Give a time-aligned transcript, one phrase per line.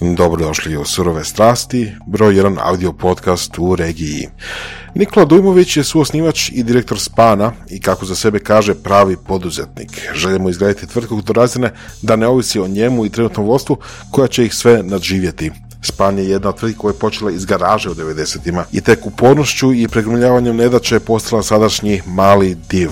[0.00, 4.28] Dobrodošli u Surove strasti, broj jedan audio podcast u regiji.
[4.94, 10.00] Nikola Dujmović je suosnivač i direktor Spana i kako za sebe kaže pravi poduzetnik.
[10.14, 11.72] Želimo izgraditi tvrtku do razine
[12.02, 13.76] da ne ovisi o njemu i trenutnom vodstvu
[14.10, 15.50] koja će ih sve nadživjeti.
[15.82, 19.72] Span je jedna od tvrtki koja je počela iz garaže u 90-ima i tek upornošću
[19.72, 22.90] i pregrmljavanjem nedaće je postala sadašnji mali div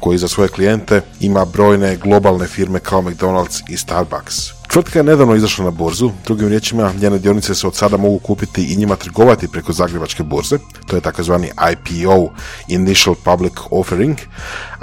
[0.00, 4.58] koji za svoje klijente ima brojne globalne firme kao McDonald's i Starbucks.
[4.68, 8.72] Tvrtka je nedavno izašla na burzu, drugim riječima njene dionice se od sada mogu kupiti
[8.72, 12.30] i njima trgovati preko zagrebačke burze, to je takozvani IPO,
[12.68, 14.18] Initial Public Offering,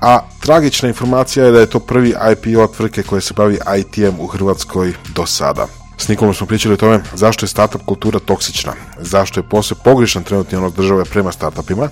[0.02, 4.28] a tragična informacija je da je to prvi IPO tvrtke koje se bavi ITM u
[4.28, 5.85] Hrvatskoj do sada.
[5.98, 10.24] S Nikolom smo pričali o tome zašto je startup kultura toksična, zašto je posve pogrešan
[10.24, 11.90] trenutni ono države prema startupima,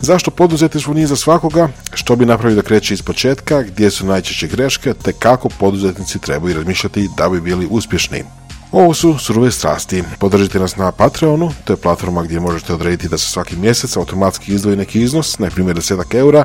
[0.00, 4.46] zašto poduzetništvo nije za svakoga, što bi napravio da kreće iz početka, gdje su najčešće
[4.46, 8.24] greške, te kako poduzetnici trebaju razmišljati da bi bili uspješni.
[8.72, 10.02] Ovo su surove strasti.
[10.18, 14.54] Podržite nas na Patreonu, to je platforma gdje možete odrediti da se svaki mjesec automatski
[14.54, 16.44] izdvoji neki iznos, na primjer 10 eura,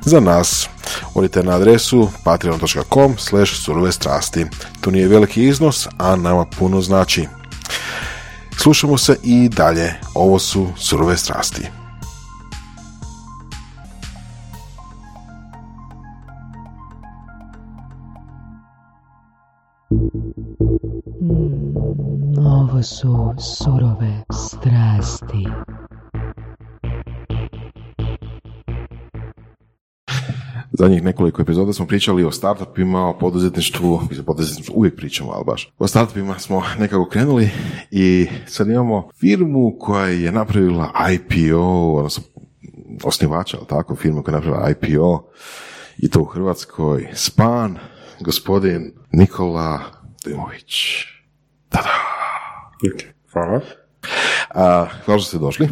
[0.00, 0.68] za nas.
[1.14, 4.46] Odite na adresu patreon.com slash surove strasti.
[4.80, 7.28] To nije veliki iznos, a nama puno znači.
[8.58, 9.94] Slušamo se i dalje.
[10.14, 11.81] Ovo su surove strasti.
[22.52, 25.46] Ovo su surove strasti.
[30.72, 35.72] Zadnjih nekoliko epizoda smo pričali o startupima, o poduzetništvu, o poduzetništvu uvijek pričamo, ali baš.
[35.78, 37.50] O startupima smo nekako krenuli
[37.90, 42.22] i sad imamo firmu koja je napravila IPO, odnosno
[43.04, 45.24] osnivača, ali tako, firma koja je napravila IPO
[45.98, 47.78] i to u Hrvatskoj, Span,
[48.20, 49.80] gospodin Nikola
[50.24, 51.04] Dimović.
[51.68, 52.31] Tada!
[53.32, 53.60] Hvala.
[54.54, 55.68] A, hvala što ste došli.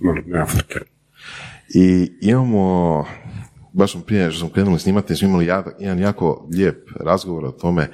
[0.00, 0.78] Molim, frke.
[1.74, 3.04] I imamo,
[3.72, 7.90] baš smo prije što smo krenuli snimati, smo imali jedan jako lijep razgovor o tome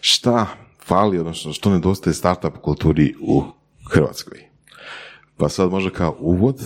[0.00, 0.46] šta
[0.84, 3.42] fali, odnosno što nedostaje startup kulturi u
[3.90, 4.38] Hrvatskoj.
[5.36, 6.62] Pa sad možda kao uvod,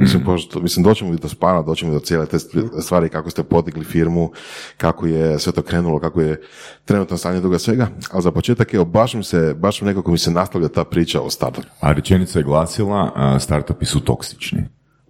[0.00, 2.38] mislim, pošto, mislim doćemo i do spana, doćemo i do cijele te
[2.82, 4.32] stvari, kako ste podigli firmu,
[4.76, 6.40] kako je sve to krenulo, kako je
[6.84, 10.18] trenutno stanje toga svega, ali za početak, evo, baš mi se, baš mi nekako mi
[10.18, 11.66] se nastavlja ta priča o startupu.
[11.80, 14.62] A rečenica je glasila, a, startupi su toksični.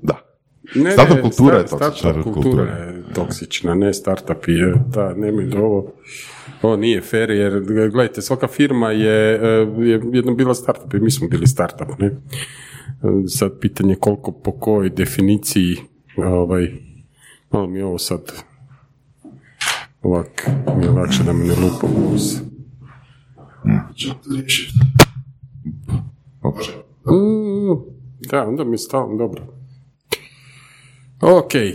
[0.02, 0.14] Da.
[0.74, 1.88] Ne, Startup ne, kultura je start- toksična.
[1.88, 2.76] Startup Startup kultura kultura.
[2.76, 4.52] je toksična, ne startupi.
[4.52, 5.92] je, Da, nemoj da ovo,
[6.62, 9.38] ovo nije fair, jer gledajte, svaka firma je, e,
[9.78, 12.10] je jednom bila startup i mi smo bili startup, ne?
[13.28, 15.76] Sad pitanje koliko po kojoj definiciji,
[16.16, 16.72] ovaj,
[17.50, 18.32] malo mi je ovo sad
[20.02, 22.40] ovak, mi je lakše da me ne lupa u nos.
[27.06, 27.74] Mm,
[28.30, 29.42] da, onda mi je stalno dobro.
[31.20, 31.72] Ok, e,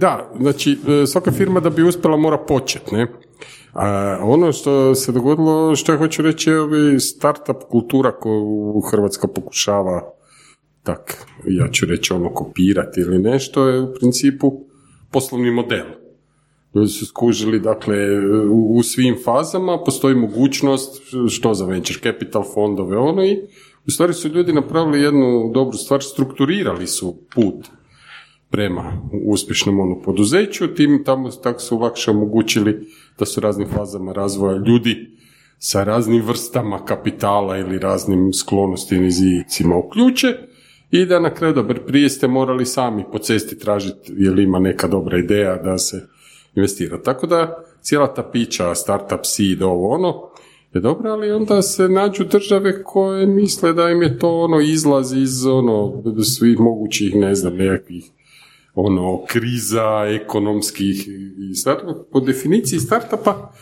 [0.00, 3.06] da, znači e, svaka firma da bi uspjela mora početi, ne?
[3.72, 9.28] A ono što se dogodilo, što ja hoću reći, je ovi startup kultura koju Hrvatska
[9.28, 10.15] pokušava
[10.86, 14.64] tak, ja ću reći ono kopirati ili nešto, je u principu
[15.10, 15.86] poslovni model.
[16.74, 17.96] Ljudi su skužili, dakle,
[18.48, 23.38] u, u svim fazama postoji mogućnost, što za venture capital fondove, ono i
[23.86, 27.66] u stvari su ljudi napravili jednu dobru stvar, strukturirali su put
[28.50, 32.86] prema uspješnom ono poduzeću, tim tamo tako su lakše omogućili
[33.18, 34.96] da su raznim fazama razvoja ljudi
[35.58, 40.26] sa raznim vrstama kapitala ili raznim sklonostima i rizicima uključe
[40.90, 44.58] i da na kraju, dobro, prije ste morali sami po cesti tražiti je li ima
[44.58, 46.08] neka dobra ideja da se
[46.54, 47.02] investira.
[47.02, 50.30] Tako da cijela ta pića, startup seed, ovo ono,
[50.74, 55.12] je dobra, ali onda se nađu države koje misle da im je to ono izlaz
[55.12, 58.04] iz ono svih mogućih, ne znam, nekakvih
[58.74, 61.52] ono, kriza ekonomskih i.
[62.12, 63.52] Po definiciji startupa,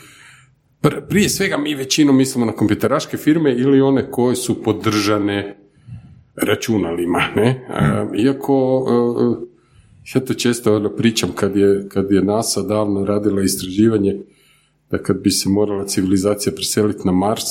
[0.83, 5.64] pr- prije svega mi većinom mislimo na kompjuteraške firme ili one koje su podržane
[6.37, 7.67] računalima, ne?
[7.69, 13.43] A, iako, e, ja to često ono pričam kad je, kad je NASA davno radila
[13.43, 14.19] istraživanje
[14.91, 17.45] da kad bi se morala civilizacija preseliti na Mars,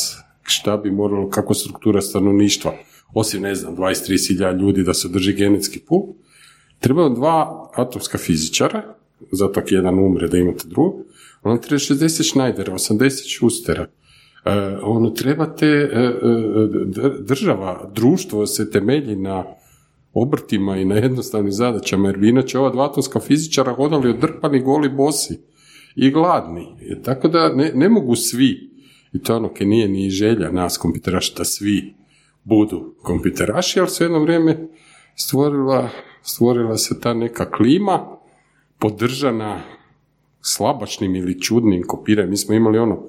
[0.43, 2.73] šta bi moralo, kako struktura stanovništva,
[3.13, 6.01] osim, ne znam, 20-30 hiljada ljudi da se drži genetski pul,
[6.83, 8.95] Trebaju dva atomska fizičara,
[9.31, 11.05] zato ako jedan umre da imate drugog,
[11.43, 13.87] ono treba 60 šnajdera, 80 šustera.
[14.45, 16.27] E, ono trebate, e, e,
[16.85, 19.45] dr- država, društvo se temelji na
[20.13, 24.89] obrtima i na jednostavnim zadaćama, jer bi inače ova dva atomska fizičara hodali odrpani, goli,
[24.89, 25.39] bosi
[25.95, 26.67] i gladni.
[26.81, 28.73] E, Tako da ne, ne mogu svi
[29.13, 31.93] I to ono, ke nije ni želja nas kompjuteraša da svi
[32.43, 34.67] budu kompjuteraši, ali se jedno vrijeme
[35.15, 35.89] stvorila,
[36.21, 38.17] stvorila se ta neka klima
[38.79, 39.61] podržana
[40.41, 42.29] slabačnim ili čudnim kopiranjem.
[42.29, 43.07] Mi smo imali ono,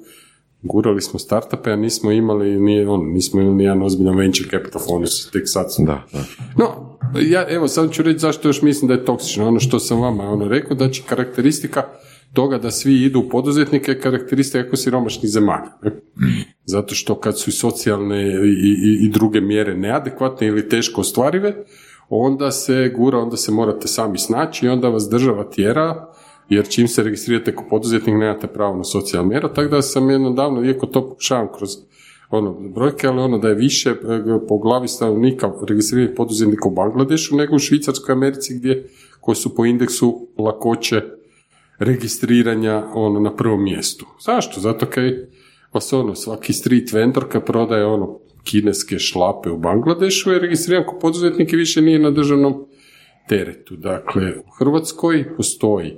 [0.65, 4.81] gurali smo startupe, a nismo imali ni ono, nismo imali ni jedan ozbiljan venture capital
[4.87, 5.83] fond, tek sad su.
[5.85, 6.23] Da, da.
[6.57, 9.47] No, ja evo sad ću reći zašto još mislim da je toksično.
[9.47, 11.83] Ono što sam vama ono rekao, da će karakteristika
[12.33, 15.71] toga da svi idu u poduzetnike je karakteristika jako siromašnih zemalja.
[16.65, 18.49] Zato što kad su i socijalne i,
[18.83, 21.55] i, i druge mjere neadekvatne ili teško ostvarive,
[22.09, 26.14] onda se gura, onda se morate sami snaći i onda vas država tjera
[26.49, 30.29] jer čim se registrirate kao poduzetnik nemate pravo na socijalnu mjeru, tako da sam jedno
[30.29, 31.69] davno, iako to pokušavam kroz
[32.29, 33.95] ono, brojke, ali ono da je više e,
[34.47, 38.89] po glavi stanovnika registriranih poduzetnika u Bangladešu nego u Švicarskoj Americi gdje
[39.21, 41.01] koji su po indeksu lakoće
[41.79, 44.05] registriranja ono na prvom mjestu.
[44.25, 44.61] Zašto?
[44.61, 45.11] Zato kaj
[45.73, 50.99] vas ono, svaki street vendor kad prodaje ono kineske šlape u Bangladešu je registriran kao
[50.99, 52.65] poduzetnik i više nije na državnom
[53.29, 53.75] teretu.
[53.75, 55.95] Dakle, u Hrvatskoj postoji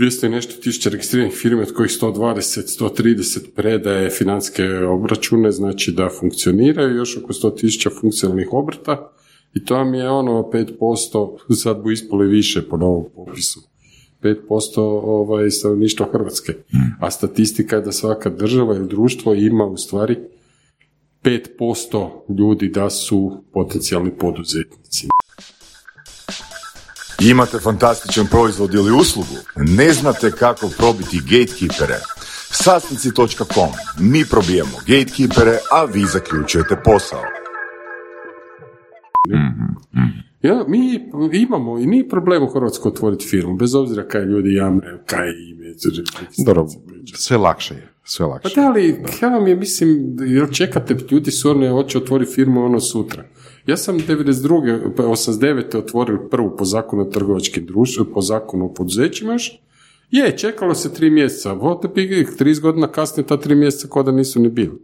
[0.00, 6.08] 200 i nešto tisuća registriranih firmi, od kojih 120, 130 predaje financijske obračune, znači da
[6.20, 9.12] funkcioniraju, još oko 100 tisuća funkcionalnih obrta
[9.54, 13.60] i to vam je ono 5%, sad bu ispalo i više po novom popisu.
[14.22, 16.52] 5% ovaj, stanovništva Hrvatske.
[17.00, 20.16] A statistika je da svaka država ili društvo ima u stvari
[21.22, 22.08] 5%
[22.38, 25.08] ljudi da su potencijalni poduzetnici.
[27.22, 29.34] Imate fantastičan proizvod ili uslugu?
[29.56, 31.98] Ne znate kako probiti gatekeepere?
[32.50, 33.70] Sastnici.com.
[33.98, 37.22] Mi probijamo gatekeepere, a vi zaključujete posao.
[40.42, 45.02] Ja, mi imamo i nije problem u Hrvatskoj otvoriti firmu, bez obzira kaj ljudi jamre,
[45.06, 45.74] kaj ime.
[46.46, 46.66] Dobro,
[47.14, 48.60] sve lakše je, sve Pa lakše.
[48.60, 52.80] da, ali ja vam je, mislim, jel čekate, ljudi su one, hoće otvoriti firmu ono
[52.80, 53.24] sutra.
[53.70, 54.94] Ja sam 92.
[54.96, 55.76] pa 89.
[55.76, 59.52] otvorio prvu po zakonu o trgovačkim društvima, po zakonu o poduzećima još.
[60.10, 64.12] Je, čekalo se tri mjeseca, vote bi 30 godina kasnije ta tri mjeseca ko da
[64.12, 64.78] nisu ni bili.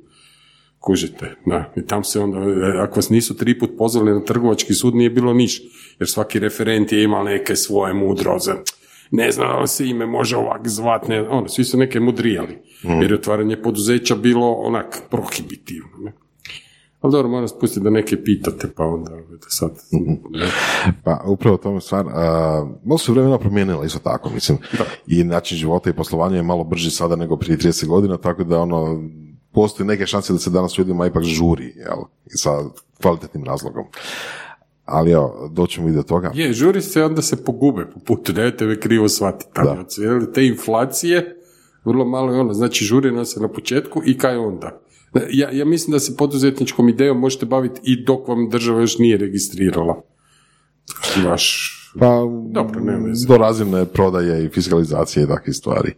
[0.79, 2.39] Kužite, da, i tam se onda,
[2.83, 5.63] ako vas nisu tri put pozvali na trgovački sud, nije bilo niš,
[5.99, 8.53] jer svaki referent je imao neke svoje mudroze,
[9.11, 12.59] ne znam da li se ime može ovak zvat, ne, ono, svi su neke mudrijali,
[12.83, 16.13] jer je otvaranje poduzeća bilo onak prohibitivno, ne.
[17.07, 19.71] Ali dobro, moram spustiti da neke pitate, pa onda, vidite sad,
[20.31, 20.47] ne.
[21.05, 24.59] Pa upravo tome stvar, a, malo su vremena promijenila isto tako, mislim,
[25.07, 28.59] i način života i poslovanja je malo brži sada nego prije 30 godina, tako da
[28.59, 29.03] ono,
[29.53, 32.51] postoji neke šanse da se danas ljudima ipak žuri, jel, i sa
[33.03, 33.85] kvalitetnim razlogom.
[34.85, 36.31] Ali evo, doćemo i do toga.
[36.35, 39.51] Je, žuri se, onda se pogube po putu, nemojte me krivo shvatiti.
[39.55, 39.85] Da.
[40.35, 41.37] Te inflacije,
[41.85, 44.86] vrlo malo je ono, znači žuri se na početku i kaj onda?
[45.31, 49.17] Ja, ja mislim da se poduzetničkom idejom možete baviti i dok vam država još nije
[49.17, 50.03] registrirala.
[51.25, 51.73] Vaš...
[51.99, 55.95] Pa, Dobro, nema do razine prodaje i fiskalizacije i takvih stvari.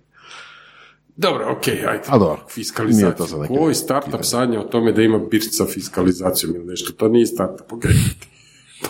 [1.17, 2.03] Dobro, ok, ajde.
[2.07, 3.27] A dobro, nije to Fiskalizacija.
[3.27, 6.93] za neke Koji startup sanja o tome da ima birč sa fiskalizacijom ili nešto?
[6.93, 7.85] To nije startup, ok.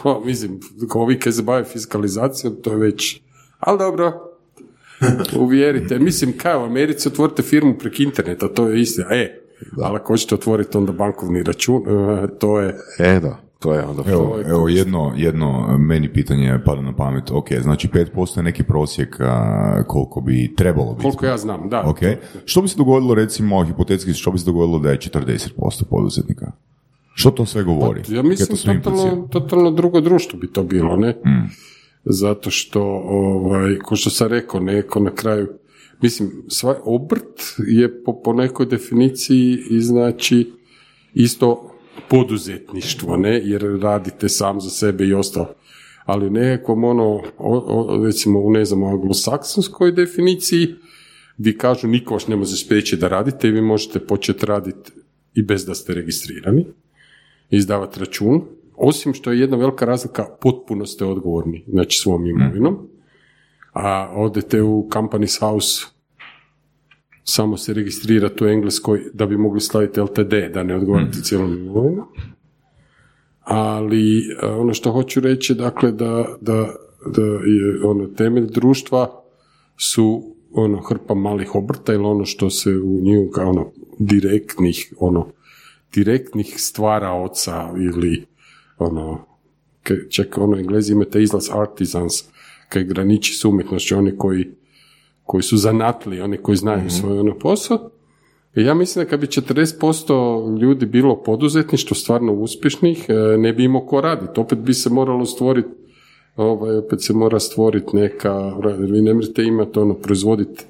[0.02, 0.60] To, mislim,
[0.94, 3.20] ovi koji se bave fiskalizacijom, to je već...
[3.58, 4.36] Ali dobro,
[5.44, 5.98] uvjerite.
[5.98, 9.06] Mislim, kaj u Americi otvorite firmu prek interneta, to je istina.
[9.10, 9.40] E,
[9.82, 12.76] ali ako hoćete otvoriti onda bankovni račun, e, to je...
[12.98, 14.02] E, da, to je onda...
[14.06, 17.30] Evo, evo jedno, jedno meni pitanje pada na pamet.
[17.30, 21.02] Ok, znači 5% je neki prosjek a, koliko bi trebalo biti.
[21.02, 21.82] Koliko ja znam, da.
[21.86, 21.98] Ok.
[22.44, 26.52] Što bi se dogodilo, recimo, hipotetski, što bi se dogodilo da je 40% poduzetnika?
[27.14, 28.02] Što to sve govori?
[28.08, 31.14] Pa, Ja mislim totalno, totalno drugo društvo bi to bilo, ne?
[32.04, 35.48] Zato što, ovaj, ko što sam rekao, neko na kraju,
[36.02, 40.52] mislim, svoj obrt je po, po nekoj definiciji i znači
[41.14, 41.70] isto
[42.10, 43.40] poduzetništvo, ne?
[43.44, 45.54] Jer radite sam za sebe i ostalo.
[46.04, 50.74] Ali u nekakvom ono, o, o, recimo u ne znam, anglosaksonskoj definiciji,
[51.38, 54.92] vi kažu niko vas ne može spriječiti da radite i vi možete početi raditi
[55.34, 56.66] i bez da ste registrirani
[57.50, 58.42] izdavati račun,
[58.76, 62.88] osim što je jedna velika razlika, potpuno ste odgovorni, znači svom imovinom,
[63.78, 65.86] a odete u company's house,
[67.24, 72.06] samo se registrirate u Engleskoj da bi mogli staviti LTD, da ne odgovarate cijelom imovinom.
[73.40, 76.74] Ali e, ono što hoću reći, dakle, da, da,
[77.06, 79.22] da je ono, temelj društva
[79.76, 85.26] su ono hrpa malih obrta ili ono što se u nju kao ono direktnih ono
[85.94, 88.26] direktnih stvaraoca ili
[88.78, 89.24] ono
[90.10, 92.12] čak ono englezi imaju taj izlaz artisans
[92.68, 94.46] kaj graniči s umjetnošću oni koji
[95.22, 97.90] koji su zanatli, oni koji znaju svoj ono posao
[98.54, 103.86] Ja mislim da kad bi 40% ljudi bilo poduzetništvo stvarno uspješnih, e, ne bi imao
[103.86, 104.40] ko raditi.
[104.40, 105.68] Opet bi se moralo stvoriti
[106.36, 110.64] ovaj, opet se mora stvoriti neka, vi ne možete imati ono, proizvoditi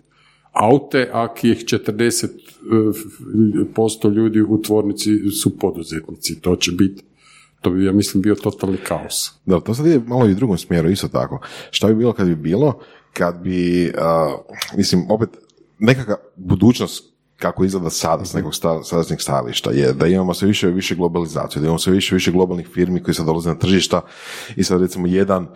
[0.52, 6.40] aute, ako ih 40% ljudi u tvornici su poduzetnici.
[6.40, 7.04] To će biti
[7.60, 9.32] to bi, ja mislim, bio totalni kaos.
[9.46, 11.40] Da, to sad je malo i u drugom smjeru, isto tako.
[11.70, 12.78] Šta bi bilo kad bi bilo,
[13.12, 13.92] kad bi,
[14.76, 15.28] mislim, opet,
[15.78, 17.04] nekakva budućnost
[17.36, 18.52] kako izgleda sada s nekog
[18.84, 22.16] sadašnjeg stajališta je da imamo sve više i više globalizaciju, da imamo sve više i
[22.16, 24.00] više globalnih firmi koji sad dolaze na tržišta
[24.56, 25.46] i sad recimo jedan,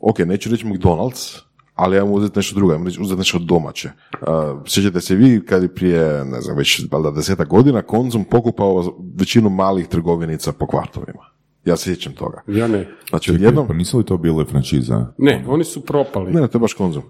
[0.00, 1.38] ok, neću reći McDonald's,
[1.74, 3.90] ali ajmo uzeti nešto drugo, ajmo uzeti nešto domaće.
[4.20, 4.28] Uh,
[4.66, 9.50] sjećate se vi kad je prije, ne znam, već valjda deseta godina Konzum pokupao većinu
[9.50, 11.33] malih trgovinica po kvartovima.
[11.64, 12.42] Ja se sjećam toga.
[12.46, 12.88] Ja ne.
[13.08, 13.66] Znači, jednom...
[13.66, 15.06] Pa nisu li to bile franšiza?
[15.18, 16.32] Ne, oni su propali.
[16.32, 17.02] Ne, to je baš Konzum.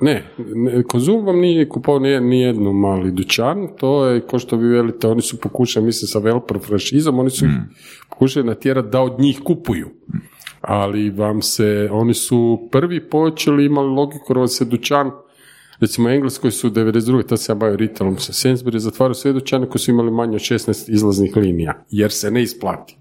[0.00, 0.24] Ne,
[0.88, 5.22] Konzum vam nije kupao ni jednu mali dućan, to je, ko što vi velite, oni
[5.22, 7.68] su pokušali, mislim, sa Velpro franšizom, oni su mm.
[8.10, 9.88] pokušali natjerati da od njih kupuju.
[10.60, 15.10] Ali vam se, oni su prvi počeli, imali logiku, jer se dućan,
[15.80, 17.26] recimo u Engleskoj su 92.
[17.26, 20.42] tad se ja bavio retailom sa Sainsbury, zatvaraju sve dućane koji su imali manje od
[20.42, 22.98] 16 izlaznih linija, jer se ne isplati.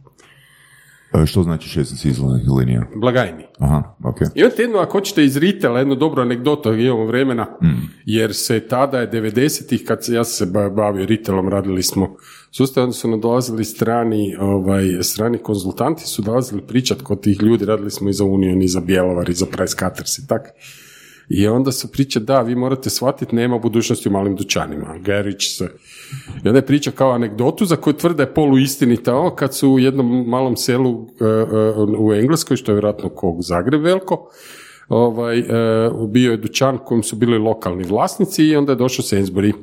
[1.24, 2.88] E, što znači 16 izlaznih linija?
[2.96, 3.44] Blagajni.
[3.60, 4.18] Aha, ok.
[4.36, 7.68] Imate jednu, ako hoćete iz retaila, jednu dobru anegdotu, imamo vremena, mm.
[8.06, 12.16] jer se tada je 90-ih, kad ja sam se bavio retailom, radili smo
[12.52, 17.92] sustav, onda su nadolazili strani, ovaj, strani konzultanti, su dolazili pričat kod tih ljudi, radili
[17.92, 20.50] smo i za Union, i za Bjelovar, i za Price Cutters i tako.
[21.30, 24.98] I onda su priče, da, vi morate shvatiti, nema budućnosti u malim dućanima.
[24.98, 25.70] Gerić se...
[26.44, 29.80] I onda je priča kao anegdotu za koju tvrda je polu istinita, kad su u
[29.80, 34.30] jednom malom selu e, e, u Engleskoj, što je vjerojatno kog Zagreb veliko,
[34.88, 35.46] ovaj, e,
[36.08, 39.54] bio je dućan kojem su bili lokalni vlasnici i onda je došao Sainsbury.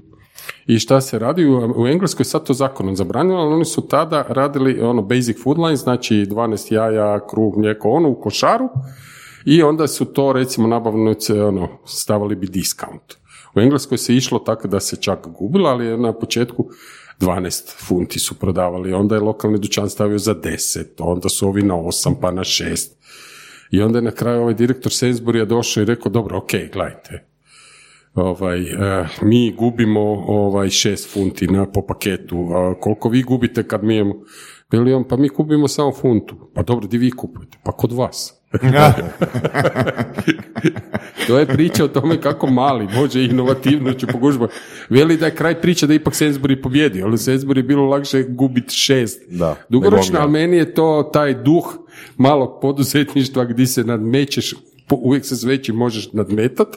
[0.66, 1.46] I šta se radi?
[1.76, 5.76] U Engleskoj sad to zakonom zabranilo, ali oni su tada radili ono basic food line,
[5.76, 8.68] znači 12 jaja, kruh, mlijeko, ono u košaru,
[9.44, 13.14] i onda su to recimo nabavnice ono, stavili bi discount.
[13.54, 16.68] U Engleskoj se išlo tako da se čak gubilo, ali na početku
[17.20, 21.74] 12 funti su prodavali, onda je lokalni dućan stavio za 10, onda su ovi na
[21.74, 22.90] 8 pa na 6.
[23.70, 27.26] I onda je na kraju ovaj direktor Sainsbury došao i rekao, dobro, ok, gledajte,
[28.14, 33.84] ovaj, eh, mi gubimo ovaj, 6 funti na, po paketu, a koliko vi gubite kad
[33.84, 38.41] mi imamo, pa mi gubimo samo funtu, pa dobro, di vi kupujete, pa kod vas.
[41.26, 44.48] to je priča o tome kako mali može inovativno će pogužba.
[44.90, 48.74] Veli da je kraj priča da ipak Sainsbury pobjedio, ali Sainsbury je bilo lakše gubiti
[48.74, 49.22] šest.
[49.30, 51.78] Da, Dugoročno, ali meni je to taj duh
[52.16, 54.54] malog poduzetništva gdje se nadmećeš,
[54.90, 56.68] uvijek se s većim možeš nadmetat,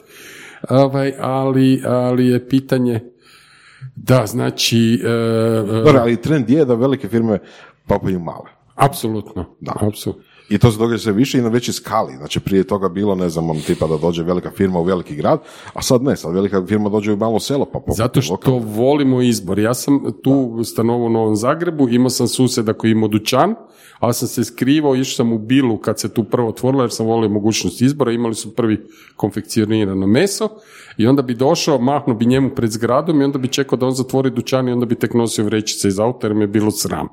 [0.68, 3.00] ovaj, ali, ali je pitanje
[3.96, 5.02] da, znači...
[5.84, 7.38] Uh, ali trend je da velike firme
[7.86, 8.50] papaju male.
[8.74, 9.72] Apsolutno, da.
[9.80, 10.25] apsolutno.
[10.48, 12.16] I to se događa sve više i na većoj skali.
[12.16, 15.40] Znači prije toga bilo, ne znam, on, tipa da dođe velika firma u veliki grad,
[15.74, 17.64] a sad ne, sad velika firma dođe u malo selo.
[17.64, 19.58] Pa Zato što volimo izbor.
[19.58, 23.54] Ja sam tu stanovo u Novom Zagrebu, imao sam susjeda koji imao dućan,
[23.98, 27.06] ali sam se skrivao, išao sam u Bilu kad se tu prvo otvorilo jer sam
[27.06, 28.86] volio mogućnost izbora, imali su prvi
[29.16, 30.48] konfekcionirano meso
[30.96, 33.92] i onda bi došao, mahnuo bi njemu pred zgradom i onda bi čekao da on
[33.92, 37.08] zatvori dućan i onda bi tek nosio vrećice iz auta jer mi je bilo sram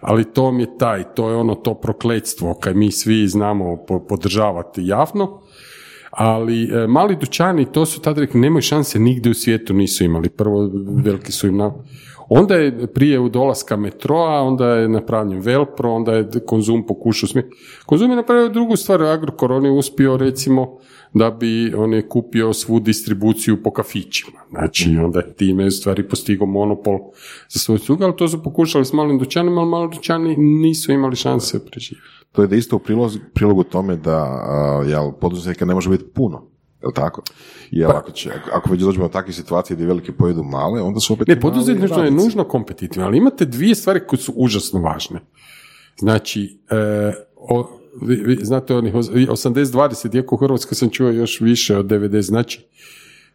[0.00, 3.76] ali to mi je taj, to je ono to prokletstvo kaj mi svi znamo
[4.08, 5.40] podržavati javno,
[6.10, 10.28] ali e, mali dućani, to su tada rekli, nemaju šanse, nigdje u svijetu nisu imali.
[10.28, 10.70] Prvo,
[11.04, 11.72] veliki su im na...
[12.28, 17.50] Onda je prije u dolaska metroa, onda je napravljen Velpro, onda je konzum pokušao smije.
[17.86, 20.78] Konzum je napravio drugu stvar, Agrokor, on je uspio recimo
[21.14, 24.38] da bi on je kupio svu distribuciju po kafićima.
[24.50, 26.98] Znači, onda je time stvari postigao monopol
[27.48, 31.16] za svoj sug, ali to su pokušali s malim dućanima, ali mali dućani nisu imali
[31.16, 32.08] šanse preživjeti.
[32.32, 32.80] To je da isto u
[33.34, 34.26] prilogu tome da
[34.86, 36.42] jel, poduzetnika ne može biti puno.
[36.82, 37.22] Jel tako?
[37.70, 41.00] Jer pa, ako, će, ako već dođemo do takve situacije gdje velike pojedu male, onda
[41.00, 45.20] su opet Ne, poduzetništvo je nužno kompetitivno, ali imate dvije stvari koje su užasno važne.
[45.98, 47.70] Znači, e, o,
[48.02, 52.66] vi, vi znate onih 80-20, iako u Hrvatskoj sam čuo još više od 90, znači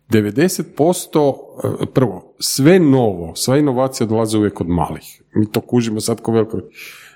[0.09, 1.33] 90%
[1.81, 5.21] e, prvo, sve novo, sva inovacija dolaze uvijek od malih.
[5.35, 6.59] Mi to kužimo sad ko veliko.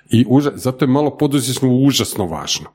[0.10, 2.68] I uža, zato je malo poduzetništvo užasno važno.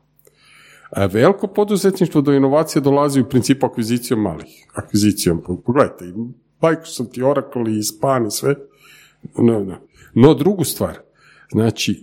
[0.96, 4.66] A veliko poduzetništvo do inovacije dolazi u principu akvizicijom malih.
[4.74, 6.04] Akvizicijom, pogledajte,
[6.62, 8.54] Microsoft i Oracle i Span i sve.
[9.38, 9.76] No, no.
[10.14, 10.98] no drugu stvar,
[11.52, 12.02] znači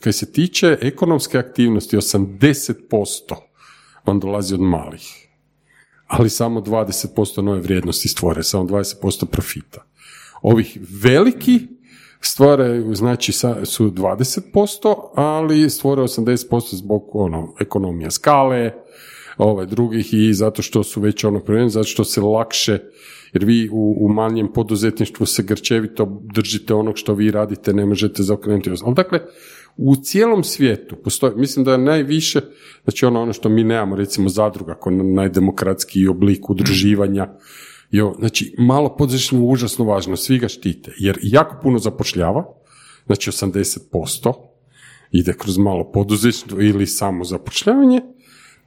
[0.00, 3.34] kad se tiče ekonomske aktivnosti, 80%
[4.06, 5.28] vam dolazi od malih,
[6.06, 9.84] ali samo 20% nove vrijednosti stvore, samo 20% profita.
[10.42, 11.68] Ovih veliki
[12.26, 13.32] stvaraju, znači
[13.64, 18.72] su 20%, ali stvore 80% zbog ono, ekonomija skale,
[19.36, 22.78] ovaj, drugih i zato što su već ono prvenje, zato što se lakše
[23.32, 28.22] jer vi u, u manjem poduzetništvu se grčevito držite onog što vi radite, ne možete
[28.22, 28.70] zaokrenuti.
[28.84, 29.20] Ali dakle,
[29.76, 32.40] u cijelom svijetu postoji, mislim da je najviše,
[32.84, 37.28] znači ono, ono što mi nemamo, recimo zadruga, kao najdemokratski oblik udruživanja,
[37.96, 42.44] jo, znači malo poduzetništvo je užasno važno, svi ga štite, jer jako puno zapošljava,
[43.06, 44.32] znači 80%,
[45.10, 48.00] ide kroz malo poduzetništvo ili samo zapošljavanje,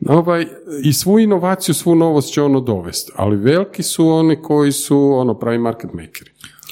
[0.07, 0.46] ovaj,
[0.84, 5.34] i svu inovaciju, svu novost će ono dovesti, ali veliki su oni koji su ono
[5.34, 6.31] pravi market makeri.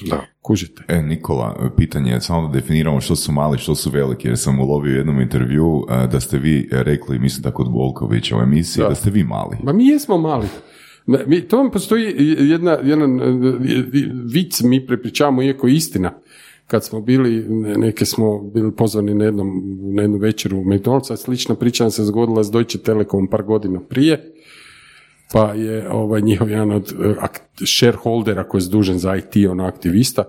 [0.09, 0.25] Da.
[0.41, 0.83] Kužite.
[0.87, 4.59] E, Nikola, pitanje je samo da definiramo što su mali, što su veliki, jer sam
[4.59, 8.81] ulovio u jednom intervju e, da ste vi rekli, mislim da kod Volkovića u emisiji,
[8.81, 8.95] da, Da.
[8.95, 9.57] ste vi mali.
[9.63, 10.47] Ma mi jesmo mali.
[11.05, 12.15] Mi, to vam postoji
[12.49, 13.25] jedna, jedan e,
[14.33, 16.13] vic mi prepričavamo, iako istina.
[16.67, 19.61] Kad smo bili, ne- neke smo bili pozvani na, jednom,
[19.95, 24.33] na jednu večeru u McDonald'sa, slična priča se zgodila s Deutsche Telekom par godina prije,
[25.33, 30.23] pa je ovaj, njihov jedan od e, shareholdera koji je zadužen za IT, ono aktivista,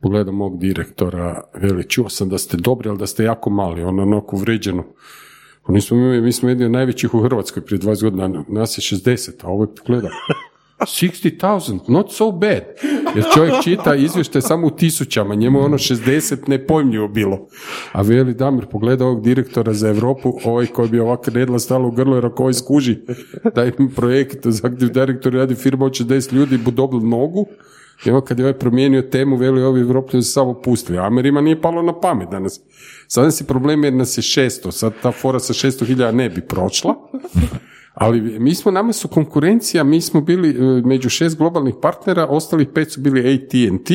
[0.00, 4.02] pogledao mog direktora, veli, čuo sam da ste dobri, ali da ste jako mali, ono
[4.02, 4.84] onako uvređeno.
[5.66, 8.98] Pa nismo mi, mi smo jedni od najvećih u Hrvatskoj prije 20 godina, nas je
[8.98, 10.08] 60, a ovo je pogleda.
[10.80, 12.62] 60,000, not so bad.
[13.14, 17.48] Jer čovjek čita izvještaj samo u tisućama, njemu je ono 60 nepojmljivo bilo.
[17.92, 21.90] A veli Damir, pogleda ovog direktora za Europu, ovaj koji bi ovako redla stalo u
[21.90, 22.98] grlo, jer ako ovaj skuži
[23.54, 27.46] taj projekt za Active Director radi firma od 60 ljudi, bu dobili nogu,
[28.06, 30.98] onda kad je ovaj promijenio temu, veli ovi Evropljani su samo pustili.
[30.98, 32.60] Amerima nije palo na pamet danas.
[33.06, 36.28] Sad nas je problem jer nas je 600, sad ta fora sa 600 hiljada ne
[36.28, 36.94] bi prošla.
[37.94, 42.68] Ali mi smo, nama su konkurencija, mi smo bili e, među šest globalnih partnera, ostalih
[42.74, 43.94] pet su bili AT&T,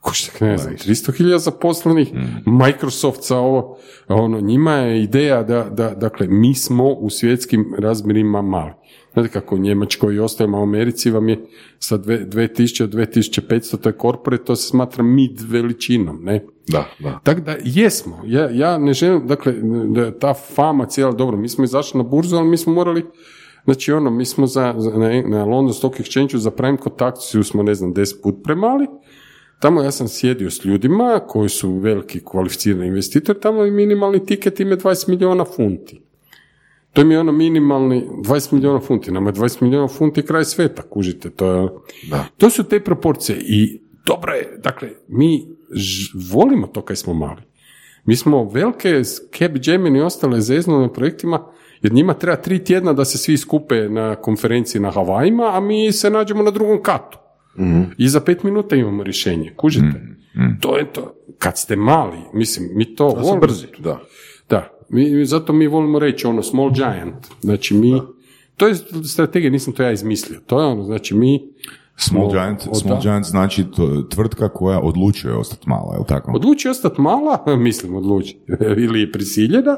[0.00, 2.08] ko šta ne znam, 300.000 zaposlenih,
[2.46, 8.42] Microsoft sa ovo, ono, njima je ideja da, da, dakle, mi smo u svjetskim razmjerima
[8.42, 8.72] mali.
[9.18, 11.38] Znate kako u Njemačkoj i ostalima u Americi vam je
[11.78, 16.44] sa dve- 2000 do 2500, to je corporate, to se smatra mid veličinom, ne?
[16.68, 17.20] Da, da.
[17.22, 18.20] Tako da jesmo.
[18.26, 19.54] Ja, ja ne želim, dakle,
[20.20, 23.04] ta fama cijela, dobro, mi smo izašli na burzu, ali mi smo morali,
[23.64, 27.62] znači ono, mi smo za, za- na, na London Stock Exchange za prime kotakciju smo,
[27.62, 28.86] ne znam, 10 put premali.
[29.60, 34.60] Tamo ja sam sjedio s ljudima koji su veliki kvalificirani investitori, tamo je minimalni tiket
[34.60, 36.00] ime 20 milijuna funti.
[36.92, 40.82] To mi je ono minimalni 20 milijuna funti, nama je 20 milijuna funti kraj sveta,
[40.82, 41.68] kužite, to je...
[42.10, 42.24] Da.
[42.36, 47.42] To su te proporcije i dobro je, dakle, mi ž- volimo to kaj smo mali.
[48.04, 49.02] Mi smo velike
[49.38, 51.46] Cap Gemini i ostale zeznule na projektima,
[51.82, 55.92] jer njima treba tri tjedna da se svi skupe na konferenciji na Havajima, a mi
[55.92, 57.18] se nađemo na drugom katu.
[57.98, 60.00] I za pet minuta imamo rješenje, kužite?
[60.60, 61.14] To je to.
[61.38, 63.40] Kad ste mali, mislim, mi to volimo.
[63.40, 64.00] brzi, da.
[64.48, 67.14] Da, mi, zato mi volimo reći ono small giant.
[67.40, 68.02] Znači mi,
[68.56, 68.74] to je
[69.04, 70.40] strategija, nisam to ja izmislio.
[70.40, 71.40] To je ono, znači mi
[71.96, 76.32] Small giant, od- small giant znači to, tvrtka koja odlučuje ostati mala, je li tako?
[76.32, 78.38] Odluči ostati mala, mislim odluči,
[78.78, 79.76] ili je prisiljena,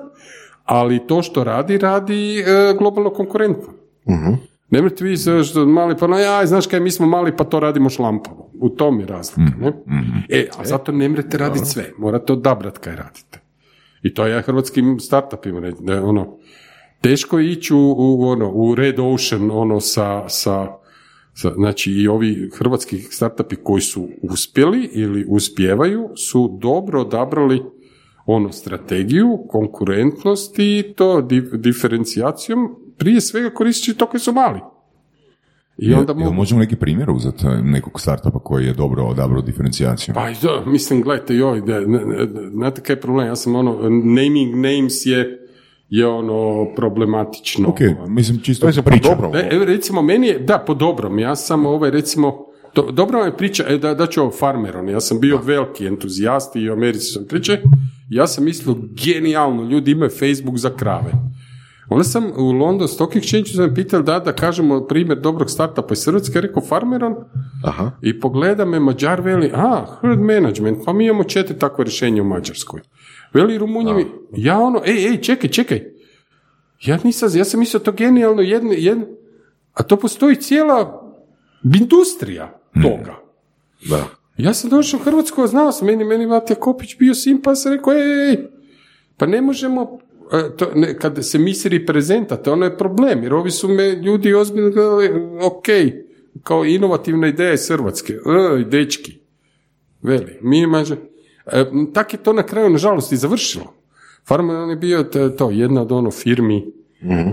[0.64, 2.44] ali to što radi, radi e,
[2.78, 3.68] globalno konkurentno.
[4.70, 7.44] Ne možete vi sa- što mali, pa no, ja, znaš kaj, mi smo mali, pa
[7.44, 8.50] to radimo šlampavo.
[8.54, 9.72] U tom je razlika, ne?
[10.30, 13.40] E, a zato ne možete raditi sve, morate odabrati kaj radite.
[14.02, 16.38] I to ja hrvatskim startupima da je ono,
[17.00, 20.66] teško je ići u, u, ono, u Red Ocean, ono, sa, sa,
[21.34, 27.62] sa- znači i ovi hrvatski startupi koji su uspjeli ili uspijevaju su dobro odabrali
[28.26, 34.60] ono strategiju, konkurentnosti i to dif- diferencijacijom, prije svega koristeći to koji su mali.
[35.82, 36.32] I onda mogu...
[36.34, 40.14] možemo neki primjer uzeti e, nekog startupa koji je dobro odabrao diferencijaciju?
[40.14, 43.26] Pa da, mislim, gledajte, joj, da, ne- ne- znate kaj je problem?
[43.26, 45.38] Ja sam ono, naming names je,
[45.88, 47.68] je ono problematično.
[47.68, 49.08] Ok, mislim čisto Mislim, priča.
[49.08, 49.30] dobro.
[49.38, 53.26] E, evo, recimo, meni je, da, po dobrom, ja sam ovaj, recimo, to, dobra vam
[53.28, 56.72] je priča, e, da, da ću ovo farmeron, ja sam bio veliki entuzijast i u
[56.72, 57.58] Americi sam priče,
[58.10, 61.12] ja sam mislio, genijalno, ljudi imaju Facebook za krave.
[61.90, 66.04] Onda sam u London Stock Exchange sam pitao da, da kažemo primjer dobrog startupa iz
[66.04, 67.14] Hrvatske, rekao farmeron,
[67.64, 67.90] Aha.
[68.02, 72.26] i pogleda me Mađar, veli, a, herd management, pa mi imamo četiri takve rješenja u
[72.26, 72.80] Mađarskoj.
[73.34, 75.84] Veli Rumunjevi, ja ono, ej, ej, čekaj, čekaj,
[76.80, 79.04] ja nisam, ja sam mislio to genijalno jedno, jedno,
[79.74, 81.12] a to postoji cijela
[81.74, 83.16] industrija toga.
[83.88, 84.04] Da.
[84.36, 87.72] Ja sam došao u Hrvatsku, znao sam, meni, meni Matija Kopić bio sim, pa sam
[87.72, 88.36] rekao, ej, ej,
[89.16, 89.98] pa ne možemo,
[90.56, 94.70] to, ne, kad se misli prezentate, ono je problem, jer ovi su me ljudi ozbiljno
[94.70, 95.10] gledali,
[95.42, 95.66] ok,
[96.42, 98.12] kao inovativna ideja iz Hrvatske,
[98.56, 99.20] ej, dečki,
[100.02, 100.96] Veli, mi maže.
[101.46, 103.74] E, tak je to na kraju, nažalost, i završilo.
[104.28, 106.72] Farman je bio to, to jedna od ono firmi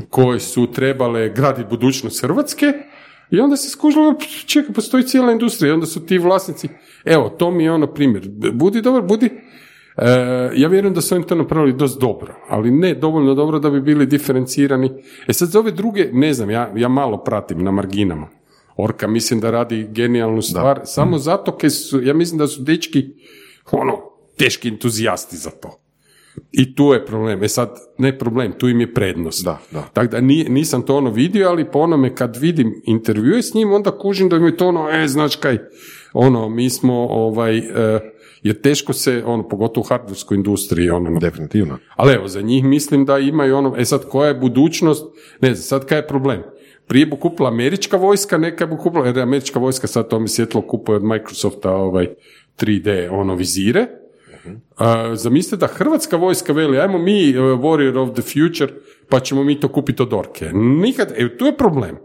[0.10, 2.65] koje su trebale graditi budućnost Hrvatske
[3.31, 6.69] i onda se skužilo, čekaj, postoji cijela industrija i onda su ti vlasnici,
[7.05, 9.31] evo, to mi je ono primjer, budi dobar, budi, e,
[10.55, 13.81] ja vjerujem da su oni to napravili dosta dobro, ali ne dovoljno dobro da bi
[13.81, 14.91] bili diferencirani.
[15.27, 18.27] E sad za ove druge, ne znam, ja, ja malo pratim na marginama.
[18.77, 23.05] Orka mislim da radi genijalnu stvar, samo zato kaj su, ja mislim da su dečki,
[23.71, 23.93] ono,
[24.38, 25.79] teški entuzijasti za to.
[26.51, 27.43] I tu je problem.
[27.43, 29.45] E sad, ne problem, tu im je prednost.
[29.45, 29.81] Da, da.
[29.93, 33.73] Tako da ni- nisam to ono vidio, ali po onome kad vidim intervjue s njim,
[33.73, 35.57] onda kužim da mi je to ono, e, znaš kaj,
[36.13, 37.99] ono, mi smo, ovaj, e,
[38.47, 41.77] jer teško se, ono, pogotovo u hardwareskoj industriji, ono, Definitivno.
[41.95, 45.05] ali evo, za njih mislim da imaju ono, e sad koja je budućnost,
[45.41, 46.43] ne znam, sad kaj je problem?
[46.88, 50.62] Prije bi kupila američka vojska, neka bi kupila, jer američka vojska sad to mi svjetlo
[50.62, 52.07] kupuje od Microsofta ovaj
[52.60, 53.88] 3D ono vizire.
[54.77, 58.73] A, zamislite da hrvatska vojska veli, ajmo mi uh, Warrior of the Future,
[59.10, 60.49] pa ćemo mi to kupiti od Orke.
[60.53, 61.95] Nikad, e, tu je problem.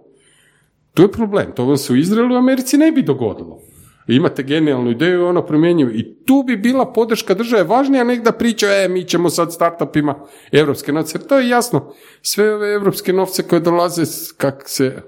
[0.94, 1.52] Tu je problem.
[1.56, 3.60] To vam se u Izraelu i Americi ne bi dogodilo.
[4.06, 5.90] Imate genijalnu ideju i ono primjenjivo.
[5.90, 10.14] I tu bi bila podrška države važnija nek da priča, e, mi ćemo sad startupima
[10.52, 11.18] evropske novce.
[11.18, 11.92] Jer to je jasno.
[12.22, 14.02] Sve ove evropske novce koje dolaze,
[14.36, 15.02] kak se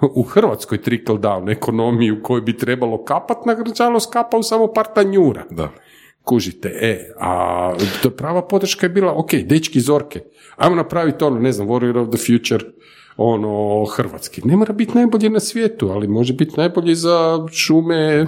[0.00, 5.44] u Hrvatskoj trickle down ekonomiju koju bi trebalo kapat, nažalost kapa u samo par tanjura.
[5.50, 5.68] Da.
[6.22, 10.20] Kužite, e, a to prava podrška je bila, ok, dečki iz Orke,
[10.56, 12.64] ajmo napraviti ono, ne znam, Warrior of the Future,
[13.16, 14.42] ono, hrvatski.
[14.44, 18.26] Ne mora biti najbolji na svijetu, ali može biti najbolji za šume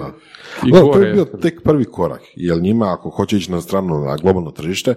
[0.65, 1.07] i No, to gore.
[1.07, 4.95] je bio tek prvi korak, jer njima ako hoće ići na stranu, na globalno tržište,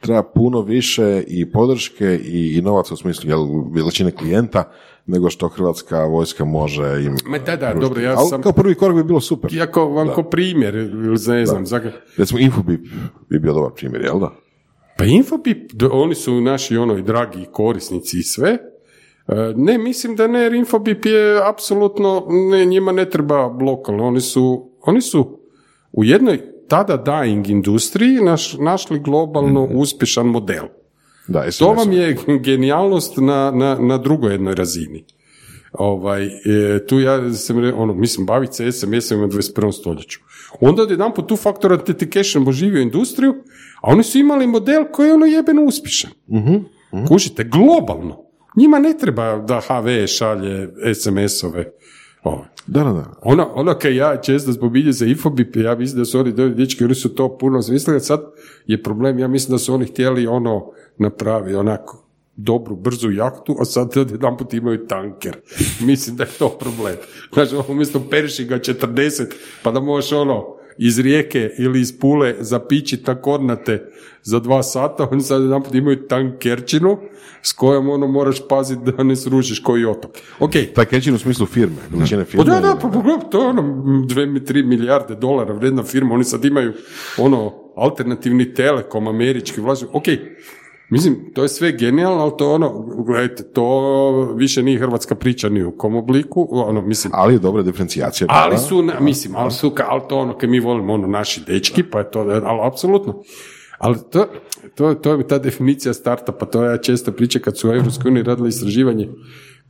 [0.00, 4.72] treba puno više i podrške i, i novaca u smislu jel, veličine klijenta,
[5.06, 7.16] nego što hrvatska vojska može im...
[7.26, 9.54] Ma da, da, dobro, ja Ali sam, kao prvi korak bi bilo super.
[9.54, 10.74] iako vam ko primjer,
[11.28, 12.80] ne znam, za- Recimo Infobip
[13.30, 14.30] bi bio dobar primjer, jel da?
[14.98, 15.58] Pa Infobip,
[15.92, 18.58] oni su naši ono dragi korisnici i sve.
[19.28, 24.20] E, Ne, mislim da ne, jer Infobip je apsolutno, ne, njima ne treba lokalno, oni
[24.20, 25.38] su, oni su
[25.92, 30.64] u jednoj tada dying industriji naš, našli globalno uspješan model.
[31.28, 35.04] Da, To vam je genijalnost na, na, na drugoj jednoj razini.
[35.72, 36.30] Ovaj, e,
[36.86, 39.72] tu ja sam, ono, mislim, baviti se SMS-om u 21.
[39.72, 40.20] stoljeću.
[40.60, 43.34] Onda jedan po tu faktor authentication oživio industriju,
[43.82, 46.10] a oni su imali model koji je ono jebeno uspješan.
[47.08, 48.23] Kužite, globalno.
[48.56, 51.72] Njima ne treba da HV šalje SMS-ove.
[52.66, 53.04] Da, da, da.
[53.22, 56.84] Ono, ono kaj ja često spominjem za Infobip, ja mislim da su oni dobri dečki,
[56.84, 58.20] oni su to puno smislili, a sad
[58.66, 62.04] je problem, ja mislim da su oni htjeli ono napravi onako
[62.36, 65.36] dobru, brzu jahtu, a sad jedan put imaju tanker.
[65.80, 66.96] Mislim da je to problem.
[67.32, 69.24] Znači, umjesto Pershinga 40,
[69.62, 73.90] pa da možeš ono, iz rijeke ili iz Pule zapičit na Kornate
[74.22, 76.98] za dva sata, oni sad jedan imaju tankerčinu
[77.42, 80.10] s kojom ono moraš paziti da ne srušiš koji otok.
[80.38, 82.44] Ok, Taj kećin u smislu firme, veličine pa firme.
[82.44, 86.14] da, da, pa pogledaj, to je ono, m, dve, mi, tri milijarde dolara vredna firma,
[86.14, 86.72] oni sad imaju
[87.18, 90.04] ono, alternativni telekom, američki vlasnik, ok,
[90.90, 95.64] mislim, to je sve genijalno, ali to ono, gledajte, to više nije hrvatska priča ni
[95.64, 98.26] u kom obliku, ono, mislim, Ali je dobra diferencijacija.
[98.30, 101.82] ali su, na- mislim, ali su, ali to ono, kad mi volimo ono, naši dečki,
[101.82, 103.22] pa je to, ali apsolutno.
[103.78, 104.26] Ali to,
[104.74, 107.82] to, to je ta definicija startupa, to ja često pričam kad su u EU
[108.24, 109.08] radili istraživanje,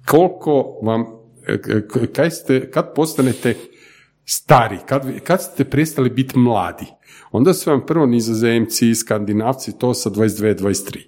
[0.07, 1.05] koliko vam,
[1.47, 1.59] e,
[2.13, 3.55] kaj ste, kad postanete
[4.25, 6.87] stari, kad, kad ste prestali biti mladi,
[7.35, 10.99] onda su vam prvo nizozemci, skandinavci, to sa 22-23.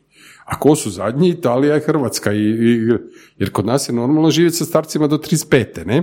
[0.44, 1.28] A ko su zadnji?
[1.28, 2.32] Italija i Hrvatska.
[2.32, 2.96] I, i-
[3.38, 5.86] jer kod nas je normalno živjeti sa starcima do 35.
[5.86, 6.02] ne?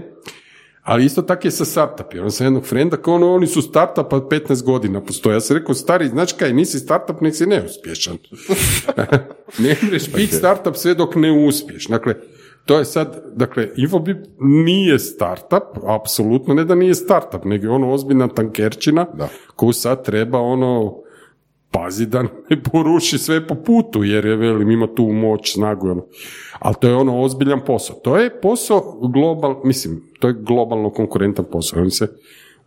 [0.81, 2.19] Ali isto tako je sa startupi.
[2.19, 5.33] Ono sam jednog frenda, kao ono, oni su startup, pa 15 godina postoje.
[5.33, 8.17] Ja sam rekao, stari, znaš kaj, nisi startup, nek si neuspješan.
[9.59, 11.87] ne možeš biti startup sve dok ne uspješ.
[11.87, 12.15] Dakle,
[12.65, 17.93] to je sad, dakle, Infobip nije startup, apsolutno ne da nije startup, nego je ono
[17.93, 19.27] ozbiljna tankerčina Da.
[19.55, 20.95] koju sad treba ono
[21.71, 26.05] pazi da ne poruši sve po putu, jer je, velim, ima tu moć, snagu, ono.
[26.59, 27.95] ali to je ono ozbiljan posao.
[27.95, 31.81] To je posao global, mislim, to je globalno konkurentan posao.
[31.81, 32.07] Oni se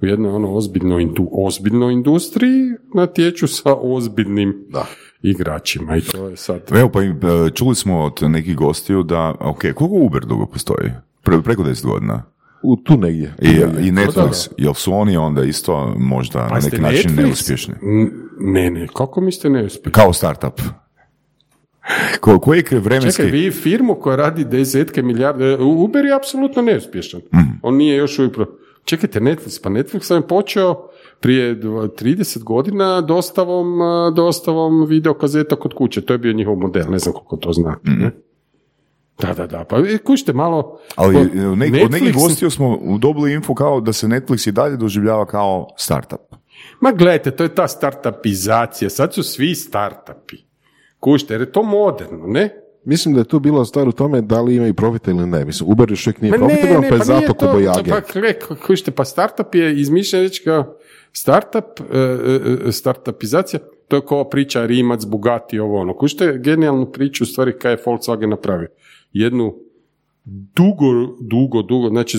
[0.02, 4.86] u jednoj ono ozbiljnoj, ozbiljnoj industriji natječu sa ozbiljnim Da.
[5.30, 6.60] Igračima i to je sad...
[6.72, 7.10] Evo, pa e,
[7.54, 10.90] čuli smo od nekih gostiju da, ok, koliko Uber dugo postoji?
[11.22, 12.22] Pre, preko 10 godina.
[12.62, 13.34] U tu negdje.
[13.42, 13.48] I,
[13.86, 17.74] i Netflix, jel su oni onda isto možda na Pazite, neki način Netflix- neuspješni?
[17.82, 18.10] N-
[18.40, 19.92] Ne, ne, kako mislite neuspješni?
[19.92, 20.60] Kao startup.
[22.20, 23.22] Ko, koji je vremenski...
[23.22, 27.20] Čekaj, vi firmu koja radi desetke milijarde, Uber je apsolutno neuspješan.
[27.34, 27.50] Mhm.
[27.62, 28.36] On nije još uvijek...
[28.84, 30.88] Čekajte, Netflix, pa Netflix sam je počeo
[31.20, 33.78] prije dva- 30 godina dostavom,
[34.14, 36.00] dostavom videokazeta kod kuće.
[36.00, 37.90] To je bio njihov model, ne znam koliko to znate.
[37.90, 38.10] ne?
[39.20, 39.64] Da, da, da.
[39.64, 40.78] Pa e, kućite malo...
[40.96, 44.52] Ali e, nek- od nekih Netflix- gostiju smo dobili info kao da se Netflix i
[44.52, 46.20] dalje doživljava kao startup.
[46.80, 48.90] Ma gledajte, to je ta startupizacija.
[48.90, 50.36] Sad su svi startupi.
[51.00, 52.62] Kućite, jer je to moderno, ne?
[52.84, 55.44] Mislim da je tu bilo stvar u tome da li imaju profita ili ne.
[55.44, 57.90] Mislim, Uber još uvijek nije profitabilan, pa je nije zato to- kobojage.
[57.90, 58.34] Pa, gle,
[58.66, 60.75] kužite, pa startup je izmišljen reći kao
[61.16, 65.96] startup, e, e, e, startupizacija, to je kao priča Rimac, Bugatti, ovo ono.
[65.96, 68.68] Kužite genijalnu priču u stvari kaj je Volkswagen napravio.
[69.12, 69.56] Jednu
[70.24, 70.86] dugo,
[71.20, 72.18] dugo, dugo, znači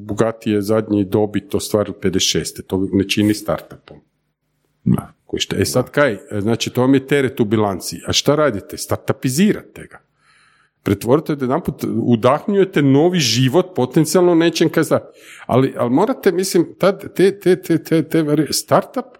[0.00, 2.62] Bugatti je zadnji dobit ostvario 56.
[2.66, 3.96] To ne čini startupom.
[4.84, 5.12] Da.
[5.26, 7.96] Kužite, e sad kaj, znači to vam je teret u bilanci.
[8.06, 8.76] A šta radite?
[8.76, 10.05] Startupizirate ga
[10.86, 15.00] pretvorite jedanput, udahnjujete novi život potencijalno nečem kaj zna.
[15.46, 19.18] Ali, ali morate, mislim, tad, te, te, te, te, te startup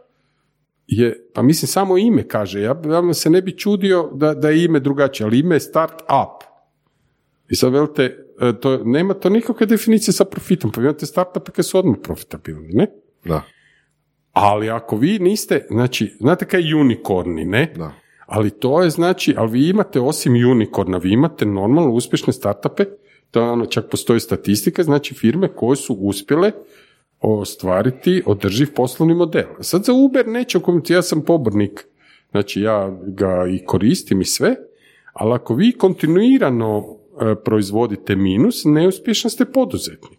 [0.87, 2.61] je, pa mislim, samo ime kaže.
[2.61, 5.61] Ja, ja vam se ne bi čudio da, da je ime drugačije, ali ime je
[5.61, 6.46] start up.
[7.48, 8.05] I sad velite,
[8.40, 12.72] e, to, nema to nikakve definicije sa profitom, pa imate startupe koji su odmah profitabilni,
[12.72, 12.87] ne?
[13.24, 13.42] Da,
[14.33, 17.72] Ali ako vi niste, znači, znate kaj je unikorni, ne?
[17.76, 17.92] da.
[18.26, 22.84] Ali to je znači, ali vi imate osim unicorna, vi imate normalno uspješne startupe,
[23.30, 26.52] to je ono, čak postoji statistika, znači firme koje su uspjele
[27.20, 29.44] ostvariti održiv poslovni model.
[29.60, 30.24] Sad za Uber
[30.62, 31.86] komentirati, ja sam pobornik,
[32.30, 34.56] znači ja ga i koristim i sve,
[35.12, 36.84] ali ako vi kontinuirano
[37.20, 40.18] e, proizvodite minus, neuspješan ste poduzetnik.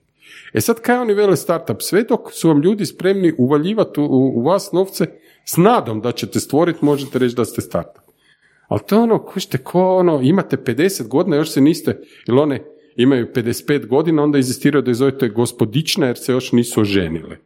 [0.54, 1.82] E sad kaj oni vele startup?
[1.82, 4.04] Sve dok su vam ljudi spremni uvaljivati u,
[4.36, 5.06] u vas novce
[5.50, 8.08] s nadom da ćete stvoriti, možete reći da ste startup.
[8.68, 12.64] Ali to je ono, kužite, ko ono, imate 50 godina, još se niste, ili one
[12.96, 17.38] imaju 55 godina, onda inzistiraju da je zovete gospodična jer se još nisu oženile.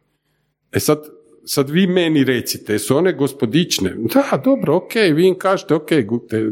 [0.72, 1.04] E sad,
[1.44, 3.94] sad vi meni recite, su one gospodične?
[4.14, 5.90] Da, dobro, ok, vi im kažete, ok,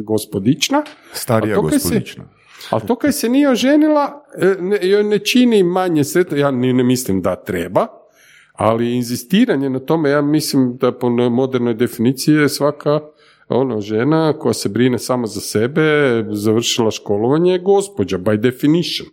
[0.05, 0.83] gospodična,
[1.13, 2.25] Starija to gospodična.
[2.71, 6.73] ali to kaj se nije oženila, e, ne, joj ne čini manje sretno, ja ni
[6.73, 8.00] ne mislim da treba,
[8.61, 13.01] ali inzistiranje na tome, ja mislim da po modernoj definiciji je svaka
[13.49, 15.83] ono, žena koja se brine samo za sebe,
[16.31, 19.09] završila školovanje, je gospođa, by definition.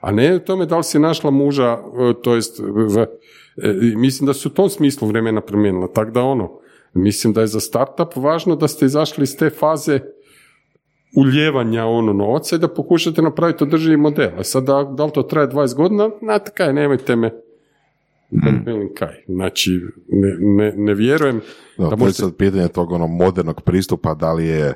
[0.00, 1.78] A ne u tome da li si našla muža,
[2.10, 6.58] e, to jest, e, mislim da su u tom smislu vremena promijenila, tako da ono,
[6.94, 10.00] mislim da je za startup važno da ste izašli iz te faze
[11.16, 14.30] uljevanja ono novca i da pokušate napraviti održivi model.
[14.38, 17.47] A sad da, da li to traje 20 godina, znate kaj, nemojte me
[18.30, 19.14] ne velim kaj.
[19.26, 21.40] Znači, ne, ne, ne vjerujem
[21.78, 22.22] Da, da to je možete...
[22.22, 24.74] sad pitanje tog ono modernog pristupa, da li je,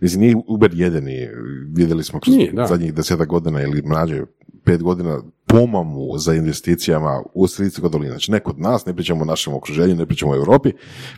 [0.00, 1.28] mislim, nije Uber jedini,
[1.76, 2.66] vidjeli smo kroz Nije, da.
[2.66, 4.22] zadnjih desetak godina ili mlađe
[4.64, 8.10] pet godina pomamu za investicijama u Silicijskoj dolini.
[8.10, 10.72] Znači ne kod nas, ne pričamo o našem okruženju, ne pričamo o Europi,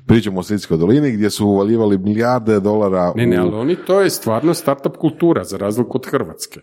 [0.07, 3.45] pričamo o Silicijskoj dolini gdje su uvaljivali milijarde dolara Ne, ne, u...
[3.45, 6.61] ali oni, to je stvarno startup kultura, za razliku od Hrvatske.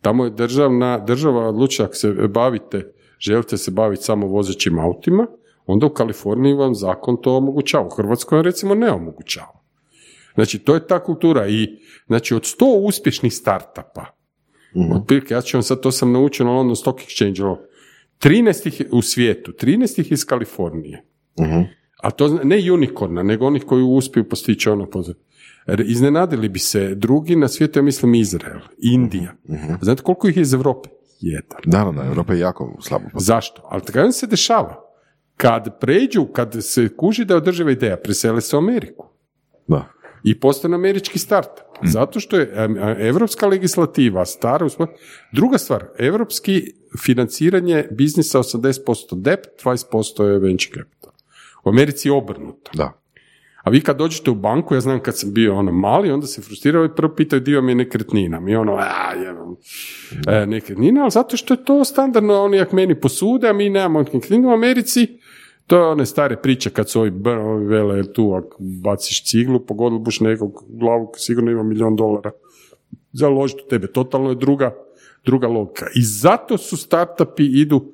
[0.00, 5.26] Tamo je državna, država odlučila ako se bavite, želite se baviti samo vozećim autima,
[5.66, 7.86] onda u Kaliforniji vam zakon to omogućava.
[7.86, 9.62] U Hrvatskoj recimo ne omogućava.
[10.34, 11.68] Znači, to je ta kultura i
[12.06, 14.06] znači od sto uspješnih startupa,
[14.94, 17.58] otprilike, ja ću vam sad, to sam naučio na London Stock Exchange, ono,
[18.20, 21.04] 13 ih je u svijetu, 13 ih iz Kalifornije.
[21.40, 21.60] Mhm.
[22.02, 25.14] A to ne unikorna, nego onih koji uspiju postići ono pozor.
[25.86, 29.36] Iznenadili bi se drugi na svijetu, ja mislim Izrael, Indija.
[29.80, 30.88] Znate koliko ih je iz Europe?
[31.20, 31.58] Jedan.
[31.64, 33.04] Da, da, da, Europa je jako slabo.
[33.14, 33.62] Zašto?
[33.70, 34.82] Ali kaj se dešava?
[35.36, 39.08] Kad pređu, kad se kuži da je održiva ideja, presele se u Ameriku
[39.68, 39.84] Da.
[40.24, 41.66] i postane američki startup.
[41.82, 42.50] Zato što je
[42.98, 44.66] evropska legislativa stara.
[45.32, 46.72] Druga stvar, evropski
[47.04, 51.12] financiranje biznisa 80% debt, 20% je venture capital.
[51.64, 52.70] U Americi je obrnuto.
[52.74, 52.92] Da.
[53.66, 56.42] A vi kad dođete u banku, ja znam kad sam bio ono mali, onda se
[56.42, 58.40] frustrirao i prvo pitaju dio mi je nekretnina.
[58.40, 59.56] Mi ono, a, jebam,
[60.28, 64.02] e, nekretnina, ali zato što je to standardno, oni jak meni posude, a mi nemamo
[64.02, 65.18] nekretninu u Americi,
[65.66, 70.00] to je one stare priče kad su ovi, ovi vele tu, ako baciš ciglu, pogodili
[70.00, 72.30] buš nekog glavu, sigurno ima milion dolara
[73.12, 73.86] založiti u tebe.
[73.86, 74.74] Totalno je druga,
[75.24, 75.86] druga logika.
[75.94, 77.92] I zato su startupi idu,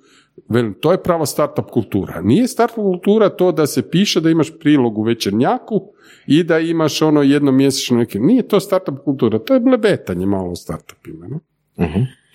[0.49, 2.21] velim, to je prava startup kultura.
[2.21, 5.81] Nije startup kultura to da se piše da imaš prilog u večernjaku
[6.27, 8.19] i da imaš ono jedno mjesečno neke.
[8.19, 11.29] Nije to startup kultura, to je blebetanje malo startupima.
[11.29, 11.41] No?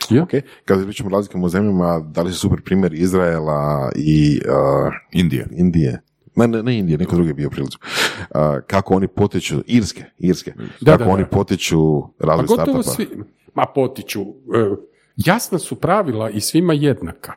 [0.10, 0.24] Ja.
[0.24, 0.30] Ok,
[0.66, 5.46] kada pričamo o razlikama u zemljama, da li su super primjer Izraela i uh, Indija.
[5.52, 6.02] Indije?
[6.36, 7.80] Ne, ne, ne Indije, neko drugi je bio prilicu.
[7.82, 11.30] Uh, kako oni potiču, Irske, Irske, Da, kako da, oni da.
[11.30, 13.14] potiču Pa razvoj gotovo startupa.
[13.14, 13.24] svi,
[13.56, 14.22] ma potiču.
[14.22, 14.76] E,
[15.16, 17.34] jasna su pravila i svima jednaka.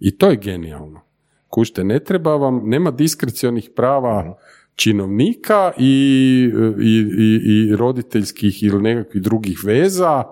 [0.00, 1.00] I to je genijalno.
[1.48, 4.38] Kušte, ne treba vam, nema diskrecionih prava
[4.74, 10.24] činovnika i, i, i, i roditeljskih ili nekakvih drugih veza,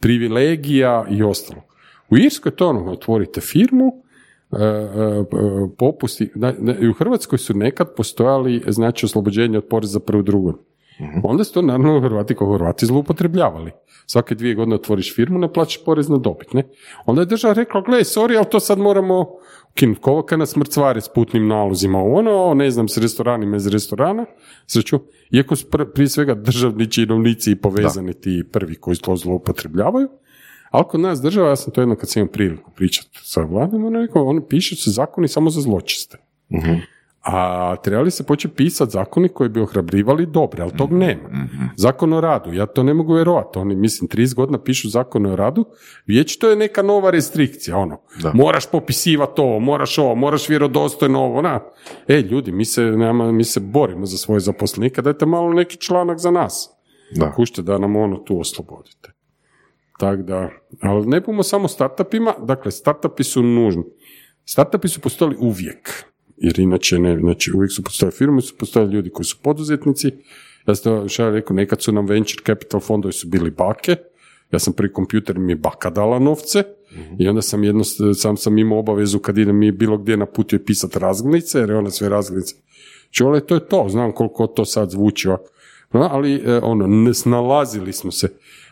[0.00, 1.62] privilegija i ostalo.
[2.10, 3.92] U Irskoj to ono, otvorite firmu,
[4.52, 5.24] e, e,
[5.78, 10.58] popusti, da- da- i u Hrvatskoj su nekad postojali znači oslobođenje od poreza prvo drugo.
[11.22, 13.70] Onda su to naravno Hrvati kao Hrvati zloupotrebljavali.
[14.06, 16.68] Svake dvije godine otvoriš firmu, ne plaćaš porez na dobit, ne?
[17.06, 19.26] Onda je država rekla, gle, sorry, ali to sad moramo
[19.70, 20.00] ukinuti.
[20.00, 24.26] Kovo kad nas mrcvari s putnim nalozima, ono, ne znam, s restoranima iz restorana,
[24.66, 30.08] sreću, iako su pr- prije svega državni činovnici i povezani ti prvi koji to zloupotrebljavaju,
[30.70, 33.84] ali kod nas država, ja sam to jedno kad sam imao priliku pričati sa vladom,
[33.84, 36.18] ono rekao, oni pišu se zakoni samo za zločiste.
[37.22, 41.28] A trebali se početi pisati zakoni koji bi ohrabrivali dobre, ali tog nema.
[41.76, 43.58] Zakon o radu, ja to ne mogu vjerovati.
[43.58, 45.64] Oni, mislim, 30 godina pišu zakon o radu,
[46.06, 48.00] vječito je neka nova restrikcija, ono.
[48.22, 48.32] Da.
[48.34, 51.60] Moraš popisivati ovo, moraš ovo, moraš vjerodostojno ovo, na.
[52.08, 56.18] E, ljudi, mi se, nema, mi se borimo za svoje zaposlenike, dajte malo neki članak
[56.18, 56.70] za nas.
[57.16, 57.32] Da.
[57.32, 59.12] Kušte da nam ono tu oslobodite.
[59.98, 60.48] Tako da,
[60.82, 63.82] ali ne budemo samo startupima, dakle, startupi su nužni.
[64.44, 66.04] Startupi su postojali uvijek,
[66.40, 70.12] jer inače ne, znači uvijek su postojali firme, su postojali ljudi koji su poduzetnici.
[70.66, 73.96] Ja sam ja rekao, nekad su nam venture capital fondovi su bili bake,
[74.52, 76.62] ja sam prvi kompjuter mi je baka dala novce
[77.18, 80.56] i onda sam jedno, sam sam imao obavezu kad idem mi bilo gdje na putu
[80.56, 82.54] je pisati razglednice, jer je ona sve razglednice.
[83.10, 85.28] Čule, to je to, znam koliko to sad zvuči.
[85.92, 88.28] No, ali e, ono, ne snalazili smo se.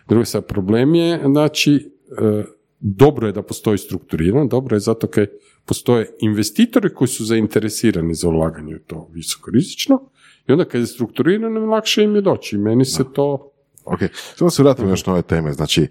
[0.09, 1.90] Drugi sad problem je, znači,
[2.22, 2.44] e,
[2.80, 5.26] dobro je da postoji strukturirano, dobro je zato kaj
[5.64, 10.10] postoje investitori koji su zainteresirani za ulaganje u to visoko rizično
[10.48, 12.58] i onda kad je strukturirano, lakše im je doći.
[12.58, 13.52] Meni se to
[13.90, 14.00] Ok,
[14.36, 15.52] samo se vratimo još na ove teme.
[15.52, 15.86] Znači,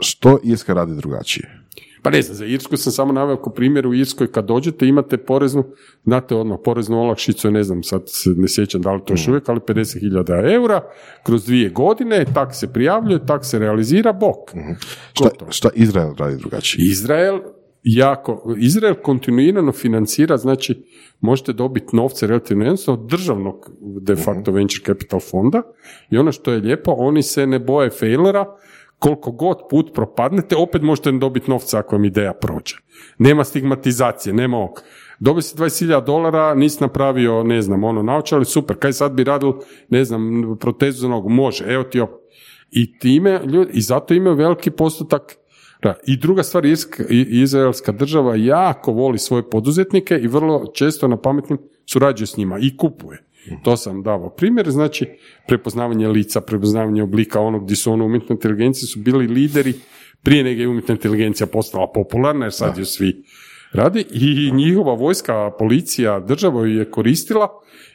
[0.00, 1.59] što Irska radi drugačije?
[2.02, 5.16] Pa ne znam, za Irsku sam samo naveo kao primjer u Irskoj kad dođete imate
[5.16, 5.64] poreznu,
[6.04, 9.48] znate odmah poreznu olakšicu, ne znam, sad se ne sjećam da li to još uvijek,
[9.48, 10.80] ali 50.000 eura,
[11.26, 14.50] kroz dvije godine, tak se prijavljuje, tak se realizira, bok.
[15.12, 15.52] Šta, Gotovo.
[15.52, 16.86] šta Izrael radi drugačije?
[16.86, 17.40] Izrael
[17.82, 20.84] jako, Izrael kontinuirano financira, znači
[21.20, 25.62] možete dobiti novce relativno jednostavno od državnog de facto venture capital fonda
[26.10, 28.56] i ono što je lijepo, oni se ne boje failera,
[29.00, 32.76] koliko god put propadnete, opet možete dobiti novca ako vam ideja prođe.
[33.18, 34.82] Nema stigmatizacije, nema ovog.
[35.18, 39.52] Dobio si 20.000 dolara, nisi napravio, ne znam, ono, naočali, super, kaj sad bi radil,
[39.88, 42.10] ne znam, protezu za nogu, može, evo ti op.
[42.70, 45.36] I time, ljudi, i zato imaju veliki postotak
[46.06, 46.64] I druga stvar,
[47.30, 52.76] izraelska država jako voli svoje poduzetnike i vrlo često na pametnim surađuje s njima i
[52.76, 53.29] kupuje.
[53.64, 55.06] To sam davao primjer, znači
[55.48, 59.74] prepoznavanje lica, prepoznavanje oblika onog gdje su ono umjetne inteligencije su bili lideri
[60.22, 63.24] prije nego je umjetna inteligencija postala popularna jer sad ju svi
[63.72, 67.48] radi i njihova vojska, policija, država ju je koristila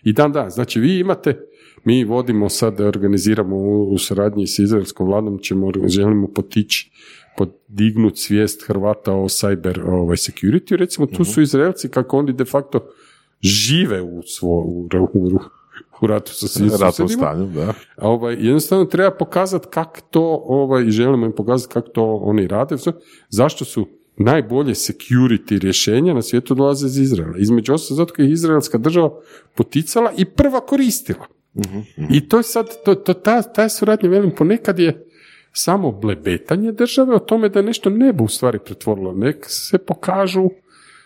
[0.04, 0.50] i dan dan.
[0.50, 1.39] Znači vi imate,
[1.84, 6.91] mi vodimo sad, organiziramo u, u suradnji s izraelskom vladom, ćemo, želimo potići
[7.38, 10.76] podignuti svijest Hrvata o cyber ovaj, security.
[10.76, 12.89] Recimo, tu su Izraelci kako oni de facto
[13.46, 15.40] žive u, svo, u, u,
[16.02, 16.48] u ratu sa
[17.18, 17.74] stanju, da.
[17.98, 22.76] A Ovaj, jednostavno treba pokazati kako to, ovaj, želimo im pokazati kako to oni rade,
[23.30, 27.38] zašto su najbolje security rješenja na svijetu dolaze iz Izraela.
[27.38, 29.20] Između ostalog zato je izraelska država
[29.56, 31.28] poticala i prva koristila.
[32.10, 35.08] I to je sad, to, to, ta, ta suradnja, velim, ponekad je
[35.52, 39.14] samo blebetanje države o tome da nešto ne bi u stvari pretvorilo.
[39.14, 40.50] Nek se pokažu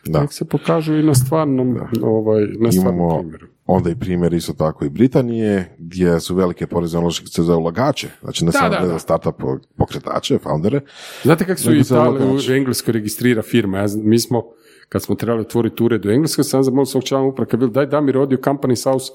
[0.05, 0.21] Da.
[0.21, 3.47] nek se pokažu i na stvarnom, ovaj, na stvarnom Imamo primjeru.
[3.65, 8.45] onda i primjer isto tako i Britanije, gdje su velike porezne olakšice za ulagače, znači
[8.45, 8.99] ne Da, samo da, da.
[8.99, 9.35] startup
[9.77, 10.81] pokretače, foundere,
[11.23, 12.51] Znate kako su Nego i za Italiji, ulagače.
[12.51, 13.77] u Engleskoj registrira firma?
[13.77, 14.43] Ja, znam, mi smo,
[14.89, 17.85] kad smo trebali otvoriti ured u Engleskoj, sam zamolio svog člana uprave, je bil, daj
[17.85, 19.12] da mi rodi u Company House,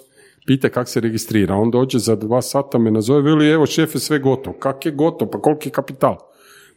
[0.46, 1.54] pita kak se registrira.
[1.54, 4.56] On dođe za dva sata, me nazove, veli, evo šef je sve gotovo.
[4.56, 5.30] Kak je gotovo?
[5.30, 6.16] Pa koliki je kapital?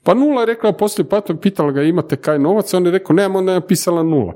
[0.08, 3.36] Pa nula je rekla, poslije pa pitala ga imate kaj novac, on je rekao, nemam,
[3.36, 4.34] onda je napisala nula.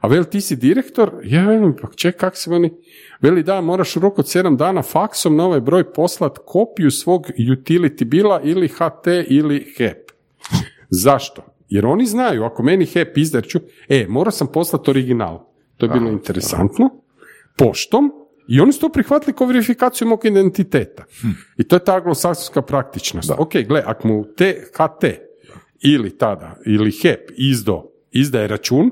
[0.00, 1.12] A veli, ti si direktor?
[1.24, 2.72] Ja velim, pa ček, kak se oni...
[3.20, 7.26] Veli, da, moraš u roku od 7 dana faksom na ovaj broj poslat kopiju svog
[7.38, 10.10] utility bila ili HT ili HEP.
[10.90, 11.42] Zašto?
[11.68, 15.46] Jer oni znaju, ako meni HEP izdaje, ću, e, morao sam poslati original.
[15.76, 16.90] To je bilo interesantno.
[17.56, 18.12] Poštom.
[18.48, 21.04] I oni su to prihvatili kao verifikaciju mog identiteta.
[21.56, 23.30] I to je ta anglosaksonska praktičnost.
[23.38, 25.04] Ok, gle, ako mu THT
[25.80, 28.90] ili tada, ili HEP izdo, izdaje račun,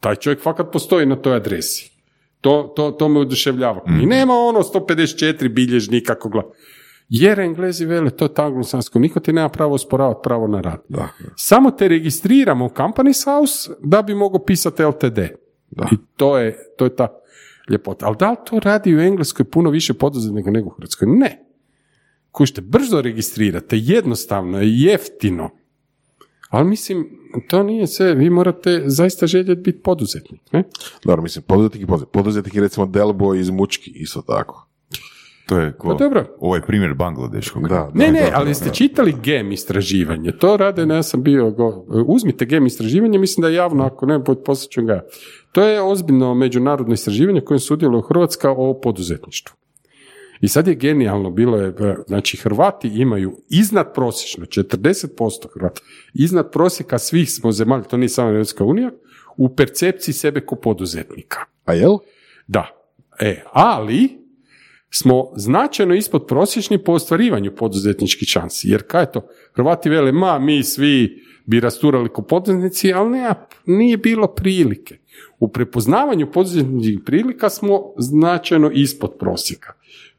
[0.00, 1.92] taj čovjek fakat postoji na toj adresi.
[2.40, 3.82] To, to, to me oduševljava.
[4.02, 6.48] I nema ono 154 bilježnika kako gleda.
[7.08, 10.80] Jer Englezi vele, to je ta anglosasko, niko ti nema pravo osporavati pravo na rad.
[10.88, 11.08] Da.
[11.36, 15.18] Samo te registriramo u Companies House da bi mogao pisati LTD.
[15.92, 17.08] I to je, to je ta
[17.68, 18.06] ljepota.
[18.06, 21.08] Ali da li to radi u Engleskoj puno više poduzetnika nego u Hrvatskoj?
[21.08, 21.46] Ne.
[22.30, 25.50] Kušte, brzo registrirate, jednostavno je, jeftino.
[26.48, 27.06] Ali mislim,
[27.48, 30.52] to nije sve, vi morate zaista željeti biti poduzetnik.
[30.52, 30.64] Ne?
[31.04, 32.12] Dobro, mislim, poduzetnik i poduzetnik.
[32.12, 34.68] Poduzetnik je recimo Delbo iz Mučki, isto tako.
[35.46, 36.24] To je ko, Pa dobro.
[36.38, 37.68] ovaj primjer Bangladeškog.
[37.68, 38.70] Da, Ne, da, ne, da, ali da.
[38.70, 43.48] čitali GEM istraživanje, to rade, ne, ja sam bio, go, uzmite GEM istraživanje, mislim da
[43.48, 45.04] je javno, ako ne, poslat ću ga.
[45.52, 49.56] To je ozbiljno međunarodno istraživanje kojem sudjeluje Hrvatska o poduzetništvu.
[50.40, 55.80] I sad je genijalno, bilo je, e, znači Hrvati imaju iznad prosječno, 40% Hrvata,
[56.14, 58.90] iznad prosjeka svih smo zemalja, to nije samo Europska unija,
[59.36, 61.38] u percepciji sebe kao poduzetnika.
[61.64, 61.96] A jel?
[62.46, 62.66] Da.
[63.20, 64.25] E, ali
[64.90, 68.68] smo značajno ispod prosječni po ostvarivanju poduzetničkih šansi.
[68.68, 69.28] Jer kaj je to?
[69.54, 73.34] Hrvati vele, ma, mi svi bi rasturali ko poduzetnici, ali ne,
[73.66, 74.98] nije bilo prilike.
[75.38, 79.72] U prepoznavanju poduzetničkih prilika smo značajno ispod prosjeka.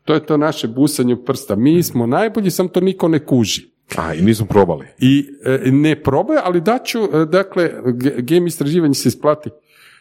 [0.03, 1.55] To je to naše busanje prsta.
[1.55, 3.61] Mi smo najbolji, sam to niko ne kuži.
[3.95, 4.86] A, i nismo probali.
[4.99, 7.72] I e, ne probaju, ali daću, e, dakle,
[8.18, 9.49] game istraživanje se isplati.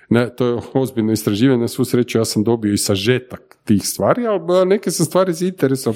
[0.08, 4.26] Ne, to je ozbiljno istraživanje, na svu sreću ja sam dobio i sažetak tih stvari,
[4.26, 5.94] ali neke sam stvari za interesom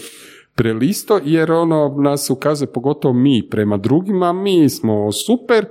[0.54, 5.66] prelisto, jer ono nas ukazuje pogotovo mi prema drugima, mi smo super,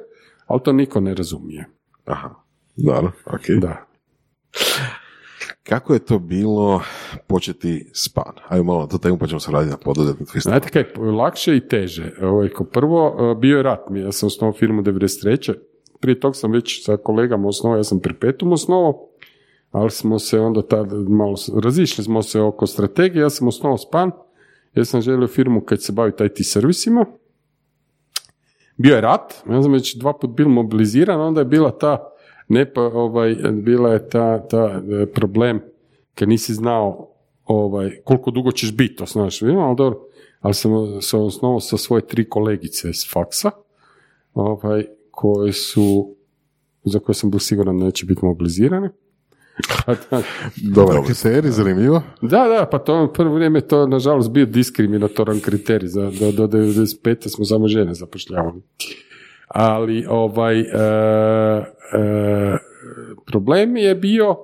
[0.45, 1.65] ali to niko ne razumije.
[2.05, 2.29] Aha,
[2.75, 3.61] dobro, ok.
[3.61, 3.85] Da.
[5.63, 6.81] Kako je to bilo
[7.27, 8.33] početi span?
[8.47, 10.37] Ajmo malo tu temu pa ćemo se raditi na poduzetništvu.
[10.37, 10.49] isto.
[10.49, 12.11] Znate kaj, lakše i teže.
[12.21, 13.79] Ovaj, kao prvo, bio je rat.
[13.95, 15.53] Ja sam osnovao firmu 93.
[15.99, 19.07] Prije tog sam već sa kolegama osnovao, ja sam Perpetuum osnovao,
[19.71, 24.11] ali smo se onda tad malo, razišli smo se oko strategije, ja sam osnovao Span,
[24.75, 27.05] ja sam želio firmu kad se bavi IT servisima.
[28.77, 32.13] Bio je rat, ja sam već dva put bil mobiliziran, onda je bila ta,
[32.47, 35.59] ne pa, ovaj, bila je ta, ta e, problem
[36.15, 37.09] kad nisi znao
[37.45, 39.99] ovaj, koliko dugo ćeš biti, osnovaš ali dobro,
[40.39, 43.51] ali sam se osnovao sa svoje tri kolegice s faksa,
[44.33, 44.85] ovaj,
[45.20, 46.15] koje su,
[46.84, 48.89] za koje sam bio siguran da neće biti mobilizirane.
[50.76, 52.01] Dobar kriterij, zanimljivo.
[52.22, 55.88] da, da, pa to prvo vrijeme to nažalost bio diskriminatoran kriterij.
[55.88, 57.28] Za, do, do 95.
[57.28, 58.61] smo samo žene zapošljavali.
[59.47, 62.57] Ali ovaj e, e,
[63.26, 64.36] problem je bio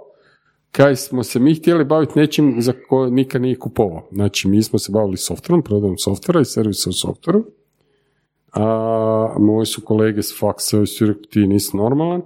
[0.71, 4.07] kaj smo se mi htjeli baviti nečim za koje nikad nije kupovao.
[4.11, 7.45] Znači, mi smo se bavili softverom, prodajom softvera i servisom softveru.
[8.55, 12.21] A moji su kolege s faksa su rekli, ti nisi normalan.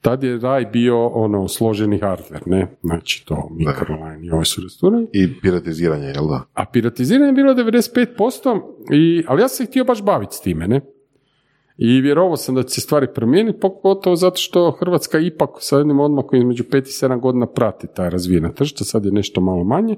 [0.00, 2.76] Tad je raj bio ono složeni hardware, ne?
[2.82, 5.06] Znači to mikroline i ove su rasturali.
[5.12, 6.42] I piratiziranje, jel da?
[6.54, 8.60] A piratiziranje je bilo 95%,
[8.92, 10.80] i, ali ja sam se htio baš baviti s time, ne?
[11.78, 16.00] I vjerovao sam da će se stvari promijeniti, pogotovo zato što Hrvatska ipak sa jednim
[16.00, 19.96] odmakom između 5 i 7 godina prati ta razvijena tržišta, sad je nešto malo manje.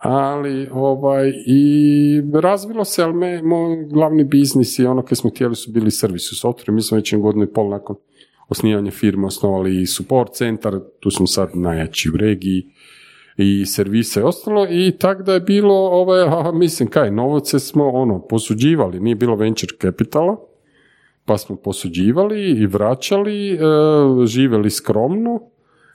[0.00, 5.56] Ali, ovaj, i razvilo se, ali me, moj glavni biznis i ono koje smo htjeli
[5.56, 6.70] su bili servis u software.
[6.70, 7.96] Mi smo već godinu i pol nakon
[8.48, 12.66] osnivanja firme osnovali i support centar, tu smo sad najjači u regiji
[13.36, 17.88] i servise i ostalo i tak da je bilo, ovaj, a, mislim kaj, novce smo
[17.88, 20.36] ono, posuđivali, nije bilo venture capitala,
[21.24, 23.58] pa smo posuđivali i vraćali, e,
[24.26, 25.40] živjeli skromno.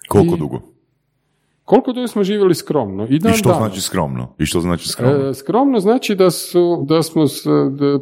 [0.08, 0.75] Koliko I- dugo?
[1.66, 3.08] Koliko dugo smo živjeli skromno?
[3.10, 3.64] I dan I što danas.
[3.64, 4.36] znači skromno?
[4.40, 5.30] I što znači skromno?
[5.30, 8.00] E, skromno znači da, su, da smo s, da,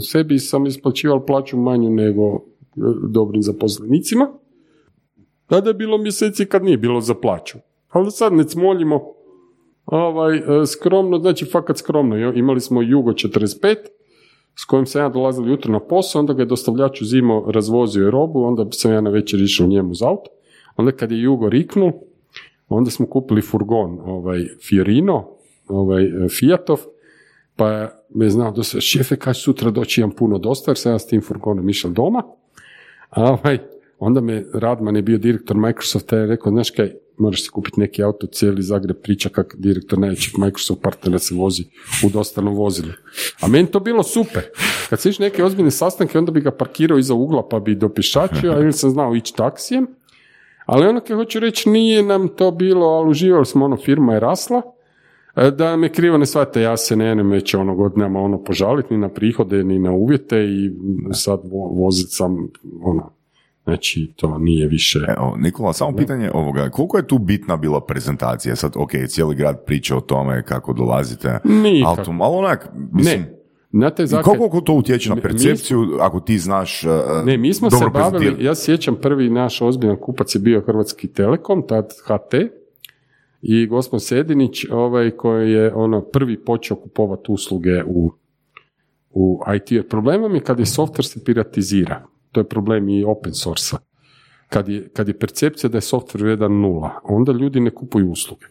[0.00, 2.40] sebi sam isplaćivali plaću manju nego e,
[3.08, 4.28] dobrim zaposlenicima.
[5.46, 7.58] Tada je bilo mjeseci kad nije bilo za plaću.
[7.88, 9.00] Ali sad ne cmoljimo
[9.86, 12.32] ovaj, e, skromno, znači fakat skromno.
[12.32, 13.76] Imali smo Jugo 45,
[14.54, 18.10] s kojim sam ja dolazio jutro na posao, onda ga je dostavljač uzimao, razvozio je
[18.10, 20.30] robu, onda sam ja na večer išao njemu za auto.
[20.76, 21.92] Onda kad je Jugo riknul,
[22.76, 25.28] onda smo kupili furgon, ovaj, Fiorino,
[25.68, 26.78] ovaj, e, Fiatov,
[27.56, 30.98] pa me znao da se šefe kaže sutra doći imam puno dosta, jer sam ja
[30.98, 32.22] s tim furgonom išao doma.
[33.10, 33.58] A ovaj,
[33.98, 37.80] onda me Radman je bio direktor Microsofta i je rekao, znaš kaj, moraš si kupiti
[37.80, 41.64] neki auto, cijeli Zagreb priča kak direktor najvećeg Microsoft partnera se vozi
[42.06, 42.92] u dostanom vozilu.
[43.40, 44.42] A meni to bilo super.
[44.90, 48.58] Kad se neke ozbiljne sastanke, onda bi ga parkirao iza ugla pa bi dopješačio, a
[48.62, 49.86] ili sam znao ići taksijem.
[50.66, 54.20] Ali ono kad hoću reći, nije nam to bilo, ali uživali smo, ono, firma je
[54.20, 54.62] rasla,
[55.36, 59.00] E, da me krivo ne shvate, ja se ne već ono godinama ono požaliti ni
[59.00, 60.70] na prihode, ni na uvjete i
[61.12, 62.48] sad vo- vozit sam
[62.82, 63.10] ono,
[63.64, 64.98] znači to nije više.
[65.08, 68.56] Evo, Nikola, samo pitanje ovoga, koliko je tu bitna bila prezentacija?
[68.56, 71.98] Sad, ok, cijeli grad priča o tome kako dolazite, Nikak.
[72.20, 73.41] ali onak, mislim, Ne,
[73.72, 76.90] Znate, I zakaj- koliko to utječe na Mi- percepciju ako ti znaš uh,
[77.26, 81.08] Ne, mi smo dobro se bavili, ja sjećam prvi naš ozbiljan kupac je bio Hrvatski
[81.08, 82.34] Telekom, tad HT,
[83.42, 88.12] i gospodin Sedinić, ovaj koji je ono prvi počeo kupovati usluge u,
[89.10, 89.88] u IT.
[89.88, 92.06] Problemom je kad je software se piratizira.
[92.32, 93.76] To je problem i open source
[94.48, 98.46] kad je, kad je percepcija da je software vrijedan nula, onda ljudi ne kupuju usluge.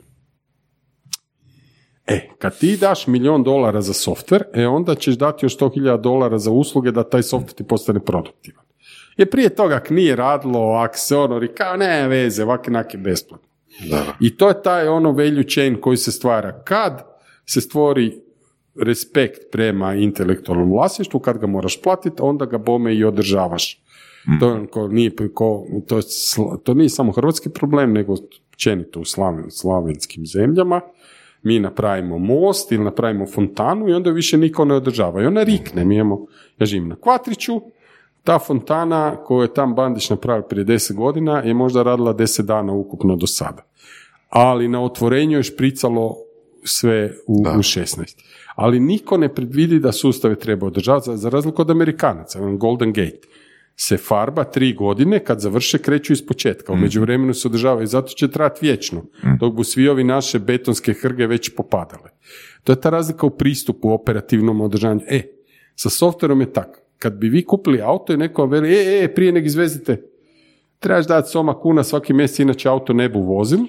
[2.12, 6.38] E, kad ti daš milion dolara za software, e onda ćeš dati još 100.000 dolara
[6.38, 8.66] za usluge da taj software ti postane produktivan.
[9.18, 13.48] Jer prije toga ak nije radilo, ak se ono rika, ne veze, ovak je besplatno.
[14.20, 16.62] I to je taj ono value chain koji se stvara.
[16.64, 17.06] Kad
[17.46, 18.22] se stvori
[18.76, 23.82] respekt prema intelektualnom vlasništvu, kad ga moraš platiti, onda ga bome i održavaš.
[24.40, 26.00] To, je ko, nije, ko, to,
[26.64, 28.16] to nije samo hrvatski problem, nego
[28.52, 30.82] općenito u slaven, slavenskim zemljama.
[31.44, 35.22] Mi napravimo most ili napravimo fontanu i onda ju više niko ne održava.
[35.22, 35.86] I ona rikne.
[35.86, 36.26] Mi imamo,
[36.60, 37.62] ja živim na Kvatriću,
[38.24, 42.74] ta fontana koju je tam Bandić napravio prije 10 godina je možda radila 10 dana
[42.74, 43.64] ukupno do sada.
[44.30, 46.16] Ali na otvorenju je špricalo
[46.64, 48.18] sve u, u 16.
[48.56, 53.28] Ali niko ne predvidi da sustave treba održavati, za, za razliku od Amerikanaca, Golden Gate
[53.76, 58.32] se farba tri godine, kad završe kreću iz početka, u međuvremenu se održavaju, zato će
[58.32, 59.02] trati vječno,
[59.40, 62.10] dok bu svi ovi naše betonske hrge već popadale.
[62.64, 65.02] To je ta razlika u pristupu operativnom održavanju.
[65.08, 65.22] E,
[65.76, 66.80] sa softverom je tako.
[67.00, 70.02] Kad bi vi kupili auto i neko vam veli, e, e, prije nek izvezite,
[70.80, 73.60] trebaš dati soma kuna svaki mjesec, inače auto ne bu vozil,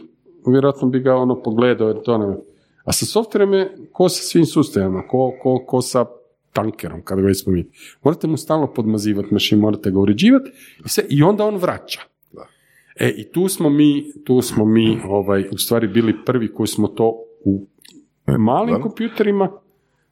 [0.46, 2.36] vjerojatno bi ga ono pogledao, jer to ne...
[2.84, 6.06] A sa softverom je ko sa svim sustavima, ko, ko, ko sa
[6.52, 7.70] tankerom, kada ga već spominjete.
[8.02, 10.50] Morate mu stalno podmazivati mašin, morate ga uređivati
[10.84, 12.00] i, sve, i onda on vraća.
[12.96, 16.88] E, i tu smo mi, tu smo mi ovaj, u stvari bili prvi koji smo
[16.88, 17.66] to u
[18.38, 18.80] malim da.
[18.80, 19.50] kompjuterima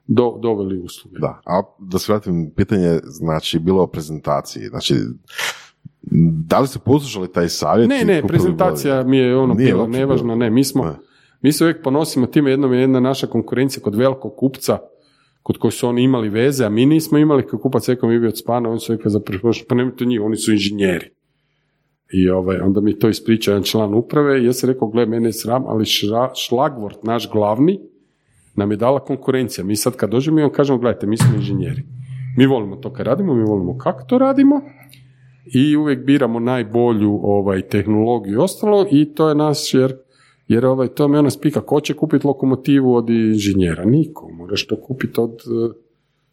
[0.07, 1.19] do, doveli usluge.
[1.19, 4.67] Da, a da se vratim, pitanje znači bilo o prezentaciji.
[4.67, 4.95] Znači,
[6.49, 7.89] da li ste poslušali taj savjet?
[7.89, 10.97] Ne, ne, prezentacija mi je ono Nije bila nevažna, ne, mi smo, Ne.
[11.43, 14.79] mi se uvijek ponosimo time, jednom je jedna naša konkurencija kod velikog kupca,
[15.43, 18.27] kod kojih su oni imali veze, a mi nismo imali, kad kupac rekao mi bi
[18.27, 19.21] od spana, oni su rekli za
[19.69, 21.11] pa nemojte njih, oni su inženjeri.
[22.13, 25.29] I ovaj, onda mi to ispriča jedan član uprave i ja sam rekao, gle, mene
[25.29, 27.81] je sram, ali šra, šlagvort, naš glavni,
[28.57, 29.65] nam je dala konkurencija.
[29.65, 31.83] Mi sad kad dođemo i vam kažemo, gledajte, mi smo inženjeri.
[32.37, 34.61] Mi volimo to kad radimo, mi volimo kako to radimo
[35.45, 39.97] i uvijek biramo najbolju ovaj, tehnologiju i ostalo i to je naš, jer,
[40.51, 43.85] jer ovaj, to me ona spika, ko će kupiti lokomotivu od inženjera?
[43.85, 45.75] Niko, moraš to kupiti od uh,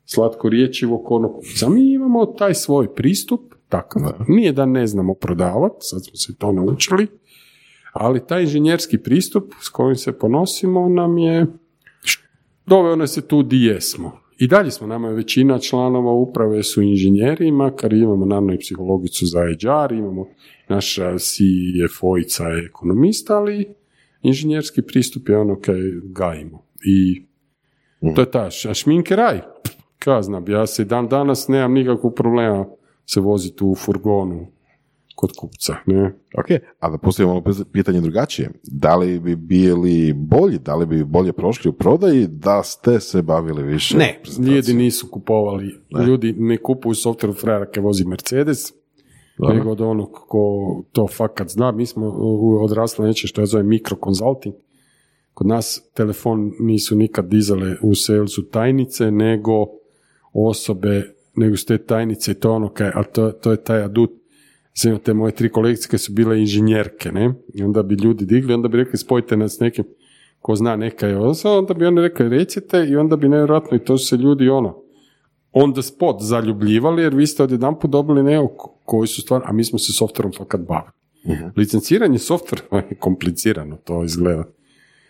[0.05, 1.69] slatko riječivog onog kupca.
[1.69, 6.51] Mi imamo taj svoj pristup, takav, nije da ne znamo prodavati, sad smo se to
[6.51, 7.07] naučili,
[7.93, 11.45] ali taj inženjerski pristup s kojim se ponosimo nam je
[12.65, 14.11] doveo nas se tu di jesmo.
[14.39, 19.25] I dalje smo, nama je većina članova uprave su inženjeri, makar imamo naravno i psihologicu
[19.25, 20.27] za HR, imamo
[20.69, 23.76] naša CFO-ica je ekonomista, ali
[24.27, 26.65] inženjerski pristup je ono kaj gajimo.
[26.85, 27.25] I
[28.15, 29.41] to je ta, šminke raj.
[29.99, 32.65] Kaj znam, ja se dan danas nemam nikakvog problema
[33.05, 34.47] se voziti u furgonu
[35.15, 36.13] kod kupca, ne?
[36.37, 36.45] Ok,
[36.79, 38.49] a da postavimo malo pitanje drugačije.
[38.63, 43.21] Da li bi bili bolji, da li bi bolje prošli u prodaji da ste se
[43.21, 45.75] bavili više Ne, ljudi nisu kupovali,
[46.07, 48.73] ljudi ne kupuju software frajera vozi Mercedes,
[49.37, 51.71] nego od onog ko to fakat zna.
[51.71, 52.07] Mi smo
[52.61, 54.55] odrasli nešto što ja zovem mikrokonzulting.
[55.33, 59.65] Kod nas telefon nisu nikad dizale u salesu tajnice, nego
[60.33, 64.11] osobe, nego su te tajnice i to ono kaj, a to, to je taj adut.
[64.75, 67.33] Znači, te moje tri kolegice koje su bile inženjerke, ne?
[67.53, 69.85] I onda bi ljudi digli, onda bi rekli spojite nas s nekim
[70.39, 73.97] ko zna neka je onda bi oni rekli recite i onda bi nevjerojatno i to
[73.97, 74.86] su se ljudi ono
[75.63, 79.53] on the spot zaljubljivali jer vi ste odjedanput dobili neko ko- koji su stvarno, a
[79.53, 80.91] mi smo se softverom fakat bavili.
[81.55, 84.43] Licenciranje softvera je komplicirano, to izgleda.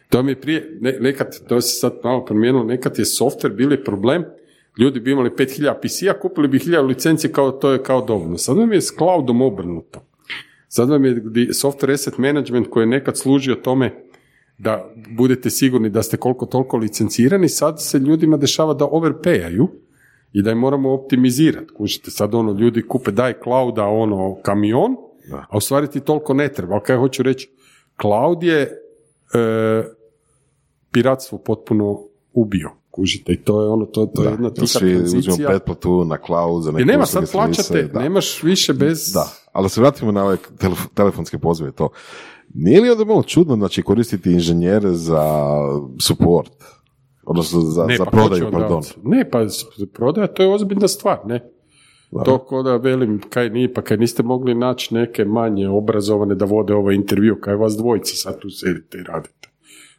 [0.09, 3.83] To mi je prije, ne, nekad, to se sad malo promijenilo, nekad je softver bili
[3.83, 4.25] problem,
[4.79, 8.37] ljudi bi imali 5000 PC-a, kupili bi 1000 licencije kao to je kao dovoljno.
[8.37, 9.99] Sad vam je s cloudom obrnuto.
[10.67, 14.03] Sad vam je software asset management koji je nekad služio tome
[14.57, 19.67] da budete sigurni da ste koliko toliko licencirani, sad se ljudima dešava da overpayaju
[20.33, 21.73] i da je moramo optimizirati.
[21.77, 24.95] Kužite, sad ono, ljudi kupe daj clouda ono kamion,
[25.49, 26.73] a u stvari ti toliko ne treba.
[26.73, 27.49] Ali kaj hoću reći,
[28.01, 28.69] cloud je e,
[30.91, 31.99] piratstvo potpuno
[32.33, 32.71] ubio.
[32.91, 35.47] Kužite, i to je ono, to, to je jedna Da, tiha svi uzmemo tranzicija.
[35.49, 37.99] pretplatu na cloud za neke nema sad plaćate, da.
[37.99, 39.11] nemaš više bez...
[39.13, 41.89] Da, ali da se vratimo na ove telef- telefonske pozive to.
[42.53, 45.47] Nije li onda malo čudno znači, koristiti inženjere za
[46.01, 46.51] support?
[47.27, 48.81] Odnosno za, Ne, za pa prodaju, pardon.
[49.03, 49.45] Ne, pa
[49.93, 51.51] prodaja, to je ozbiljna stvar, ne.
[52.25, 56.45] To ko da velim, kaj nije, pa kaj niste mogli naći neke manje obrazovane da
[56.45, 59.49] vode ovaj intervju, kaj vas dvojica sad tu sedite i radite.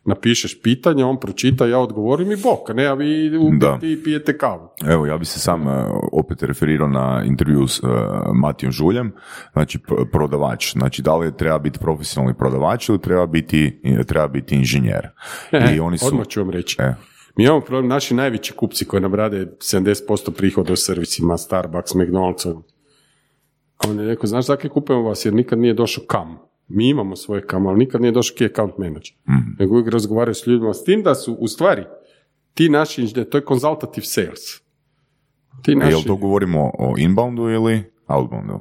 [0.05, 3.79] Napišeš pitanje, on pročita, ja odgovorim i bok, ne, a vi Da.
[3.81, 4.69] biti pijete kavu.
[4.87, 7.87] Evo, ja bi se sam e, opet referirao na intervju s e,
[8.35, 9.13] Matijom Žuljem,
[9.53, 9.79] znači
[10.13, 10.73] prodavač.
[10.73, 15.09] Znači, da li treba biti profesionalni prodavač ili treba biti, treba biti inženjer?
[15.75, 16.07] I oni su...
[16.07, 16.77] Odmah ću vam reći.
[16.83, 16.95] E,
[17.39, 22.63] Mi imamo problem, naši najveći kupci koji nam rade 70% prihoda u servisima, Starbucks, McDonald's.
[23.89, 26.39] On je rekao, znaš zakaj kupujemo vas, jer nikad nije došao kam.
[26.69, 29.13] Mi imamo svoje kam, ali nikad nije došao key account manager.
[29.59, 31.85] Nego uvijek razgovaraju s ljudima, s tim da su, u stvari,
[32.55, 34.61] ti naši inženjeri, to je consultative sales.
[35.63, 35.93] Ti naši...
[35.93, 38.61] Jel to govorimo o inboundu ili outboundu?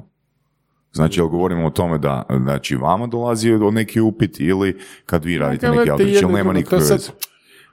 [0.92, 5.38] Znači, jel govorimo o tome da znači, vama dolazi od neki upit ili kad vi
[5.38, 7.10] radite neki outreach, jel nema nikakve veze?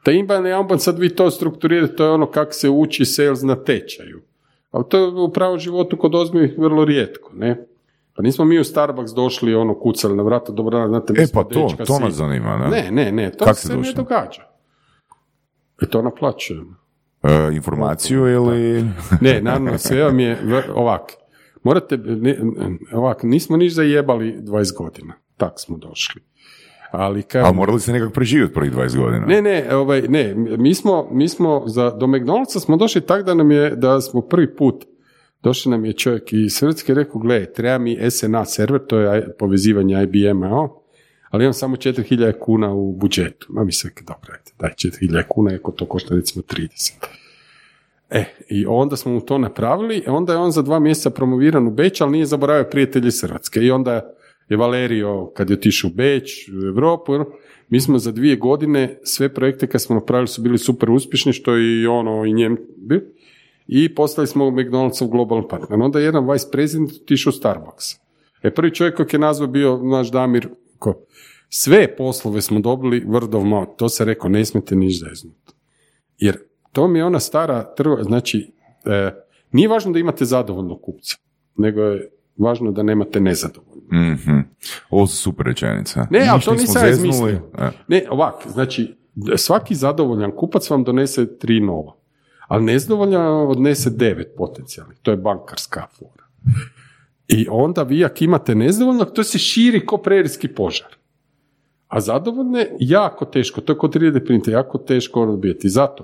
[0.06, 3.42] Ta inbound i outbound, sad vi to strukturirate, to je ono kako se uči sales
[3.42, 4.22] na tečaju.
[4.72, 7.68] Ali to je u pravom životu kod ozbiljnih vrlo rijetko, ne?
[8.16, 11.26] Pa nismo mi u Starbucks došli, ono, kucali na vrata, dobro, dan, znate, mi E,
[11.26, 12.68] smo pa to, dečka to nas zanima, da?
[12.68, 14.42] Ne, ne, ne, to Kak se se ne događa.
[15.82, 16.76] I to naplaćujemo.
[17.24, 18.86] E, informaciju ili...
[19.22, 20.38] Ne, naravno, sve vam je
[20.76, 21.14] ovak.
[21.64, 22.38] Morate, ne,
[22.94, 25.14] ovak, nismo niš zajebali 20 godina.
[25.38, 26.22] Tak smo došli.
[26.92, 27.46] Ali kad...
[27.46, 29.26] Ali morali ste nekako preživjeti prvih 20 godina.
[29.26, 33.34] Ne, ne, ovaj, ne, mi smo, mi smo za, do McDonald'sa smo došli tak da
[33.34, 34.86] nam je, da smo prvi put,
[35.44, 39.38] došli nam je čovjek iz Hrvatske i rekao, gle, treba mi SNA server, to je
[39.40, 40.68] povezivanje IBM-a,
[41.30, 43.48] ali imam samo 4000 kuna u budžetu.
[43.50, 46.94] Ma mi se rekao, dobro, ajde, daj 4000 kuna, ako to košta recimo 30.
[48.10, 51.72] E, i onda smo mu to napravili, onda je on za dva mjeseca promoviran u
[51.72, 53.60] Beč, ali nije zaboravio prijatelji iz Hrvatske.
[53.60, 54.16] I onda
[54.50, 57.14] je Valerio, kad je otišao u Beč, u Europu,
[57.70, 61.56] mi smo za dvije godine, sve projekte kad smo napravili su bili super uspješni, što
[61.56, 62.58] je i ono i njem.
[63.68, 65.82] I postali smo McDonald'sov globalni partner.
[65.82, 67.86] Onda je jedan vice president otišao u Starbucks.
[68.44, 70.48] E, prvi čovjek kojeg je nazvao bio naš Damir,
[70.80, 71.06] ko,
[71.50, 75.54] sve poslove smo dobili word of to se rekao, ne smijete niš zeznuti.
[76.18, 76.38] Jer
[76.72, 78.52] to mi je ona stara trgo, znači,
[78.86, 79.12] e,
[79.52, 81.18] nije važno da imate zadovoljnog kupca,
[81.58, 83.94] nego je važno da nemate nezadovoljnog.
[83.94, 84.40] Mhm.
[84.90, 86.00] Ovo su super rečenice.
[86.10, 87.42] Ne, ali to nisam ja izmislio.
[87.58, 87.70] E.
[87.88, 88.96] Ne, ovak, znači,
[89.36, 91.96] svaki zadovoljan kupac vam donese tri nova,
[92.48, 96.26] ali nezadovoljan vam odnese devet potencijalnih, to je bankarska fora.
[97.28, 100.96] I onda vi ako imate nezadovoljnog, to se širi ko prerijski požar.
[101.88, 105.70] A zadovoljne, jako teško, to je kod 3D printa, jako teško odbijeti.
[105.70, 106.04] Zato,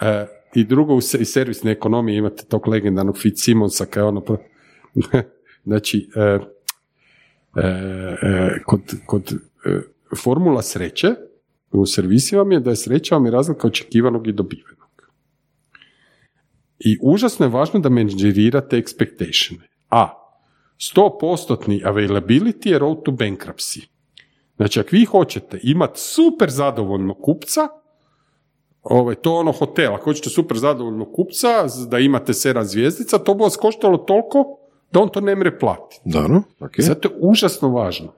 [0.00, 4.22] e, i drugo, u servisne ekonomije imate tog legendarnog Fitzsimonsa, kaj je ono,
[5.66, 6.38] znači, e, e,
[8.22, 9.80] e, kod, kod e,
[10.16, 11.08] formula sreće
[11.72, 15.10] u servisi vam je da je sreća vam je razlika očekivanog i dobivenog.
[16.78, 19.58] I užasno je važno da menadžerirate expectation.
[19.90, 20.22] A,
[20.78, 23.86] 100% availability je road to bankruptcy.
[24.56, 27.68] Znači, ako vi hoćete imati super zadovoljnog kupca,
[28.82, 31.48] ovaj, to ono hotel, ako hoćete super zadovoljnog kupca,
[31.88, 36.00] da imate 7 zvijezdica, to bi vas koštalo toliko da on to ne mre platiti.
[36.04, 36.80] Dobro, ok.
[36.80, 38.12] Zato je užasno važno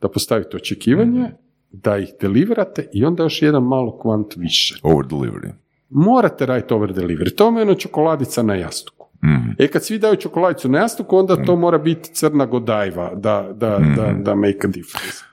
[0.00, 1.30] da postavite očekivanje,
[1.72, 4.78] da ih deliverate i onda još jedan malo kvant više.
[4.82, 5.52] Over delivery.
[5.90, 7.34] Morate raditi over delivery.
[7.34, 9.06] To je ono čokoladica na jastuku.
[9.24, 9.50] Mhm.
[9.58, 13.80] E kad svi daju čokoladicu na jastuku, onda to mora biti crna godajva da, da,
[13.96, 15.24] da, da make a difference.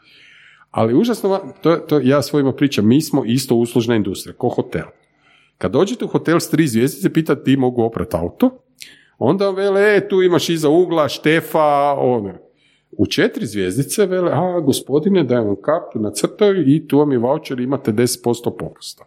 [0.71, 4.85] Ali užasno, to, to ja svojima pričam, mi smo isto uslužna industrija, ko hotel.
[5.57, 8.57] Kad dođete u hotel s tri zvijezdice, pitate ti mogu oprati auto,
[9.23, 12.33] onda vele, e, tu imaš iza ugla, štefa, ono.
[12.91, 17.59] U četiri zvijezdice vele, a, gospodine, dajem vam kartu, nacrtaju i tu vam je voucher,
[17.59, 19.05] imate 10% popusta.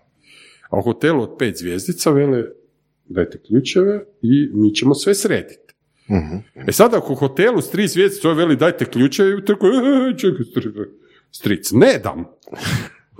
[0.71, 2.45] A u hotelu od pet zvijezdica vele,
[3.05, 5.75] dajte ključeve i mi ćemo sve srediti.
[6.69, 9.67] E sad ako u hotelu s tri zvijezdice, to je veli dajte ključeve i tako,
[9.67, 10.89] e, čekaj, stri-
[11.31, 12.25] stric, ne dam.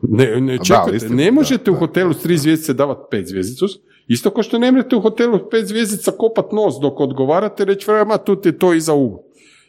[0.03, 3.67] Ne, ne, čekajte, istina, ne da, možete u hotelu s tri zvijezdice davati pet zvijezdicu,
[4.09, 8.19] isto kao što ne možete u hotelu pet zvijezdica kopat nos dok odgovarate reći, vrema,
[8.19, 9.19] tu ti je to iza ugla.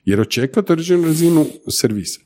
[0.06, 2.20] Jer očekate određenu razinu servisa.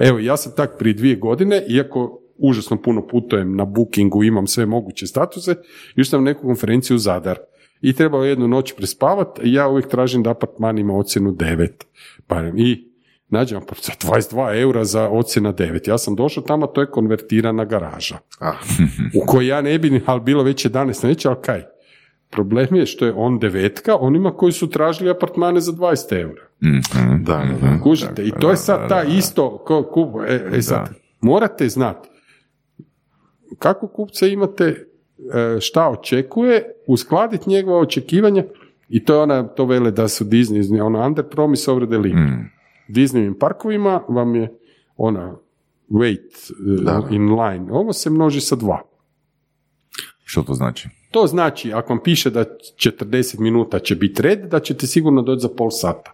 [0.00, 4.66] Evo, ja sam tak prije dvije godine, iako užasno puno putujem na bookingu, imam sve
[4.66, 5.54] moguće statuse,
[5.96, 7.38] još sam neku konferenciju u Zadar.
[7.80, 11.68] I trebao jednu noć prespavati, ja uvijek tražim da apartman ima ocjenu 9.
[12.28, 12.58] Barem.
[12.58, 12.91] I
[13.32, 15.88] nađem pa za 22 eura za ocjena 9.
[15.88, 18.18] Ja sam došao tamo, to je konvertirana garaža.
[18.40, 18.52] Ah.
[19.14, 20.74] u kojoj ja ne bi, ni- ali bilo već 11
[21.04, 21.62] neće, ali kaj?
[22.30, 26.42] Problem je što je on devetka onima koji su tražili apartmane za 20 eura.
[26.62, 27.24] Mhm.
[27.24, 27.80] Da, da, da.
[27.80, 32.08] Kužite, i to je sad ta isto, ko, ku- e, e sad, morate znati,
[33.58, 38.44] kako kupce imate, e, šta očekuje, uskladiti njegova očekivanja
[38.88, 41.88] i to je ona, to vele da su Disney, ono under promise over.
[41.88, 42.50] Mm.
[42.92, 44.58] Disneyvim parkovima vam je
[44.96, 45.36] ona
[45.90, 47.08] wait e, Da.
[47.10, 48.82] in line, ovo se množi sa dva.
[50.24, 50.88] Što to znači?
[51.10, 55.40] To znači, ako vam piše da 40 minuta će biti red, da ćete sigurno doći
[55.40, 56.12] za pol sata.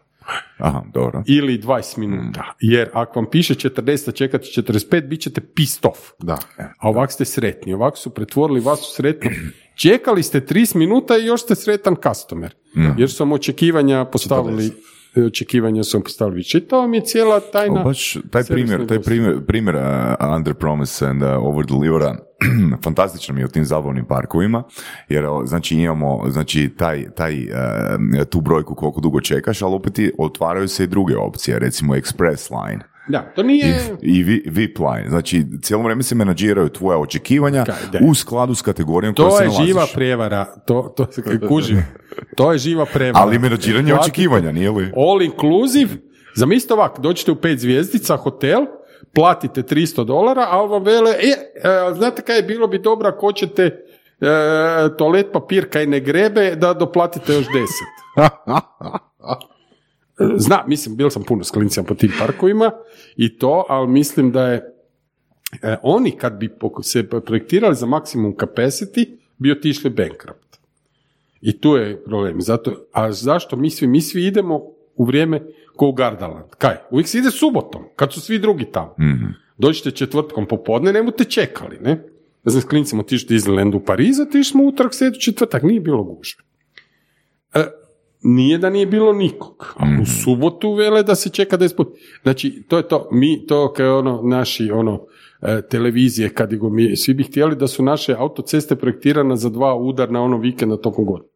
[0.59, 1.23] Aha, dobro.
[1.27, 2.55] Ili 20 minuta.
[2.61, 5.99] Jer ako vam piše 40, a čekate 45, bit ćete pissed off.
[6.19, 6.39] Da.
[6.79, 7.75] A ovak ste sretni.
[7.75, 9.31] Ovako su pretvorili vas u sretnu.
[9.83, 12.55] Čekali ste 30 minuta i još ste sretan customer.
[12.99, 14.73] Jer su vam očekivanja postavili
[15.27, 16.59] očekivanja su vam postavili više.
[16.59, 17.81] I to vam je cijela tajna.
[17.81, 19.83] O, baš taj primjer, taj primjer, primjer uh,
[20.37, 22.17] under promise and uh, over delivera
[22.85, 24.63] fantastično mi je u tim zabavnim parkovima,
[25.09, 30.13] jer znači imamo znači taj, taj, uh, tu brojku koliko dugo čekaš, ali opet i
[30.19, 32.98] otvaraju se i druge opcije, recimo express line.
[33.09, 33.81] Da, to I, nije...
[34.03, 35.05] i vi- VIP line.
[35.09, 39.49] Znači, cijelo vrijeme se menadžiraju tvoja očekivanja Kaj, u skladu s kategorijom To se je
[39.49, 39.67] nalaziš.
[39.67, 40.45] živa prevara.
[40.67, 41.77] To, to se kuži.
[42.37, 43.25] To je živa prevara.
[43.25, 44.93] Ali menadžiranje očekivanja, nije li?
[44.97, 45.91] All inclusive.
[46.35, 48.61] Zamislite ovako, dođete u pet zvijezdica, hotel,
[49.15, 53.63] platite 300 dolara, a vam vele, e, e, znate kaj, bilo bi dobro ako hoćete
[53.63, 53.75] e,
[54.99, 57.47] toalet papir kaj ne grebe, da doplatite još
[58.17, 58.29] 10.
[60.37, 62.71] Zna, mislim, bio sam puno s klincima po tim parkovima
[63.17, 64.75] i to, ali mislim da je
[65.63, 66.51] e, oni kad bi
[66.83, 69.07] se projektirali za maksimum capacity,
[69.39, 70.59] bi otišli bankrupt.
[71.41, 72.41] I tu je problem.
[72.41, 73.87] Zato, a zašto mi svi?
[73.87, 74.61] Mi svi idemo
[74.97, 75.43] u vrijeme
[75.77, 76.51] ko u Gardaland.
[76.59, 76.77] Kaj?
[76.91, 78.95] Uvijek se ide subotom, kad su svi drugi tamo.
[79.01, 79.27] Mhm.
[79.59, 81.91] Dođete četvrtkom popodne, ne budete čekali, ne?
[82.45, 86.03] Ja znam, s klincima otišli Disneyland u Pariz, otišli smo utorak, srijedu, četvrtak, nije bilo
[86.03, 86.43] gužve.
[88.23, 91.91] Nije da nije bilo nikog, a u subotu vele da se čeka 10 puta.
[92.23, 95.07] Znači, to je to, mi, to kao je ono, naši, ono,
[95.43, 99.75] e, televizije, kad go mi, svi bi htjeli da su naše autoceste projektirane za dva
[99.77, 101.29] udarna ono vikenda tokom godine.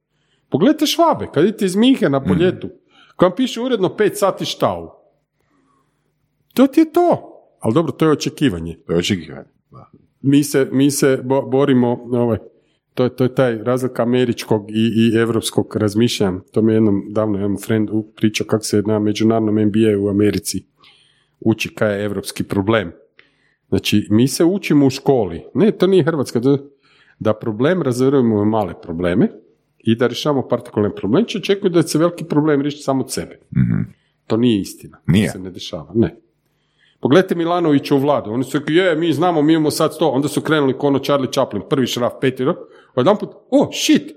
[0.50, 2.68] Pogledajte švabe, kad idete iz Minhena po ljetu,
[3.16, 4.88] kad vam piše uredno 5 sati štau.
[6.54, 7.28] To ti je to.
[7.60, 9.48] Ali dobro, to je očekivanje To je očekivanje.
[9.70, 9.90] Da.
[10.20, 12.38] mi se, mi se bo- borimo, ovaj,
[12.94, 16.40] to, je- to je taj razlika američkog i, i evropskog razmišljanja.
[16.50, 20.64] To mi je jednom davno jedan friend pričao kako se na međunarodnom MBA u Americi
[21.40, 22.92] uči kaj je evropski problem.
[23.68, 25.44] Znači, mi se učimo u školi.
[25.54, 26.40] Ne, to nije Hrvatska.
[26.40, 26.68] to-
[27.18, 29.28] Da problem razvrujemo u male probleme
[29.78, 33.12] i da rješavamo partikularne probleme, će očekuju da će se veliki problem riješiti samo od
[33.12, 33.38] sebe.
[34.26, 34.98] To nije istina.
[35.06, 35.26] Nije.
[35.26, 35.90] To se ne dešava.
[35.94, 36.16] Ne.
[37.02, 38.32] Pogledajte Milanovića u vladu.
[38.32, 40.08] Oni su rekli, je, mi znamo, mi imamo sad sto.
[40.08, 42.56] Onda su krenuli kono Charlie Chaplin, prvi šraf, peti rok.
[42.96, 44.14] Jedan put, o, shit, e,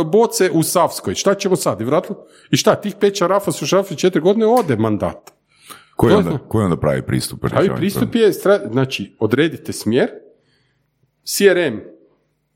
[0.00, 1.80] e, boce u Savskoj, šta ćemo sad?
[1.80, 2.18] I vratili,
[2.50, 5.30] i šta, tih pet šarafa su šrafi četiri godine, ode mandat.
[5.96, 7.40] Koji onda, koji onda pravi pristup?
[7.40, 10.10] Pravi pristup je, stra- znači, odredite smjer,
[11.24, 11.78] CRM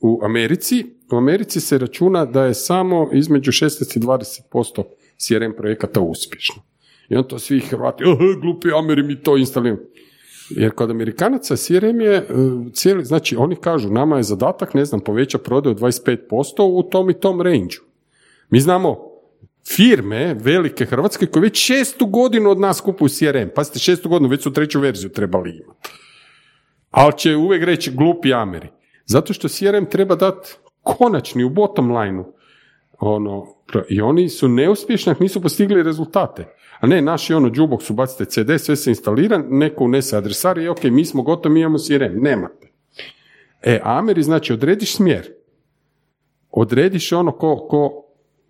[0.00, 4.82] u Americi, u Americi se računa da je samo između 16 i 20%
[5.16, 6.62] CRM projekata uspješno.
[7.08, 9.82] I on to svi Hrvati, oh, glupi Ameri, mi to instaliramo.
[10.50, 12.24] Jer kod Amerikanaca CRM je e,
[12.72, 17.20] cijeli, znači oni kažu, nama je zadatak, ne znam, poveća prodaju 25% u tom i
[17.20, 17.74] tom range
[18.50, 18.98] Mi znamo
[19.68, 23.48] firme velike hrvatske koje već šestu godinu od nas kupuju CRM.
[23.54, 25.90] Pazite, šestu godinu, već su treću verziju trebali imati.
[26.90, 28.68] Ali će uvijek reći glupi Ameri.
[29.06, 32.24] Zato što CRM treba dati konačni u bottom line
[32.98, 33.46] ono,
[33.88, 36.54] i oni su neuspješni ako nisu postigli rezultate.
[36.82, 40.68] A ne, naši ono, džubok su bacite CD, sve se instalira, neko unese adresar i
[40.68, 42.22] ok, mi smo gotovi, mi imamo CRM.
[42.22, 42.70] Nemate.
[43.62, 45.32] E, Ameri, znači, odrediš smjer.
[46.50, 48.04] Odrediš ono ko, ko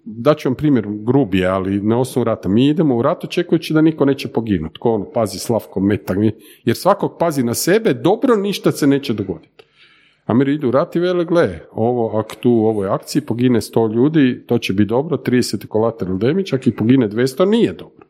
[0.05, 2.49] daću vam primjer grubije, ali na osnovu rata.
[2.49, 4.79] Mi idemo u rat očekujući da niko neće poginuti.
[4.79, 6.17] Ko ono, pazi Slavko metak.
[6.65, 9.62] Jer svakog pazi na sebe, dobro ništa se neće dogoditi.
[10.33, 13.95] Ameri idu u rat i vele, gle, ovo, ako tu u ovoj akciji pogine 100
[13.95, 18.07] ljudi, to će biti dobro, 30 collateral damage, ako pogine 200, nije dobro.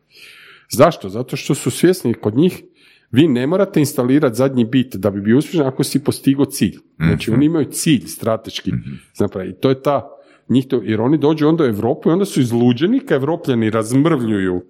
[0.71, 1.09] Zašto?
[1.09, 2.63] Zato što su svjesni kod njih,
[3.11, 6.79] vi ne morate instalirati zadnji bit da bi bio uspješan ako si postigao cilj.
[6.97, 8.73] Znači, oni imaju cilj strateški.
[9.15, 10.09] Zapravo, I to je ta,
[10.49, 14.63] njih to, jer oni dođu onda u Europu i onda su izluđeni, kad Evropljani razmrvljuju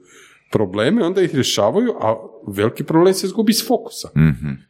[0.52, 4.08] probleme, onda ih rješavaju, a veliki problem se izgubi s fokusa.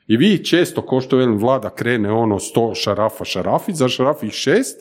[0.07, 4.81] I vi često, ko što velim, vlada krene ono sto šarafa šarafi, za šarafi šest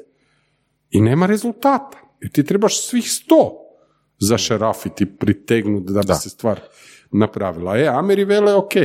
[0.89, 1.97] i nema rezultata.
[2.21, 3.51] I ti trebaš svih sto
[4.19, 6.59] za šarafiti, pritegnuti da bi se stvar
[7.11, 7.77] napravila.
[7.77, 8.75] E, Ameri vele, ok,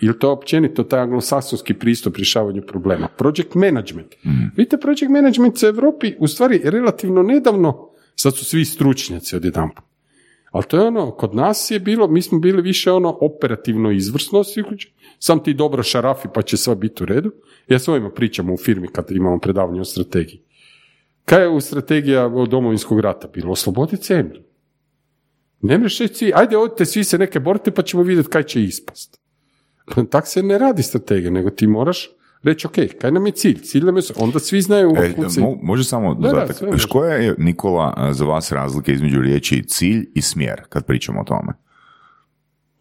[0.00, 3.08] ili to općenito taj anglosaksonski pristup rješavanju problema.
[3.18, 4.14] Project management.
[4.56, 9.91] Vidite, project management se u Europi u stvari relativno nedavno, sad su svi stručnjaci odjedanput.
[10.52, 14.44] Ali to je ono, kod nas je bilo, mi smo bili više ono operativno izvrsno
[14.44, 14.94] svi uključeni.
[15.18, 17.32] sam ti dobro šarafi pa će sve biti u redu.
[17.68, 20.42] Ja s ovima pričamo u firmi kad imamo predavanje o strategiji.
[21.24, 23.52] Kaj je u strategija domovinskog rata bilo?
[23.52, 24.42] Osloboditi zemlju.
[25.62, 29.20] Ne mreš reći, ajde odite svi se neke borite pa ćemo vidjeti kaj će ispast.
[30.10, 32.10] Tak se ne radi strategija, nego ti moraš
[32.42, 33.58] reći, ok, kaj nam je cilj?
[33.58, 36.56] Cilj nam je, onda svi znaju E, se- mo- može samo Da, da, dodatak.
[36.56, 36.88] sve može.
[36.88, 41.24] Koja je, Nikola, a, za vas razlika između riječi cilj i smjer, kad pričamo o
[41.24, 41.52] tome?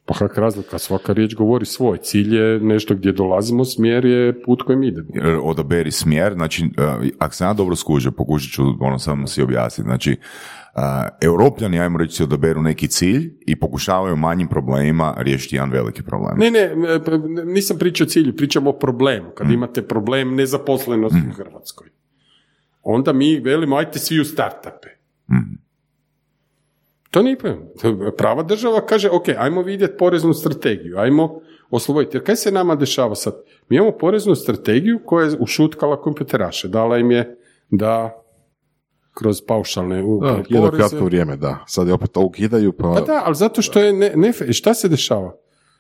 [0.06, 1.98] Pa kak razlika, svaka riječ govori svoj.
[1.98, 5.08] Cilj je nešto gdje dolazimo, smjer je put kojim idemo.
[5.44, 6.72] Odaberi smjer, znači, uh,
[7.20, 10.61] ako sam ja dobro skužio, pokušat ću ono samo si objasniti, znači, uh,
[11.22, 16.38] europljani, ajmo reći, odaberu neki cilj i pokušavaju manjim problemima riješiti jedan veliki problem.
[16.40, 16.70] Ne, ne,
[17.06, 17.12] pa
[17.46, 19.30] nisam pričao o cilju, pričam o problemu.
[19.36, 19.52] Kad Mm.
[19.52, 21.88] imate problem nezaposlenosti u Hrvatskoj.
[22.82, 24.88] Onda mi velimo, ajte svi u startupe.
[25.32, 25.58] Mm.
[27.12, 27.38] To nije.
[28.18, 32.18] Prava država kaže, ok, ajmo vidjeti poreznu strategiju, ajmo osloboditi.
[32.18, 33.34] Jer kaj se nama dešava sad?
[33.70, 36.68] Mi imamo poreznu strategiju koja je ušutkala kompjuteraše.
[36.68, 37.38] Dala im je
[37.70, 38.21] da
[39.14, 41.64] kroz paušalne u- Da, jedno kratko vrijeme, da.
[41.68, 42.92] Sad je opet to ukidaju, pa...
[42.94, 45.36] pa da, ali zato što je ne, ne, šta se dešava?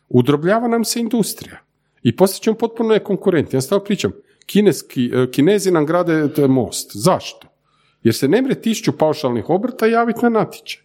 [0.09, 1.57] Udrobljava nam se industrija.
[2.03, 3.57] I poslije ćemo potpuno nekonkurentni.
[3.57, 4.11] Ja stalno pričam,
[4.45, 6.91] kineski, e, kinezi nam grade t- most.
[6.93, 7.47] Zašto?
[8.03, 10.81] Jer se ne mre tišću paušalnih obrta javiti na natječaj.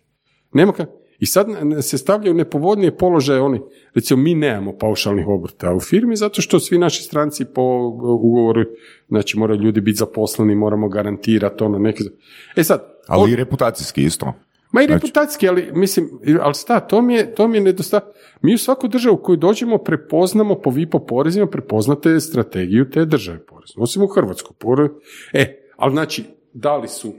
[0.53, 0.87] Nema ka...
[1.19, 1.47] I sad
[1.83, 3.61] se stavljaju u nepovodnije položaje oni,
[3.95, 7.63] recimo mi nemamo paušalnih obrta u firmi zato što svi naši stranci po
[8.03, 8.65] ugovoru,
[9.09, 12.05] znači moraju ljudi biti zaposleni, moramo garantirati ono neke...
[12.57, 14.33] E sad, Ali i reputacijski isto.
[14.73, 16.11] Ma i Znači- reputacijski, ali mislim,
[16.41, 18.15] ali sta, to mi je, to mi je nedostatak.
[18.43, 23.47] Mi u svaku državu koju dođemo prepoznamo po vi po porezima, prepoznate strategiju te države
[23.47, 23.83] porezne.
[23.83, 24.55] Osim u Hrvatsku.
[24.55, 24.89] Pore...
[25.33, 27.13] E, ali znači, da li su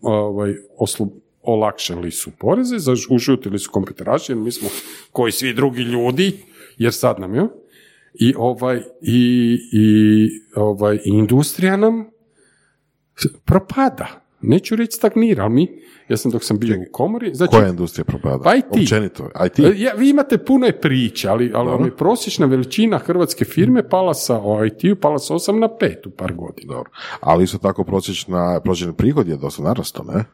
[0.00, 1.08] ovaj, oslo,
[1.42, 2.76] olakšali su poreze,
[3.10, 4.68] ušutili su kompjuteraši, jer mi smo
[5.12, 6.32] koji svi drugi ljudi,
[6.78, 7.46] jer sad nam je,
[8.14, 12.10] i ovaj, i, i ovaj, industrija nam
[13.44, 14.06] propada.
[14.42, 15.68] Neću reći stagnira, ali mi,
[16.08, 18.44] ja sam dok sam bio u komori, znači, Koja industrija propada?
[18.44, 18.64] Pa IT.
[18.70, 19.58] Općenito, IT.
[19.58, 23.88] E, ja, vi imate puno je priče, ali, ali vam je prosječna veličina hrvatske firme
[23.88, 26.74] pala sa o IT-u, pala sa 8 na 5 u par godina.
[26.74, 26.90] Dobro.
[27.20, 30.24] Ali isto tako prosječna, prosječni prihod je dosta narastao, ne?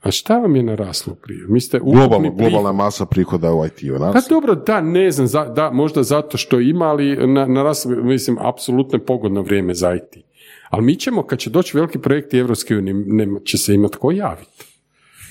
[0.00, 1.46] A šta vam je naraslo prije?
[1.48, 5.70] Mi ste Globalno, globalna masa prihoda u IT-u Pa dobro, da, ne znam, za, da,
[5.70, 10.24] možda zato što ima, ali na, naraslo, mislim, apsolutno je pogodno vrijeme za IT.
[10.70, 14.10] Ali mi ćemo, kad će doći veliki projekti Evropske unije, nema, će se imati ko
[14.10, 14.64] javiti.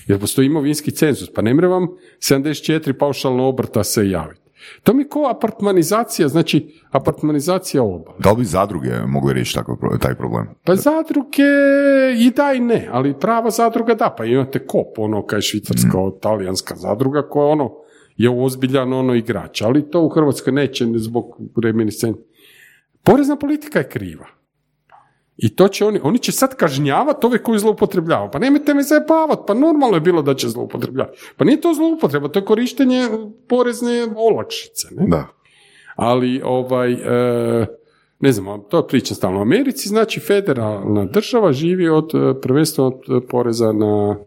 [0.08, 1.88] Jer postoji imovinski cenzus, pa ne mre vam
[2.20, 4.49] 74 paušalno obrta se javiti.
[4.84, 8.18] To mi je ko apartmanizacija, znači apartmanizacija obale.
[8.20, 10.48] Da li bi zadruge mogle riješiti takav pro- taj problem?
[10.64, 11.44] Pa zadruge
[12.18, 16.76] i da i ne, ali prava zadruga da, pa imate kop, ono kaj švicarska, talijanska
[16.76, 17.72] zadruga koja ono
[18.18, 22.26] je ozbiljan ono igrač, ali to u Hrvatskoj neće zbog reminiscencije.
[23.04, 24.26] Porezna politika je kriva.
[25.42, 28.30] I to će oni, oni će sad kažnjavati ove koji zloupotrebljavaju.
[28.32, 31.20] Pa nemojte me zajebavati, pa normalno je bilo da će zloupotrebljavati.
[31.38, 33.10] Pa nije to zloupotreba, to je korištenje
[33.48, 34.88] porezne olakšice.
[34.92, 35.08] Ne?
[35.08, 35.28] Da.
[35.96, 37.66] ali ovaj, e,
[38.20, 39.40] ne znam, to pričam stalno.
[39.40, 44.18] U Americi, znači, federalna država živi od, e, prvenstveno od poreza na,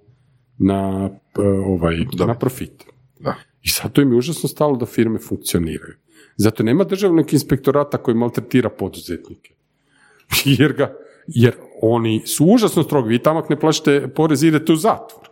[0.58, 1.96] na, e, ovaj,
[2.26, 2.84] na profit.
[3.20, 3.34] Da.
[3.62, 5.94] I zato im je užasno stalo da firme funkcioniraju.
[6.36, 9.54] Zato nema državnog inspektorata koji maltretira poduzetnike.
[10.58, 10.94] Jer, ga,
[11.26, 13.08] jer oni su užasno strogi.
[13.08, 15.28] Vi tamo ne plaćate porez, idete u zatvor.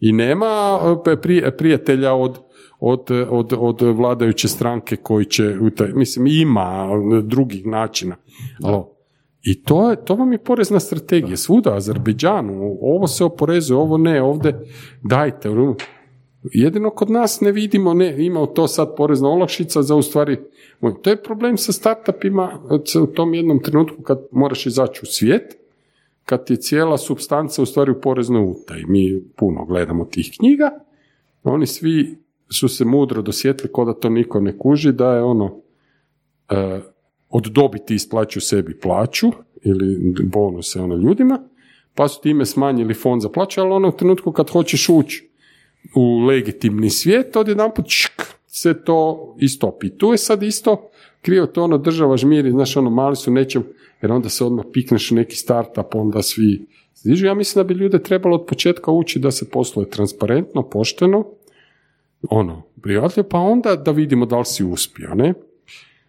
[0.00, 2.38] I nema e, prijatelja od,
[2.80, 5.56] od, od, od vladajuće stranke koji će,
[5.94, 6.88] mislim, ima
[7.22, 8.16] drugih načina.
[8.62, 8.82] Ali,
[9.42, 11.36] I to, je, to vam je porezna strategija.
[11.36, 14.60] Svuda, Azerbejdžanu, ovo se oporezuje, ovo ne, ovdje
[15.02, 15.48] dajte.
[16.42, 20.38] Jedino kod nas ne vidimo, ne, ima to sad porezna olakšica za u stvari,
[21.02, 22.60] to je problem sa startupima
[23.02, 25.56] u tom jednom trenutku kad moraš izaći u svijet,
[26.24, 28.84] kad je cijela substanca u stvari u poreznoj utaji.
[28.88, 30.70] Mi puno gledamo tih knjiga,
[31.44, 32.18] oni svi
[32.50, 35.60] su se mudro dosjetili ko da to niko ne kuži, da je ono
[36.48, 36.80] e,
[37.28, 39.26] od dobiti isplaćuju sebi plaću
[39.62, 41.40] ili bonuse ono ljudima,
[41.94, 45.27] pa su time smanjili fond za plaću, ali ono u trenutku kad hoćeš ući
[45.94, 47.86] u legitimni svijet, odjedanput
[48.46, 49.90] se to istopi.
[49.90, 50.90] Tu je sad isto
[51.22, 53.64] krivo to ono država žmiri, znaš ono mali su nečem,
[54.02, 57.26] jer onda se odmah pikneš u neki startup, onda svi stižu.
[57.26, 61.26] Ja mislim da bi ljude trebalo od početka učiti da se posluje transparentno, pošteno,
[62.30, 65.34] ono, prijatelj, pa onda da vidimo da li si uspio, ne?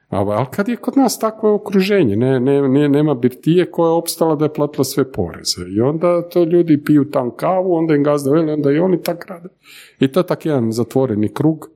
[0.10, 3.94] Ali, ali kad je kod nas takvo okruženje, ne, ne, ne, nema birtije koja je
[3.94, 5.62] opstala da je platila sve poreze.
[5.76, 9.26] I onda to ljudi piju tam kavu, onda im gazda veli, onda i oni tak
[9.26, 9.50] rade.
[10.00, 11.70] I to je tak jedan zatvoreni krug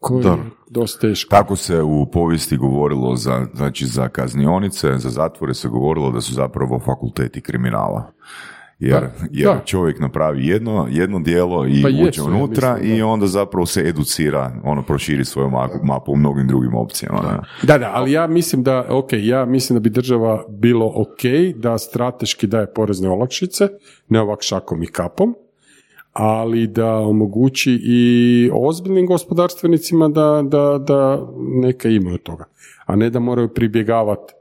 [0.00, 0.44] koji Dobro.
[0.44, 1.30] je dosta teško.
[1.30, 6.34] Tako se u povijesti govorilo za, znači za kaznionice, za zatvore se govorilo da su
[6.34, 8.12] zapravo fakulteti kriminala.
[8.80, 9.62] Jer, Da, jer da.
[9.64, 12.96] čovjek napravi jedno, jedno dijelo i Pa uđe jesu, ja unutra mislim, da.
[12.96, 17.20] i onda zapravo se educira, ono proširi svoju mapu, mapu u mnogim drugim opcijama.
[17.22, 17.66] ne.
[17.66, 21.78] Da, da, ali ja mislim da, ok, ja mislim da bi država bilo ok da
[21.78, 23.68] strateški daje porezne olakšice,
[24.08, 25.34] ne ovak šakom i kapom,
[26.12, 31.28] ali da omogući i ozbiljnim gospodarstvenicima da, da, da
[31.62, 32.44] neka imaju toga,
[32.86, 34.32] a ne da moraju pribjegavati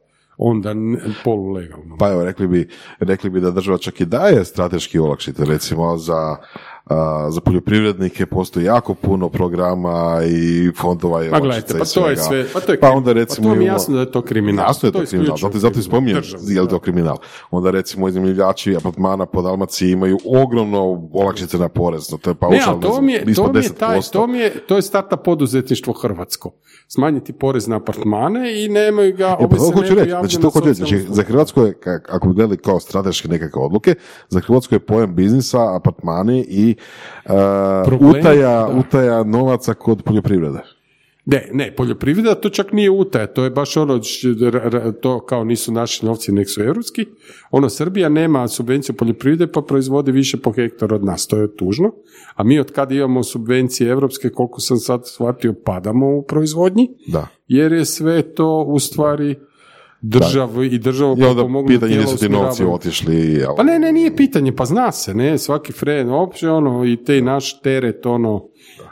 [0.41, 1.97] onda ne- polulegalno.
[1.99, 2.69] Pa evo, rekli bi,
[2.99, 6.37] rekli bi da država čak i daje strateški olakšite, recimo za,
[6.85, 12.17] a, za poljoprivrednike postoji jako puno programa i fondova i olakšica gledajte, pa to je
[12.17, 14.21] sve, pa to je, Pa onda recimo pa to mi je jasno da je to
[14.21, 14.65] kriminal.
[14.65, 17.17] Jasno je to, kriminal, isključivo zato, zato i spominjem je li to kriminal.
[17.51, 22.39] Onda recimo iznajmljivači apartmana po Dalmaciji imaju ogromno olakšice na porez, no to je Ne,
[22.39, 24.11] paušal, ali to mi je, to mi je, taj, 10%.
[24.11, 26.51] to mi je, to je starta poduzetništvo hrvatsko.
[26.91, 30.67] Smanjiti porez na apartmane i nemaju ga, E, pa to hoću reći, znači to hoću
[30.67, 31.73] reći, znači za Hrvatsku je,
[32.09, 33.95] ako bi gledali kao strateške nekakve odluke,
[34.29, 36.75] za Hrvatsku je pojam biznisa, apartmani i
[37.25, 37.31] uh,
[37.85, 38.79] Problem, utaja, da.
[38.79, 40.78] utaja novaca kod poljoprivrede.
[41.25, 43.99] Ne, ne, poljoprivreda to čak nije utaja, to je baš ono,
[45.01, 47.05] to kao nisu naši novci, nek su europski.
[47.51, 51.91] Ono, Srbija nema subvenciju poljoprivrede pa proizvodi više po hektaru od nas, to je tužno.
[52.35, 57.27] A mi od kada imamo subvencije europske, koliko sam sad shvatio, padamo u proizvodnji, Da.
[57.47, 59.35] jer je sve to u stvari
[60.01, 63.13] državu i državu onda potpomognu pitanje tijela gdje su ti novci otišli.
[63.47, 66.97] ali- Pa ne, ne, nije pitanje, pa zna se, ne, svaki fren, opće ono, i
[66.97, 68.45] te naš teret, ono,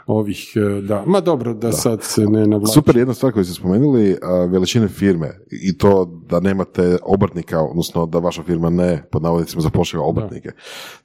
[0.06, 2.72] ovih, e, da, ma dobro, da, sad se ne navlači.
[2.72, 8.06] Super, jedna stvar koju ste spomenuli, a, veličine firme i to da nemate obrtnika, odnosno
[8.06, 10.50] da vaša firma ne, pod navodnicima, zapošljava obrtnike.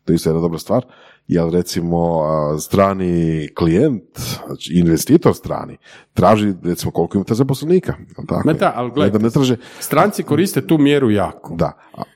[0.05, 0.85] To je isto jedna dobra stvar.
[1.27, 2.21] Jer recimo
[2.59, 4.03] strani klijent,
[4.47, 5.77] znači investitor strani,
[6.13, 7.93] traži recimo koliko imate zaposlenika.
[8.27, 8.41] Tako?
[8.45, 11.55] Ma da, ali Ne, gledajte, da ne traže, Stranci koriste tu mjeru jako.
[11.55, 11.71] da,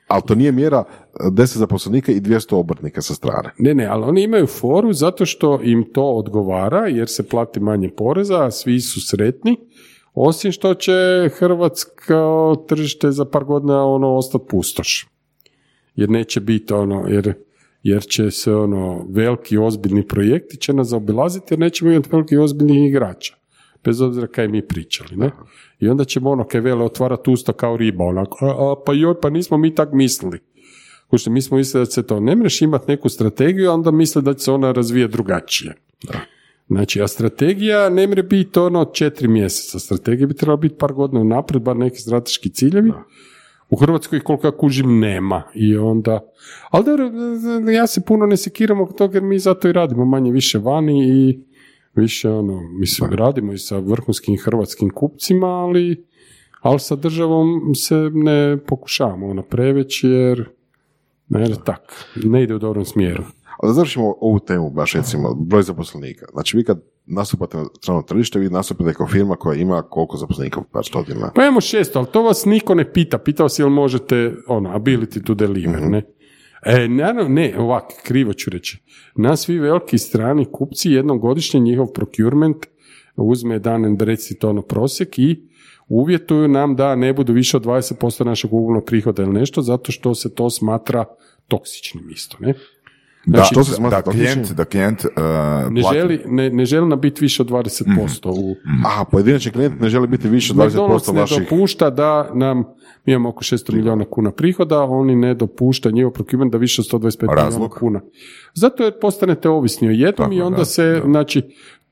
[0.08, 0.84] ali to nije mjera
[1.20, 3.54] a, 10 zaposlenika i 200 obrtnika sa strane.
[3.58, 7.90] Ne, ne, ali oni imaju foru zato što im to odgovara jer se plati manje
[7.96, 9.56] poreza, a svi su sretni,
[10.14, 15.08] osim što će hrvatsko tržište za par godina ono ostati pustoš.
[15.94, 17.34] Jer neće biti ono, jer,
[17.88, 22.88] jer će se ono veliki ozbiljni projekti će nas zaobilaziti jer nećemo imati veliki ozbiljnih
[22.88, 23.34] igrača.
[23.84, 25.30] Bez obzira kaj mi pričali, ne?
[25.80, 29.20] I onda ćemo ono kaj vele otvarati usta kao riba, onako, a, a, pa joj,
[29.20, 30.38] pa nismo mi tak mislili.
[31.10, 34.22] Kušte, mi smo mislili da se to ne mreš imati neku strategiju, a onda misle
[34.22, 35.74] da će se ona razvijati drugačije.
[36.68, 39.78] Znači, a strategija ne mre biti ono četiri mjeseca.
[39.78, 42.92] Strategija bi trebala biti par godina naprijed, bar neki strateški ciljevi.
[43.70, 46.20] U Hrvatskoj koliko ja kužim nema i onda,
[46.70, 47.10] ali dobro,
[47.72, 51.08] ja se puno ne sekiram oko toga jer mi zato i radimo manje više vani
[51.08, 51.40] i
[51.94, 56.04] više ono, mislim, radimo i sa vrhunskim hrvatskim kupcima, ali,
[56.60, 60.48] ali sa državom se ne pokušavamo ono preveći jer
[61.28, 63.24] ne, tak, ne ide u dobrom smjeru.
[63.58, 66.26] Ali da završimo ovu temu, baš recimo, broj zaposlenika.
[66.32, 70.62] Znači vi kad nastupate na strano tržište, vi nastupate kao firma koja ima koliko zaposlenika,
[70.72, 71.30] par stotina.
[71.34, 73.18] Pa imamo šesto, ali to vas niko ne pita.
[73.18, 76.02] Pita vas jel možete, ono, ability to deliver, ne?
[76.62, 78.82] E, naravno, ne, ovak, krivo ću reći.
[79.16, 82.56] Nas svi veliki strani kupci jednom godišnje njihov procurement
[83.16, 85.48] uzme dan recite ono prosjek i
[85.88, 90.14] uvjetuju nam da ne budu više od 20% našeg ukupnog prihoda ili nešto, zato što
[90.14, 91.04] se to smatra
[91.48, 92.54] toksičnim isto, ne?
[93.26, 95.10] Znači, što se smatra da klijent, da klijent uh,
[95.70, 98.56] ne plati- želi, ne, ne želi nam biti više od 20% u,
[98.86, 101.38] Aha, pojedinačni klijent ne želi biti više od McDonald's 20% ne vaših...
[101.40, 102.58] dopušta da nam,
[103.04, 107.00] mi imamo oko 600 milijuna kuna prihoda, oni ne dopušta njihov procurement da više od
[107.02, 108.00] 125 milijuna kuna.
[108.54, 111.40] Zato jer postanete ovisni o jednom Tako i onda da, se, znači,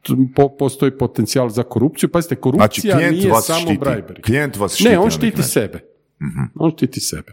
[0.03, 2.09] t- po- postoji potencijal za korupciju.
[2.09, 3.79] Pazite, Znači, korupcija klijent nije samo štiti.
[3.79, 4.21] bribery.
[4.23, 5.81] Klijent vas štiti Ne, na on štiti sebe.
[6.55, 7.33] On štiti sebe.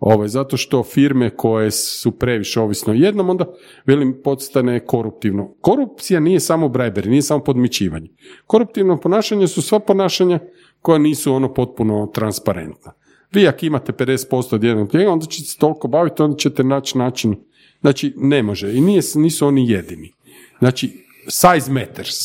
[0.00, 3.44] Ovaj, zato što firme koje su previše ovisne o jednom, onda
[3.86, 5.54] velim postane koruptivno.
[5.60, 8.08] Korupcija nije samo bribery, nije samo podmićivanje.
[8.46, 10.38] Koruptivno ponašanje su sva ponašanja
[10.80, 12.92] koja nisu ono potpuno transparentna.
[13.32, 16.98] Vi ako imate 50% od jednog klijenta, onda ćete se toliko baviti, onda ćete naći
[16.98, 17.36] način.
[17.80, 18.74] Znači, ne može.
[18.74, 20.12] I nije, nisu oni jedini.
[20.58, 22.16] Znači, size matters.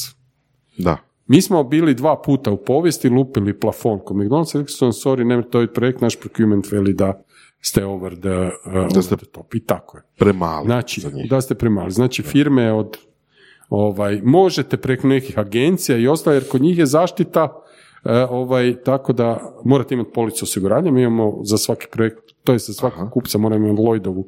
[0.77, 0.97] Da.
[1.27, 5.23] Mi smo bili dva puta u povijesti, lupili plafon kod McDonald's, rekli su nam, sorry,
[5.23, 7.23] ne, to je projekt, naš procurement veli da
[7.63, 8.29] ste over the,
[8.65, 9.55] uh, over ste- the top.
[9.55, 10.03] I tako je.
[10.17, 11.29] Premali Znači, za njih.
[11.29, 11.91] da ste premali.
[11.91, 12.97] Znači, firme od,
[13.69, 17.59] ovaj, možete preko nekih agencija i ostalo, jer kod njih je zaštita
[18.05, 22.59] E, ovaj, tako da morate imati policu osiguranja, mi imamo za svaki projekt, to je
[22.59, 24.23] za svakog kupca moramo imati Lloydovu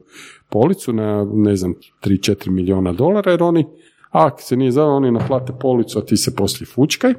[0.49, 1.73] policu na, ne znam,
[2.03, 3.65] 3-4 milijuna dolara, jer oni,
[4.09, 7.13] ako se nije zvao, oni naplate policu, a ti se poslije fučkaj.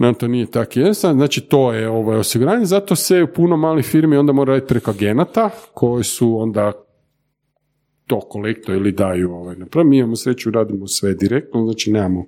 [0.00, 3.86] Nam to nije tako jednostavno, znači to je ovaj osiguranje, zato se u puno malih
[3.86, 6.72] firmi onda mora raditi preko agenata koji su onda
[8.06, 9.88] to kolekto ili daju ovaj, napravo.
[9.88, 12.26] Mi imamo sreću, radimo sve direktno, znači nemamo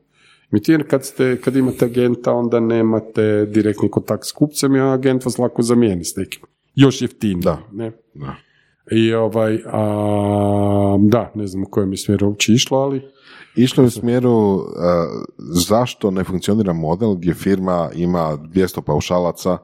[0.50, 0.84] imitiranje.
[0.84, 5.62] Kad, ste, kad imate agenta, onda nemate direktni kontakt s kupcem i agent vas lako
[5.62, 6.42] zamijeni s nekim.
[6.74, 7.42] Još jeftinije.
[7.42, 7.58] Da.
[7.72, 7.92] Ne?
[8.14, 8.34] Da.
[8.90, 13.02] I ovaj, a, da, ne znam u kojem je smjeru uopće išlo, ali
[13.56, 14.62] Išlo je u smjeru uh,
[15.38, 19.58] zašto ne funkcionira model gdje firma ima 200 paušalaca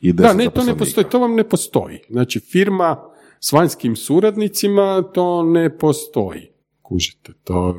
[0.00, 1.98] i 10 Da, ne, to ne postoji, to vam ne postoji.
[2.10, 2.96] Znači, firma
[3.40, 6.50] s vanjskim suradnicima, to ne postoji.
[6.82, 7.76] Kužite, to,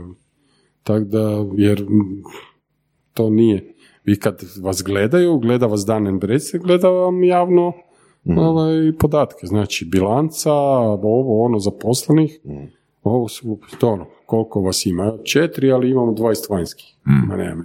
[0.83, 2.23] tako da, jer mm,
[3.13, 3.75] to nije.
[4.03, 6.23] Vi kad vas gledaju, gleda vas Dan and
[6.63, 7.73] gleda vam javno
[8.37, 9.47] ovaj, podatke.
[9.47, 12.39] Znači, bilanca, ovo, ono, zaposlenih,
[13.03, 15.13] ovo su, to ono, koliko vas ima?
[15.23, 16.95] Četiri, ali imamo 20 vanjskih.
[17.03, 17.63] Ma nema.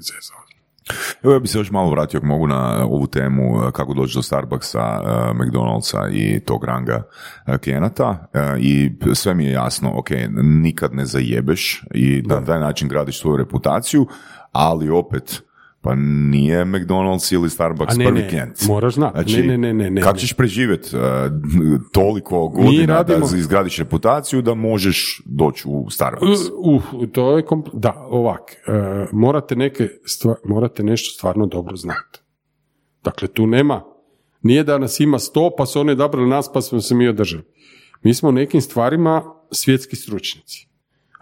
[1.22, 4.14] Evo ja bi se još malo vratio ako mogu na ovu temu eh, kako doći
[4.14, 7.02] do Starbucksa, eh, McDonald'sa i tog ranga
[7.46, 8.26] eh, klijenata
[8.58, 10.10] i sve mi je jasno, ok,
[10.42, 14.06] nikad ne zajebeš i na taj način gradiš svoju reputaciju,
[14.52, 15.42] ali opet
[15.86, 18.66] pa nije McDonald's ili Starbucks A ne, prvi ne, klijent.
[18.68, 19.12] moraš znati.
[19.14, 20.90] Znači, Ne, ne, ne, ne, Kako ćeš preživjeti
[21.92, 26.40] toliko godina radimo- da izgradiš reputaciju da možeš doći u Starbucks?
[26.56, 26.82] Uh,
[27.12, 28.72] to je kompl- da, ovak, e,
[29.12, 32.20] morate neke stva- morate nešto stvarno dobro znati.
[33.04, 33.82] Dakle, tu nema,
[34.42, 37.42] nije da nas ima sto, pa su oni odabrali nas, pa smo se mi održali.
[38.02, 39.22] Mi smo u nekim stvarima
[39.52, 40.68] svjetski stručnjaci.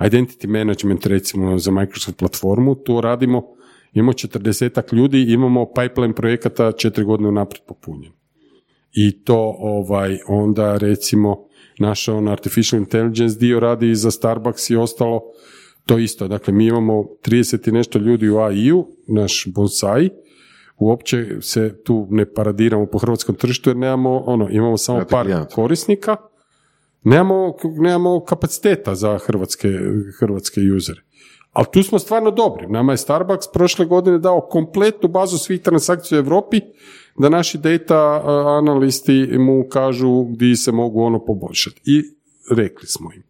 [0.00, 3.42] Identity management, recimo, za Microsoft platformu, to radimo,
[3.95, 8.12] imamo 40 ljudi, imamo pipeline projekata četiri godine unaprijed popunjen.
[8.92, 11.47] I to ovaj, onda recimo
[11.78, 15.20] naš on artificial intelligence dio radi i za Starbucks i ostalo,
[15.86, 16.28] to isto.
[16.28, 20.11] Dakle, mi imamo 30 i nešto ljudi u AI-u, naš bonsai,
[20.78, 25.55] uopće se tu ne paradiramo po hrvatskom tržištu jer nemamo, ono, imamo samo par klijenata.
[25.55, 26.16] korisnika,
[27.03, 29.68] nemamo, nemamo kapaciteta za hrvatske,
[30.20, 31.01] hrvatske usere.
[31.55, 32.66] Ali tu smo stvarno dobri.
[32.66, 36.61] Nama je Starbucks prošle godine dao kompletnu bazu svih transakcija u Europi
[37.18, 41.80] da naši data uh, analisti mu kažu gdje se mogu ono poboljšati.
[41.84, 42.02] I
[42.50, 43.22] rekli smo im.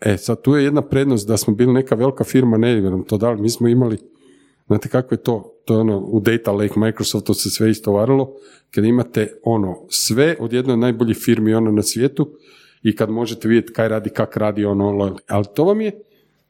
[0.00, 3.18] E, sad tu je jedna prednost da smo bili neka velika firma, ne nam to
[3.18, 3.98] dali, mi smo imali,
[4.66, 8.32] znate kako je to, to je ono, u Data Lake Microsoftu se sve istovarilo,
[8.70, 12.30] kad imate ono, sve od jedne od najboljih firmi ono na svijetu
[12.82, 15.92] i kad možete vidjeti kaj radi, kak radi ono, ali to vam je,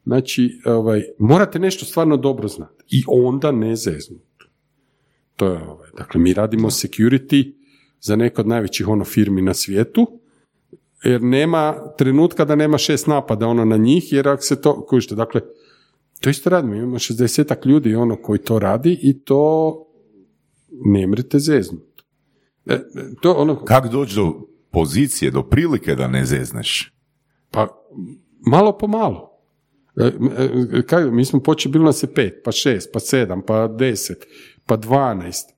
[0.05, 4.45] znači, ovaj, morate nešto stvarno dobro znati i onda ne zeznuti.
[5.37, 7.53] To je ovaj, dakle, mi radimo security
[8.01, 10.07] za neke od najvećih ono firmi na svijetu,
[11.05, 15.15] jer nema trenutka da nema šest napada ono na njih, jer ako se to, kužite,
[15.15, 15.41] dakle,
[16.21, 19.75] to isto radimo, imamo 60 ljudi ono koji to radi i to
[20.85, 22.03] ne mrete zeznut.
[22.67, 22.81] E, e,
[23.23, 24.33] to ono, Kako doći do
[24.71, 26.93] pozicije, do prilike da ne zezneš?
[27.53, 27.69] pa
[28.47, 29.32] malo po malo.
[29.97, 30.13] E,
[30.79, 34.27] e, kaj, mi smo počeli, bilo nas je pet, pa šest, pa sedam, pa deset,
[34.67, 35.51] pa dvanaest,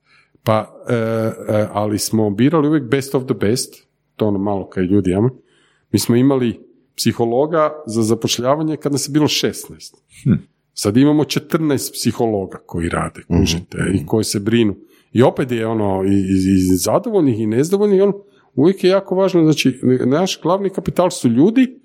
[0.42, 3.74] pa, e, e, ali smo birali uvijek best of the best,
[4.16, 5.30] to ono malo kaj ljudi imamo.
[5.92, 6.60] Mi smo imali
[6.96, 9.94] psihologa za zapošljavanje kad nas je bilo 16.
[10.74, 14.76] Sad imamo 14 psihologa koji rade, kužite, i koji se brinu.
[15.12, 18.12] I opet je ono, i, i, i zadovoljnih i nezadovoljnih, ono,
[18.54, 21.80] uvijek je jako važno, znači, naš glavni kapital su ljudi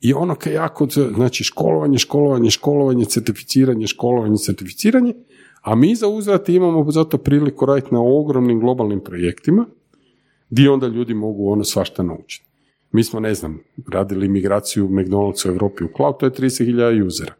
[0.00, 0.86] i ono je jako,
[1.16, 5.14] znači, školovanje, školovanje, školovanje, certificiranje, školovanje, certificiranje,
[5.62, 9.66] a mi za uzvrat imamo zato priliku raditi na ogromnim globalnim projektima,
[10.50, 12.46] gdje onda ljudi mogu ono svašta naučiti.
[12.92, 13.60] Mi smo, ne znam,
[13.92, 17.34] radili migraciju McDonald'sa u Europi u cloud, to je 30.000 usera.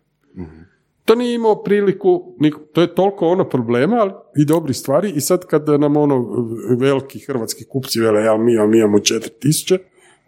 [1.05, 2.37] To nije imao priliku,
[2.73, 6.47] to je toliko ono problema ali i dobri stvari i sad kad nam ono
[6.79, 9.79] veliki hrvatski kupci vele, ja mi, mi imamo 4000,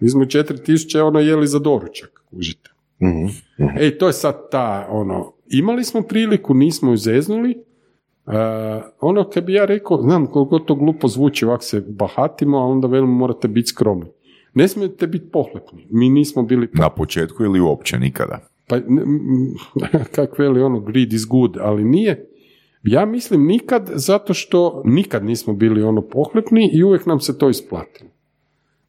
[0.03, 2.71] mi smo 4000 ono jeli za doručak, kužite.
[3.81, 7.65] Ej, to je sad ta, ono, imali smo priliku, nismo ju zeznuli,
[8.27, 8.33] Uh,
[9.01, 12.89] ono kad bi ja rekao, znam koliko to glupo zvuči, ovak se bahatimo, a onda
[12.89, 14.07] velimo morate biti skromni.
[14.55, 15.87] Ne smijete biti pohlepni.
[15.91, 18.39] Mi nismo bili Na početku ili uopće nikada?
[18.69, 18.79] pa
[20.15, 22.29] kak veli ono greed is good, ali nije.
[22.83, 27.51] Ja mislim nikad zato što nikad nismo bili ono pohlepni i uvijek nam se to
[27.51, 28.11] isplatilo.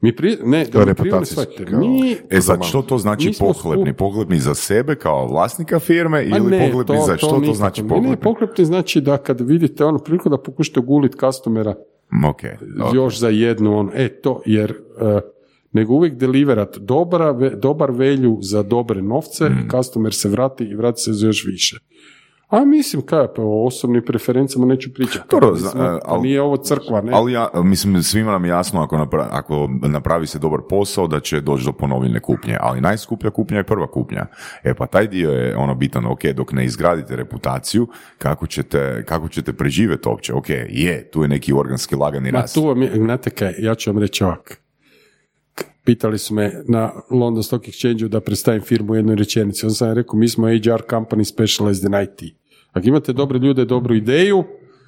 [0.03, 0.93] Mi pri, ne, To je da
[1.71, 3.85] mi mi, E sad, što to znači pohlepni?
[3.85, 7.53] skup- Pohlepni za sebe kao vlasnika firme A ili ne, pohlepni za što to, nikako.
[7.53, 11.75] znači Ne, Ne, pohlepni znači da kad vidite ono priliku da pokušate guliti customera
[12.25, 12.41] Ok,
[12.81, 12.93] ok.
[12.93, 15.19] još za jednu, on, e to, jer e,
[15.71, 19.67] nego uvijek deliverat dobra, dobar velju za dobre novce, Mm.
[19.71, 21.79] customer se vrati i vrati se za još više.
[22.53, 25.25] A mislim, kaj, pa o osobnim preferencama neću pričati.
[25.31, 27.11] Dobro, zna- pa ali- nije ovo crkva, ne?
[27.13, 31.19] Ali ja, mislim, svima nam je jasno ako, napra- ako napravi se dobar posao da
[31.19, 34.25] će doći do ponovljene kupnje, ali najskuplja kupnja je prva kupnja.
[34.63, 39.29] E pa taj dio je ono bitan, ok, dok ne izgradite reputaciju, kako ćete, kako
[39.29, 42.53] ćete preživjeti uopće, ok, je, tu je neki organski lagani Ma rast.
[42.55, 44.59] tu vam je, znate kaj, ja ću vam reći ovak.
[45.85, 49.65] Pitali su me na London Stock Exchange da predstavim firmu u jednoj rečenici.
[49.65, 50.53] Onda sam rekao, mi smo HR
[50.85, 52.35] company specialized in IT.
[52.73, 54.43] Ako imate dobre ljude, dobru ideju,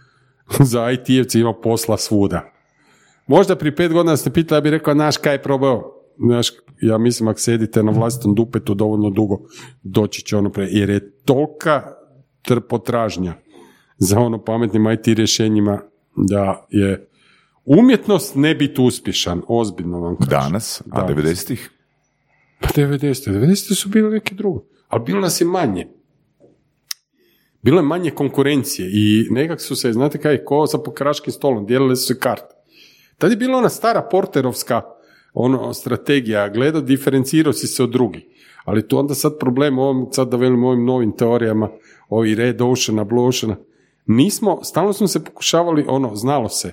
[0.71, 2.51] za IT-evci ima posla svuda.
[3.27, 5.91] Možda prije pet godina ste pitali, ja bih rekao, naš kaj je probao?
[6.17, 6.51] Znaš,
[6.81, 9.39] ja mislim, ako sedite na vlastitom dupetu dovoljno dugo,
[9.83, 10.67] doći će ono pre...
[10.69, 11.83] Jer je tolika
[12.47, 13.33] tr- potražnja
[13.97, 15.81] za ono pametnim IT rješenjima
[16.15, 17.09] da je
[17.65, 20.29] umjetnost ne biti uspješan, ozbiljno vam kažem.
[20.29, 21.25] Danas, a Danas.
[21.25, 21.71] 90-ih?
[22.61, 23.31] Pa 90.
[23.31, 23.75] 90.
[23.75, 24.63] su bili neki drugo.
[24.87, 25.87] Ali bilo nas je manje.
[27.65, 31.95] Bilo je manje konkurencije i nekak su se, znate kaj, ko sa pokraškim stolom, dijelile
[31.95, 32.55] su se karte.
[33.17, 34.81] Tad je bila ona stara porterovska
[35.33, 38.23] ono, strategija, gleda, diferencirao si se od drugih.
[38.65, 41.69] Ali tu onda sad problem ovom, sad da velim ovim novim teorijama,
[42.09, 43.55] ovi red oceana, blue oceana,
[44.05, 46.71] nismo, stalno smo se pokušavali, ono, znalo se,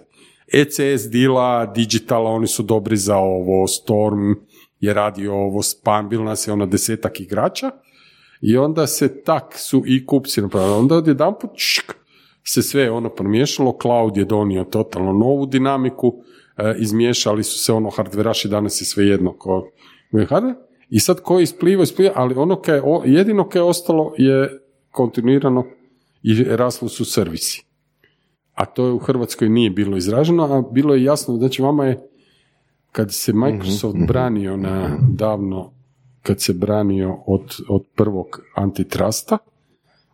[0.52, 4.34] ECS dila, digitala, oni su dobri za ovo, Storm
[4.80, 7.70] je radio ovo, Span, bilo nas je ono desetak igrača,
[8.42, 10.74] i onda se tak su i kupci napravili.
[10.74, 11.92] Onda odjedanput šk,
[12.44, 16.14] se sve ono promiješalo, cloud je donio totalno novu dinamiku,
[16.56, 19.70] e, izmiješali su se ono hardveraši, danas je sve jedno ko.
[20.90, 24.14] I sad ko je isplivao, isplivao, ali ono kaj, je o- jedino kaj je ostalo
[24.18, 24.60] je
[24.90, 25.64] kontinuirano
[26.22, 27.64] i raslo su servisi.
[28.54, 32.08] A to je u Hrvatskoj nije bilo izraženo, a bilo je jasno, znači vama je
[32.92, 35.72] kad se Microsoft branio na davno,
[36.22, 39.38] kad se branio od, od prvog antitrusta,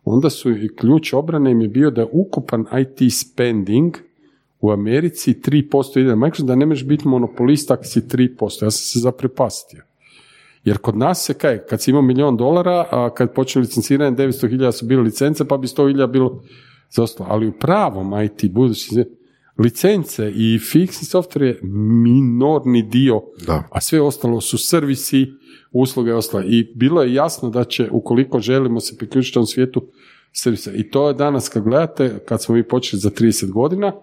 [0.03, 3.97] onda su i ključ obrane im je bio da ukupan IT spending
[4.61, 8.43] u Americi 3% ide na Microsoft, da ne možeš biti monopolist ako si 3%.
[8.43, 9.83] Ja sam se zaprepastio.
[10.63, 14.71] Jer kod nas se kaj, kad si imao milion dolara, a kad počne licenciranje 900.000
[14.71, 16.43] su bile licence, pa bi 100.000 bilo
[16.89, 17.29] za ostalo.
[17.31, 19.05] Ali u pravom IT, budući
[19.59, 21.59] licence i fiksni software je
[22.03, 23.63] minorni dio, Da.
[23.71, 25.33] a sve ostalo su servisi,
[25.71, 26.43] usluge i ostalo.
[26.47, 29.87] I bilo je jasno da će, ukoliko želimo se priključiti tom svijetu,
[30.33, 30.71] servisa.
[30.71, 33.93] I to je danas, kad gledate, kad smo mi počeli za 30 godina,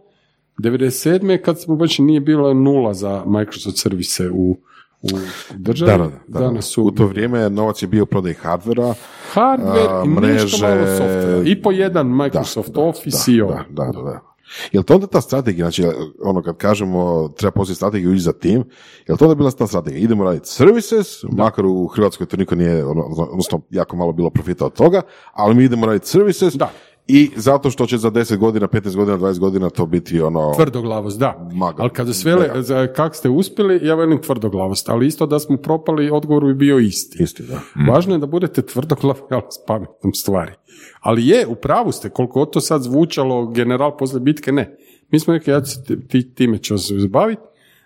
[0.58, 1.42] 97.
[1.42, 4.56] kad smo već nije bilo nula za Microsoft servise u,
[5.02, 5.08] u
[5.56, 5.92] državi.
[5.92, 6.40] Da, da, da.
[6.40, 8.94] Danas su U to vrijeme novac je bio u prodaji hardvera,
[9.34, 11.42] hardware a, i nešto mreže, malo softvera.
[11.44, 13.52] I po jedan Microsoft da, Office da, i ovo.
[13.70, 14.35] Da, da, da.
[14.46, 14.68] Da.
[14.72, 15.84] Jel to onda ta strategija, znači
[16.22, 18.64] ono kad kažemo treba postoji strategiju ići za tim,
[19.06, 20.00] jel to onda bila ta strategija?
[20.00, 24.66] Idemo raditi services, makar u Hrvatskoj to niko nije, ono, odnosno jako malo bilo profita
[24.66, 25.02] od toga,
[25.32, 26.70] ali mi idemo raditi services Da.
[27.08, 30.52] I zato što će za 10 godina, 15 godina, 20 godina to biti ono...
[30.56, 31.48] Tvrdoglavost, da.
[31.52, 31.82] Maga.
[31.82, 34.88] Ali kada svele, za kak ste uspjeli, ja velim tvrdoglavost.
[34.88, 37.22] Ali isto da smo propali, odgovor bi bio isti.
[37.22, 37.60] Isti, da.
[37.92, 40.52] Važno je da budete tvrdoglavi, ali s pametnom stvari.
[41.00, 44.76] Ali je, u pravu ste, koliko to sad zvučalo general poslije bitke, ne.
[45.10, 47.42] Mi smo rekli, ja ću se ti, time ću se zabaviti.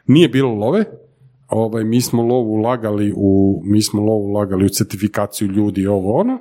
[0.07, 0.85] Nije bilo love,
[1.49, 6.39] ovaj, mi smo lovu ulagali u, mi smo lovu ulagali u certifikaciju ljudi, ovo ono,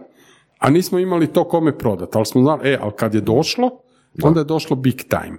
[0.60, 2.12] a nismo imali to kome prodati.
[2.14, 3.70] Ali smo znali, e, ali kad je došlo,
[4.24, 5.38] onda je došlo big time.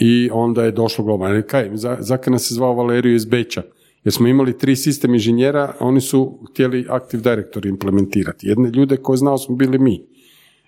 [0.00, 1.42] I onda je došlo globalno.
[1.46, 3.62] Kaj, za, zakaj nas se zvao Valeriju iz Beča?
[4.04, 8.46] Jer smo imali tri sistem inženjera, oni su htjeli Active Directory implementirati.
[8.46, 10.06] Jedne ljude koje znao smo bili mi.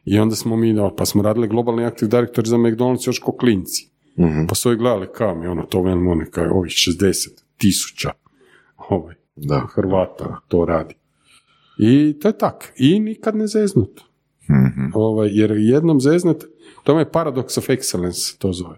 [0.05, 3.33] I onda smo mi, no, pa smo radili globalni Active Directory za McDonald's još ko
[3.33, 3.91] klinci.
[4.49, 8.11] Pa su ovi gledali kao mi, ono, to oni kao ovih 60 tisuća
[8.89, 9.67] ovaj, Da.
[9.75, 10.95] Hrvata to radi.
[11.83, 12.73] I to je tak.
[12.77, 14.01] I nikad ne zeznut.
[14.95, 16.45] Ovaj, jer jednom zeznut,
[16.85, 18.77] to je paradox of excellence, to zove.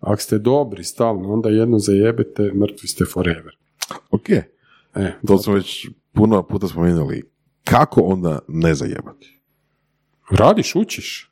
[0.00, 3.56] Ako ste dobri stalno, onda jedno zajebete, mrtvi ste forever.
[4.10, 4.28] Ok,
[4.94, 7.22] E, to smo već puno puta spomenuli.
[7.64, 9.40] Kako onda ne zajebati?
[10.30, 11.30] radiš, učiš.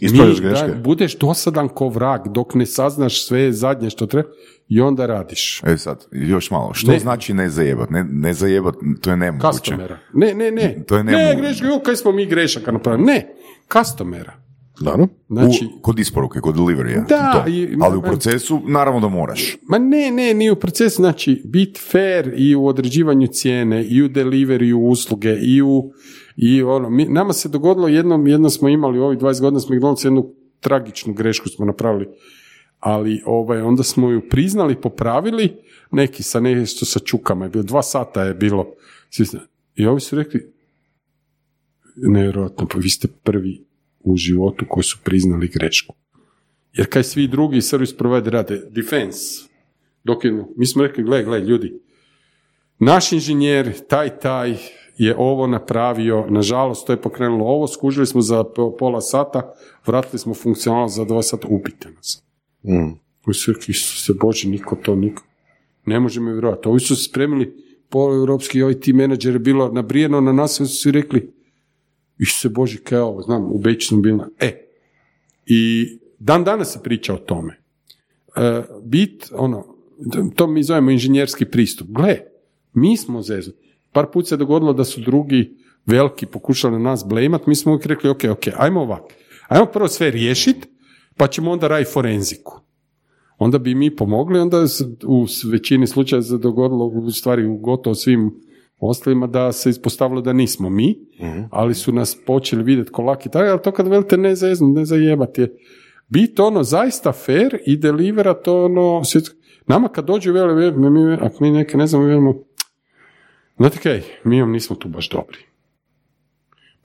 [0.00, 0.66] Ispravljaš Mi- greške?
[0.66, 4.28] da, budeš dosadan ko vrag, dok ne saznaš sve zadnje što treba
[4.68, 5.62] i onda radiš.
[5.64, 6.74] E sad, još malo.
[6.74, 6.98] Što Ne.
[6.98, 7.90] znači ne zajebat?
[7.90, 9.48] Ne, ne zajebat, to je nemoguće.
[9.52, 9.98] Customera.
[10.14, 10.84] Ne, ne, ne.
[10.84, 11.36] To je ne, nemoguće.
[11.38, 13.04] greška, jo, kaj smo mi grešaka napravili.
[13.04, 13.34] Ne,
[13.74, 14.32] customera.
[14.80, 15.08] Naravno.
[15.28, 17.00] Znači, u, kod isporuke, kod deliverija.
[17.00, 17.50] Da, to.
[17.50, 19.56] i- ali u procesu naravno da moraš.
[19.62, 24.08] Ma ne, ne, ni u procesu, znači, biti fair i u određivanju cijene, i u
[24.08, 25.92] deliveriju usluge, i u,
[26.42, 29.74] i ono, mi, nama se dogodilo jednom, jednom smo imali u ovih 20 godina smo
[29.74, 32.08] McDonald's jednu tragičnu grešku smo napravili,
[32.78, 35.56] ali ovaj, onda smo ju priznali, popravili,
[35.90, 38.66] neki sa nešto sa čukama je bilo, dva sata je bilo,
[39.74, 40.52] i ovi su rekli,
[41.96, 43.64] nevjerojatno, pa vi ste prvi
[44.00, 45.94] u životu koji su priznali grešku.
[46.72, 48.62] Jer kaj svi drugi service provider rade?
[48.70, 49.48] Defense,
[50.04, 51.80] dok je, mi smo rekli, gle, gle, ljudi,
[52.78, 54.56] naš inženjer, taj, taj,
[55.04, 59.54] je ovo napravio, nažalost, to je pokrenulo ovo, skužili smo za po- pola sata,
[59.86, 62.22] vratili smo funkcionalno za dva sata, ubite nas.
[62.62, 62.92] Mm.
[63.26, 65.22] Ovi su rekli, Isuse Bože, niko to, niko.
[65.86, 66.68] Ne može mi vjerovati.
[66.68, 67.54] Ovi su se spremili,
[67.88, 71.32] polueuropski ovi ti menadžer je bilo nabrijeno na nas, ovi su svi rekli,
[72.18, 74.28] Isuse Bože, kaj je ovo, znam, u Beću sam bila.
[74.40, 74.66] E,
[75.46, 75.86] i
[76.18, 77.60] dan danas se priča o tome.
[78.36, 79.64] E, bit, ono,
[80.34, 81.88] to mi zovemo inženjerski pristup.
[81.90, 82.18] Gle,
[82.72, 83.50] mi smo zezu.
[83.92, 85.56] Par put se dogodilo da su drugi
[85.86, 89.02] veliki pokušali nas blejmat, mi smo uvijek rekli, ok, ok, ajmo ovak.
[89.48, 90.68] Ajmo prvo sve riješiti,
[91.16, 92.60] pa ćemo onda raditi forenziku.
[93.38, 94.64] Onda bi mi pomogli, onda
[95.06, 98.30] u većini slučaja se dogodilo, u stvari u gotovo svim
[98.78, 100.98] ostalima, da se ispostavilo da nismo mi,
[101.50, 104.84] ali su nas počeli vidjeti ko laki tako, ali to kad velite ne zeznu, ne
[104.84, 105.56] zajebati je.
[106.08, 109.02] Bit ono zaista fair i delivera to ono.
[109.66, 112.34] Nama kad dođu vele, mi, ako mi neke ne znamo, velimo,
[113.60, 115.38] znate kaj, mi vam nismo tu baš dobri.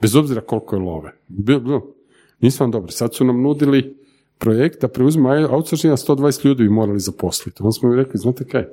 [0.00, 1.12] Bez obzira koliko je love.
[2.40, 2.92] Nismo vam dobri.
[2.92, 3.96] Sad su nam nudili
[4.38, 7.62] projekt da preuzme outsourcing, a 120 ljudi bi morali zaposliti.
[7.62, 8.64] Onda smo mi rekli, znate kaj,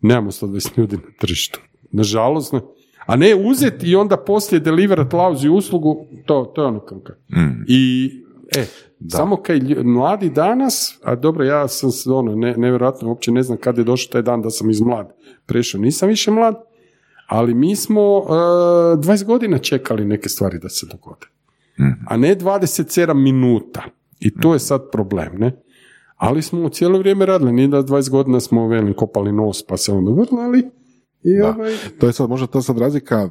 [0.00, 1.60] nemamo 120 ljudi na tržištu.
[1.92, 2.60] Nažalost, ne.
[3.06, 7.12] A ne uzeti i onda poslije deliverat lauzi uslugu, to, to je ono kako.
[7.28, 7.64] Mm.
[7.68, 8.10] I,
[8.56, 8.66] e,
[9.08, 13.58] samo kaj mladi danas, a dobro, ja sam se, ono, ne, nevjerojatno, uopće ne znam
[13.58, 15.12] kad je došao taj dan da sam iz mlad
[15.46, 16.69] prešao, nisam više mlad,
[17.30, 21.26] ali mi smo uh, 20 godina čekali neke stvari da se dogode.
[22.06, 23.82] A ne 27 minuta.
[24.20, 25.62] I to je sad problem, ne?
[26.16, 29.92] Ali smo cijelo vrijeme radili, nije da 20 godina smo velim kopali nos pa se
[29.92, 30.58] onda vrnali.
[31.22, 31.48] I Da.
[31.48, 33.28] ovaj, To je sad možda to sad razlika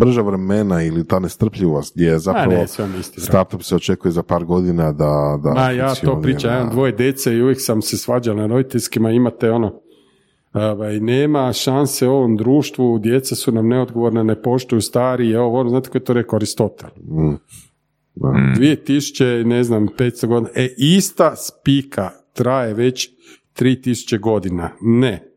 [0.00, 2.64] brža vremena ili ta nestrpljivost gdje je zapravo ne,
[3.00, 6.92] isti, startup se očekuje za par godina da, da Ma ja to pričam, imam dvoje
[6.92, 9.80] djece i uvijek sam se svađao na roditeljskima, imate ono,
[10.60, 15.70] ovaj, nema šanse u ovom društvu, djeca su nam neodgovorne, ne poštuju stari, evo, ono,
[15.70, 16.90] znate ko je to rekao Aristotel?
[16.96, 17.34] Mm.
[18.14, 18.28] Da.
[18.28, 23.10] 2000, ne znam, 500 godina, e, ista spika traje već
[23.60, 25.32] 3000 godina, ne.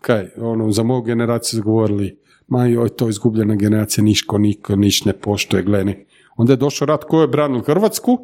[0.00, 2.18] Kaj, ono, za moju generaciju su govorili,
[2.48, 6.04] ma joj, to je izgubljena generacija, niško, niko, niš ne poštuje, gledaj.
[6.36, 8.18] Onda je došao rat, ko je branil Hrvatsku?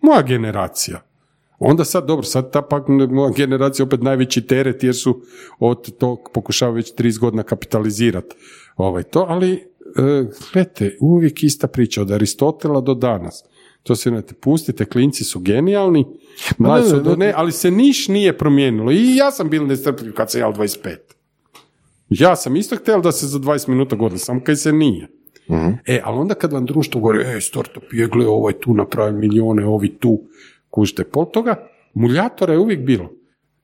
[0.00, 1.00] Moja generacija.
[1.62, 5.22] Onda sad, dobro, sad ta pak moja generacija opet najveći teret jer su
[5.58, 8.36] od tog pokušavaju već 30 godina kapitalizirati
[8.76, 9.60] ovaj, to, ali e,
[10.52, 13.44] gledajte, uvijek ista priča od Aristotela do danas.
[13.82, 16.06] To se ne pustite, klinci su genijalni,
[17.16, 18.92] ne, ali se niš nije promijenilo.
[18.92, 20.96] I ja sam bil nestrpljiv kad sam jel 25.
[22.08, 25.08] Ja sam isto htjel da se za 20 minuta godilo, samo kaj se nije.
[25.86, 29.66] E, ali onda kad vam društvo govori, e, startup je, gle, ovaj tu napravi milijone,
[29.66, 30.20] ovi tu,
[30.70, 33.12] kužite, pol toga, muljatora je uvijek bilo.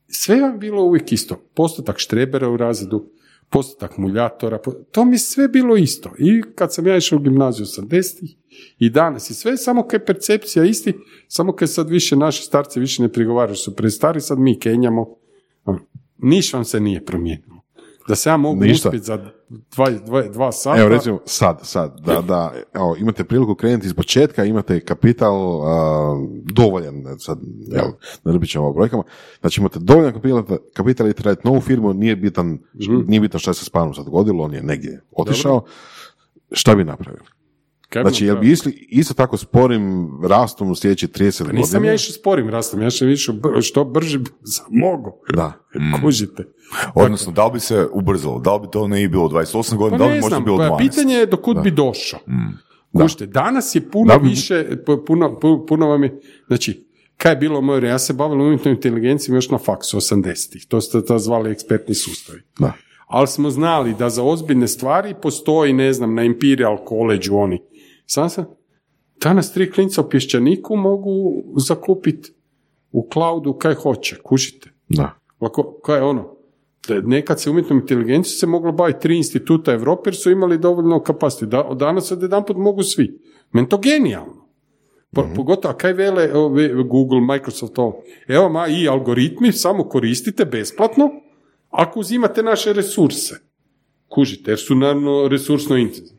[0.09, 1.37] Sve vam bilo uvijek isto.
[1.55, 3.11] Postotak štrebera u razredu,
[3.51, 4.59] postotak muljatora,
[4.91, 6.11] to mi sve bilo isto.
[6.19, 8.37] I kad sam ja išao u gimnaziju 80
[8.78, 10.95] i danas i sve, samo kaj je percepcija isti,
[11.28, 15.16] samo kaj sad više naši starci više ne prigovaraju, su prestari, sad mi kenjamo.
[15.65, 15.81] Ono,
[16.19, 17.56] Niš vam se nije promijenilo.
[18.09, 18.89] Da se ja mogu Ništa.
[18.89, 19.19] uspjeti za
[19.49, 20.81] dva, dva, dva sata.
[20.81, 26.27] Evo recimo sad, sad, da, da evo, imate priliku krenuti iz početka, imate kapital a,
[26.53, 27.39] dovoljan, sad,
[27.74, 29.03] evo, ne dobit ćemo brojkama,
[29.41, 32.59] znači imate dovoljan kapital, kapital i raditi novu firmu, nije bitan,
[33.07, 35.65] nije bitan šta se s panom sad dogodilo, on je negdje otišao,
[36.53, 37.35] šta bi napravili?
[37.88, 41.48] Kaj bi Znači, jel bi išli isto tako sporim rastom u sljedećih 30 godina?
[41.50, 45.18] Pa Nisam ja išao sporim rastom, ja sam išao br- što brže sam mogao.
[45.34, 45.52] Da.
[46.02, 46.44] Kužite.
[46.94, 48.38] Odnosno, da li bi se ubrzalo?
[48.40, 49.98] Da li bi to ne bilo 28 Pa godina?
[49.98, 50.78] da li bi možda znam, bilo pa 12?
[50.80, 52.20] pitanje je do kud bi došao.
[52.92, 53.02] Da.
[53.02, 56.86] Kužite, danas je puno Da bi- više, pu- puno, pu- puno vam je, znači,
[57.16, 61.04] kaj je bilo moje, ja se bavim umjetnom inteligencijom još na faksu 80-ih, to ste
[61.04, 62.40] to zvali ekspertni sustavi.
[62.58, 62.72] Da.
[63.06, 67.62] ali smo znali da za ozbiljne stvari postoji, ne znam, na Imperial college oni.
[68.07, 68.45] Sam sam,
[69.23, 72.33] danas tri klinca u pješčaniku mogu zakupiti
[72.93, 74.70] u cloudu kaj hoće, kužite.
[74.89, 75.19] Da.
[75.41, 76.37] Lako, kaj je ono?
[76.89, 81.01] Da Nekad se umjetnom inteligencijom se moglo baviti tri instituta Europe jer su imali dovoljno
[81.03, 81.47] kapacitete.
[81.47, 83.19] Da, danas od jedan put mogu svi.
[83.53, 84.47] Meni to genijalno.
[85.12, 86.28] Po- Pogotovo, kaj vele
[86.89, 88.03] Google, Microsoft, ovo.
[88.28, 91.11] Evo ma i algoritmi, samo koristite besplatno,
[91.70, 93.35] ako uzimate naše resurse.
[94.09, 96.15] Kužite, jer su naravno resursno intenzivni.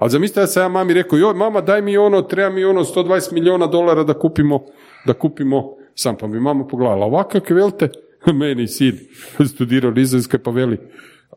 [0.00, 2.84] Ali zamislite da sam ja mami rekao, joj mama daj mi ono, treba mi ono
[2.84, 4.64] 120 milijuna dolara da kupimo,
[5.06, 7.88] da kupimo sam, pa mi mama pogledala, ovako kako velite,
[8.40, 8.98] meni sin
[9.46, 10.78] studirao Izraelskoj pa veli,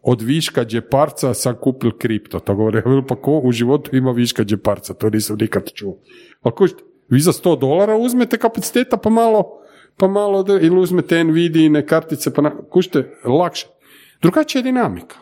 [0.02, 2.40] od viška džeparca sam kupil kripto.
[2.40, 5.98] To govore, pa ko u životu ima viška džeparca, to nisam nikad čuo.
[6.42, 9.44] A kužite, vi za 100 dolara uzmete kapaciteta pa malo,
[9.98, 13.68] pa malo, ili uzmete Nvidia kartice, pa na, kužite, lakše.
[14.22, 15.16] Drugačija je dinamika.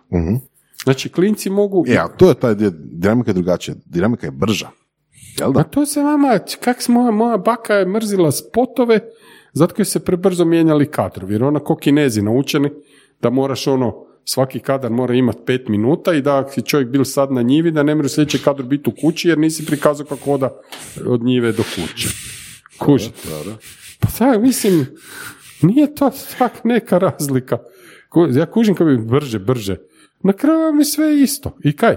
[0.84, 1.86] Znači, klinci mogu...
[1.88, 4.70] E, a to je taj dinamika je drugačija, dinamika je brža.
[5.40, 5.70] Jel Pa da?
[5.70, 9.00] to se vama, kak se moja, moja baka je mrzila spotove,
[9.54, 12.70] zato koji se prebrzo mijenjali kadrovi, jer ona ko kinezi naučeni,
[13.22, 17.32] da moraš ono, svaki kadar mora imati pet minuta i da si čovjek bil sad
[17.32, 20.50] na njivi, da ne može sljedeći kadar biti u kući, jer nisi prikazao kako hoda
[21.06, 22.08] od njive do kuće.
[22.80, 23.30] Kužite?
[24.00, 24.86] Pa da, mislim,
[25.62, 27.58] nije to tak neka razlika.
[28.34, 29.78] Ja kužim kako bi brže, brže.
[30.24, 31.58] Na kraju vam je sve isto.
[31.64, 31.96] I kaj?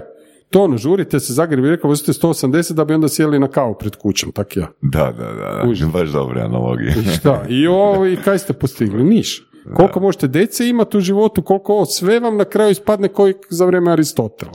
[0.49, 3.75] To ono, žurite se Zagreb i rekao, vozite 180 da bi onda sjeli na kavu
[3.79, 4.67] pred kućom, tak ja.
[4.81, 5.61] Da, da, da.
[5.63, 5.91] Kužim.
[5.91, 6.95] baš dobre analogije.
[7.01, 7.45] I šta?
[7.49, 9.03] I ovo, i kaj ste postigli?
[9.03, 9.49] Niš.
[9.73, 13.65] Koliko možete dece imati u životu, koliko ovo, sve vam na kraju ispadne koji za
[13.65, 14.53] vrijeme Aristotela.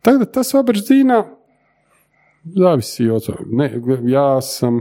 [0.00, 1.24] Tako da ta sva brzina
[2.44, 3.38] zavisi od toga.
[3.46, 4.80] Ne, ja sam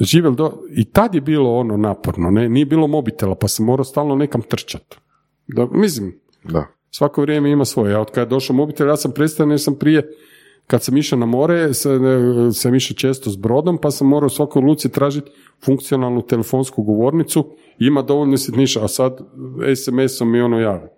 [0.00, 0.52] živel do...
[0.70, 4.42] I tad je bilo ono naporno, ne, nije bilo mobitela, pa sam morao stalno nekam
[4.42, 4.96] trčati.
[5.46, 6.66] Da, mislim, Da.
[6.90, 7.92] Svako vrijeme ima svoje.
[7.92, 10.10] Ja od kada je došao mobitel, ja sam prestao jer sam prije,
[10.66, 12.00] kad sam išao na more, sam,
[12.52, 15.30] sam išao često s brodom, pa sam morao u svakoj luci tražiti
[15.64, 19.20] funkcionalnu telefonsku govornicu, ima dovoljno sitniša, a sad
[19.76, 20.88] SMS-om mi ono javi.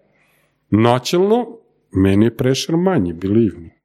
[0.71, 1.47] Načelno,
[1.91, 3.79] meni je prešer manji, believe me.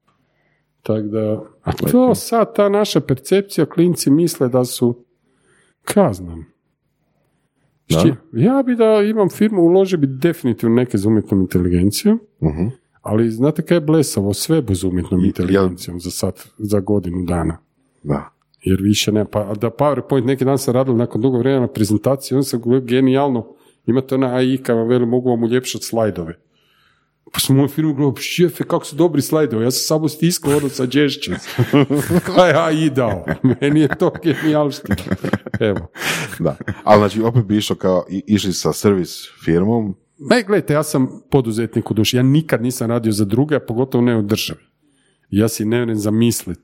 [0.84, 5.06] Tako da, a to sad, ta naša percepcija, klinci misle da su,
[5.84, 6.53] ka znam,
[7.90, 8.16] Da.
[8.34, 12.68] Ja bi da imam firmu, uložio bi definitivno neke za umjetnom inteligencijom, Mhm.
[13.02, 17.58] ali znate kaj je blesavo, sve bez umjetnom inteligencijom za sad, za godinu dana.
[18.04, 18.30] Da.
[18.64, 22.36] Jer više ne, pa da PowerPoint neki dan sam radili nakon dugo vremena na prezentaciji,
[22.36, 23.48] on se genijalno,
[23.86, 26.34] imate ona AI kada veli mogu vam uljepšati slajdove.
[27.32, 30.58] Pa sam u mojoj firmi gledao, šefe, kako su dobri slajdovi, ja sam samo stiskao
[30.58, 31.42] ono sa gestures.
[32.26, 33.26] Kaj je AI dao?
[33.62, 34.96] Meni je to genijalština.
[35.60, 35.88] Evo.
[36.40, 36.56] Da.
[36.84, 39.10] Ali znači opet bi išao kao, i- išli sa servis
[39.44, 42.18] firmom, Ne, gledajte, ja sam poduzetnik u duši.
[42.18, 44.60] Ja nikad nisam radio za druge, a pogotovo ne u državi.
[45.30, 46.60] Ja si ne vrem zamislit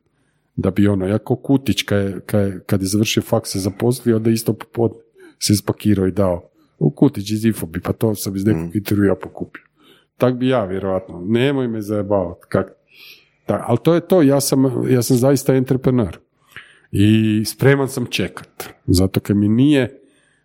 [0.55, 3.59] da bi ono, ja ko Kutić kad je, kad je, kad je završio faks se
[3.59, 4.97] zaposlio, da isto popodne
[5.39, 6.49] se spakirao i dao.
[6.79, 9.63] U Kutić iz Infobi, pa to sam iz nekog intervjua pokupio.
[10.19, 11.21] Tak bi ja, vjerojatno.
[11.25, 12.45] Nemoj me zajebavati.
[12.49, 12.71] Kak...
[13.47, 16.17] Da, ali to je to, ja sam, ja sam zaista entrepreneur.
[16.91, 18.69] I spreman sam čekat.
[18.85, 20.01] Zato kad mi nije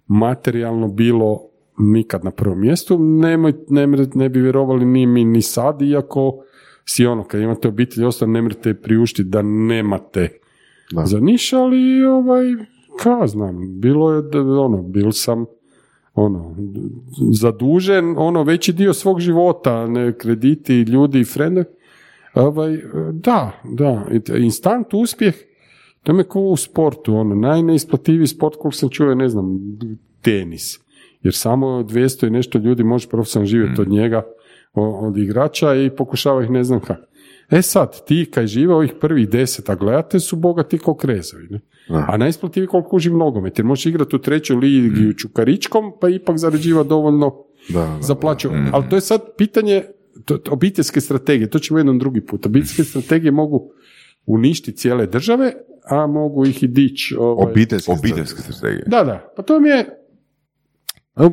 [0.06, 1.40] materijalno bilo
[1.78, 6.44] nikad na prvom mjestu, nemoj, ne, ne bi vjerovali ni mi ni sad, iako
[6.84, 10.38] si ono, kad imate obitelj, ostalo ne mrete priuštiti da nemate
[10.92, 11.06] Da.
[11.06, 12.44] za niš, ali ovaj,
[13.02, 15.46] ka znam, bilo je, da, ono, bil sam
[16.15, 16.57] ono,
[17.32, 21.65] zadužen, ono, veći dio svog života, ne, krediti, ljudi i frende,
[22.35, 22.78] ovaj,
[23.12, 25.35] da, da, instant uspjeh,
[26.03, 29.59] to me kao u sportu, ono, najneisplativiji sport koliko sam čuo je, ne znam,
[30.23, 30.81] tenis.
[31.23, 34.23] Jer samo 200 i nešto ljudi može profesionalno živjeti od njega,
[34.74, 37.07] od igrača i pokušava ih ne znam kako.
[37.50, 41.46] E sad, ti kaj žive ovih prvih deset, a gledate, su bogati ko krezovi.
[41.50, 41.60] Ne?
[41.88, 46.38] A najisplativiji koliko uživ nogomet, jer možeš igrati u trećoj ligi u Čukaričkom, pa ipak
[46.38, 47.34] zarađiva dovoljno
[47.68, 47.98] Da, da.
[48.00, 48.48] za plaću.
[48.72, 49.82] Ali to je sad pitanje
[50.24, 52.46] to, to- obiteljske strategije, to ćemo jednom drugi put.
[52.46, 53.70] Obiteljske strategije mogu
[54.26, 55.52] uništiti cijele države,
[55.84, 57.16] a mogu ih i dići.
[57.18, 57.50] Ovaj.
[57.50, 58.84] Obiteljske Obiteljske strategije.
[58.86, 59.32] Da, da.
[59.36, 59.86] Pa to mi je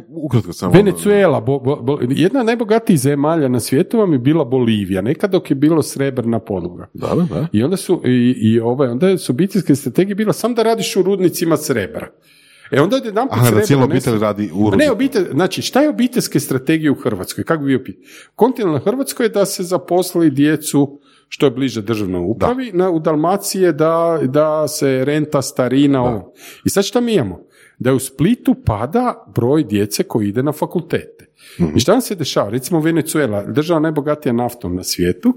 [0.08, 0.74] Ukratko samo.
[0.74, 5.32] Venezuela, bo, bo- bo- jedna od najbogatijih zemalja na svijetu vam je bila Bolivija, nekad
[5.32, 6.88] dok je bilo srebrna podloga.
[6.94, 7.48] Da, da, da.
[7.52, 11.02] I onda su, i, i ovaj, onda su obiteljske strategije bila sam da radiš u
[11.02, 12.08] rudnicima srebra.
[12.72, 15.90] E onda jedan put Aha, da cijela obitelj radi u Ne, obitelj, znači, šta je
[15.90, 17.44] obiteljske strategije u Hrvatskoj?
[17.44, 18.06] Kako bi bio pitanje?
[18.36, 23.62] Kontinentalna Hrvatskoj je da se zaposli djecu što je bliže državnoj upravi, na, u Dalmaciji
[23.62, 26.34] je da, da se renta starina, ovo.
[26.66, 27.40] I sad šta mi imamo?
[27.82, 31.26] Da u Splitu pada broj djece koji ide na fakultete.
[31.76, 32.50] I šta nam se dešava?
[32.50, 35.34] Recimo Venezuela, država najbogatija naftom na svijetu,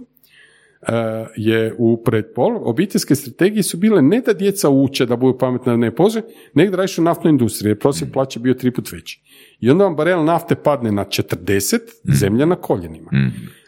[0.82, 0.92] e,
[1.36, 5.76] je u predpol, obiteljske strategije su bile ne da djeca uče da budu pametna da
[5.76, 6.22] ne pože,
[6.54, 9.22] nego da radiš u naftnoj industriji, jer prosjek plaće bio tri put veći.
[9.60, 13.10] I onda vam barel nafte padne na 40, zemlja na koljenima.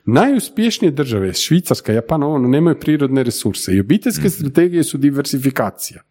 [0.06, 6.02] Najuspješnije države, Švicarska, Japan, ono, nemaju prirodne resurse i obiteljske strategije su diversifikacija.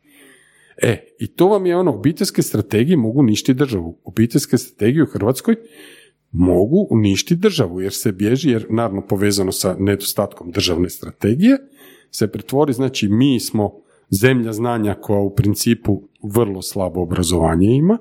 [0.77, 3.99] E, i to vam je ono, obiteljske strategije mogu uništiti državu.
[4.03, 5.56] Obiteljske strategije u Hrvatskoj
[6.31, 11.57] mogu uništiti državu, jer se bježi, jer naravno povezano sa nedostatkom državne strategije,
[12.11, 13.73] se pretvori, znači mi smo
[14.10, 17.97] zemlja znanja koja u principu vrlo slabo obrazovanje ima,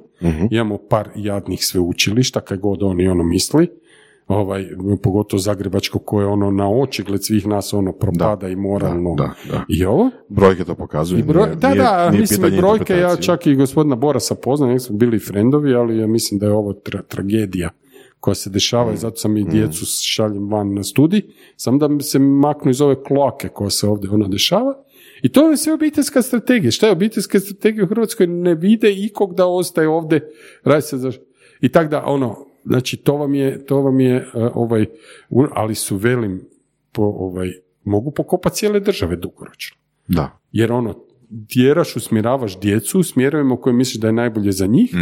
[0.50, 3.68] imamo par jadnih sveučilišta, kaj god oni ono misli,
[4.28, 4.66] ovaj,
[5.02, 9.64] pogotovo Zagrebačko koje ono na očigled svih nas ono propada i moralno da, da.
[9.68, 10.10] i ovo.
[10.28, 11.18] Brojke to pokazuju.
[11.18, 14.34] I broj, nije- da, nije- da, nije mislim i brojke, ja čak i gospodina Borasa
[14.34, 17.70] poznam, nek smo bili frendovi, ali ja mislim da je ovo tra- tragedija
[18.20, 18.94] koja se dešava Mm.
[18.94, 21.22] i zato sam i djecu šaljem van na studij,
[21.56, 24.74] samo da se maknu iz ove kloake koja se ovdje ona dešava.
[25.22, 26.70] I to je sve obiteljska strategija.
[26.70, 28.26] Šta je obiteljska strategija u Hrvatskoj?
[28.26, 30.30] Ne vide ikog da ostaje ovdje,
[30.64, 31.12] radi se za...
[31.60, 34.86] I tak da, ono, znači, to vam je, to vam je, uh, ovaj,
[35.52, 36.42] ali su velim,
[36.92, 37.52] po, ovaj,
[37.84, 39.76] mogu pokopati cijele države dugoročno.
[40.08, 40.38] Da.
[40.52, 40.94] Jer ono,
[41.48, 44.94] tjeraš, usmjeravaš djecu u smjerovima koje misliš da je najbolje za njih,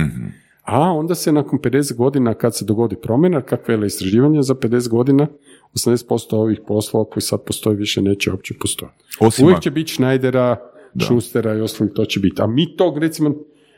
[0.62, 4.88] a onda se nakon 50 godina kad se dogodi promjena, kakve je istraživanja, za 50
[4.88, 5.26] godina
[5.74, 9.04] 80% ovih poslova koji sad postoje više neće uopće postojati.
[9.42, 10.56] Uvijek će biti Schneidera,
[11.04, 12.42] Schustera i ostalih, to će biti.
[12.42, 13.34] A mi tog recimo,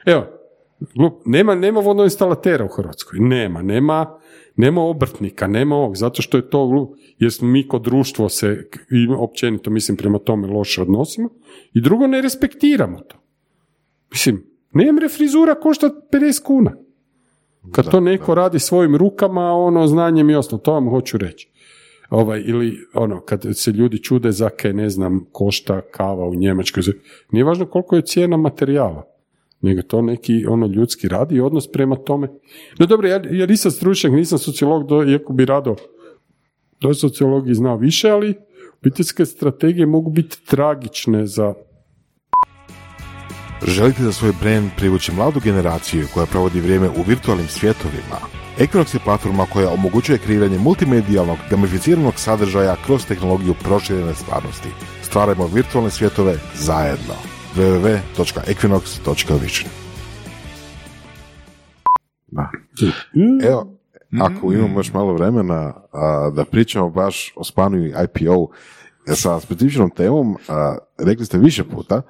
[0.06, 0.26] evo,
[1.24, 4.18] nema, nema vodoinstalatera u Hrvatskoj, nema, nema,
[4.56, 8.68] nema obrtnika, nema ovog, zato što je to glup, jer smo mi kod društvo se,
[8.90, 11.28] i općenito mislim prema tome loše odnosimo,
[11.74, 13.16] i drugo ne respektiramo to.
[14.10, 16.72] Mislim, nemre frizura košta 50 kuna.
[17.72, 21.50] Kad to neko radi svojim rukama, ono, znanjem i ostalo, to vam hoću reći.
[22.10, 26.82] Ovaj, ili ono, kad se ljudi čude za kaj, ne znam, košta kava u Njemačkoj,
[27.30, 29.13] nije važno koliko je cijena materijala,
[29.64, 32.28] nego to neki ono ljudski radi odnos prema tome.
[32.78, 35.76] No dobro, ja, ja nisam stručnjak, nisam sociolog, do, iako bi rado
[36.80, 38.34] do sociologiji znao više, ali
[38.80, 41.54] obiteljske strategije mogu biti tragične za
[43.66, 48.18] Želite za svoj brand privući mladu generaciju koja provodi vrijeme u virtualnim svjetovima?
[48.58, 54.68] Equinox je platforma koja omogućuje kreiranje multimedijalnog, gamificiranog sadržaja kroz tehnologiju proširene stvarnosti.
[55.02, 57.33] Stvarajmo virtualne svjetove zajedno.
[57.56, 59.70] www.equinox.vision
[62.26, 62.50] Da.
[63.48, 63.74] Evo,
[64.20, 68.48] ako imamo još malo vremena a, da pričamo baš o Spanu i IPO
[69.14, 72.02] sa specifičnom temom, a, rekli ste više puta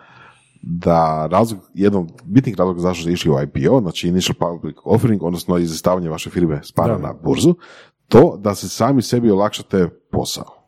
[0.62, 5.22] da razlog, jedan od bitnih razloga zašto ste išli u IPO, znači Initial Public Offering,
[5.22, 7.54] odnosno izlistavanje vaše firme Spana na burzu,
[8.08, 10.64] to da se sami sebi olakšate posao.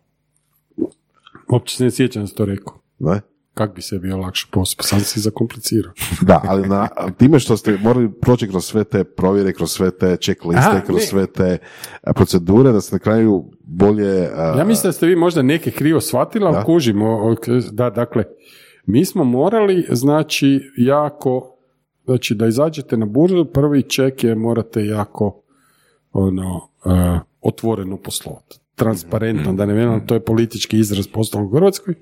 [1.53, 2.75] Uopće se ne sjećam da to rekao.
[2.99, 3.21] Ne?
[3.57, 4.83] Kak bi se bio lakše posao?
[4.83, 5.93] Sam si zakomplicirao.
[6.29, 6.89] Da, ali na,
[7.19, 10.97] time što ste morali proći kroz sve te provjere, kroz sve te checkliste, Aha, kroz
[10.97, 11.07] ne.
[11.07, 11.59] sve te
[12.03, 14.29] a, procedure, da ste na kraju bolje...
[14.35, 17.37] a, Ja mislim da ste vi možda neke krivo shvatili, ali kužimo.
[17.73, 18.25] Da, dakle,
[18.87, 21.57] mi smo morali, znači, jako,
[22.05, 25.43] znači, da izađete na burzu, prvi ček je morate jako,
[26.13, 28.59] ono, eh, otvoreno poslovati.
[28.75, 31.95] Transparentno, da ne vjerujem, to je politički izraz postalo u Hrvatskoj.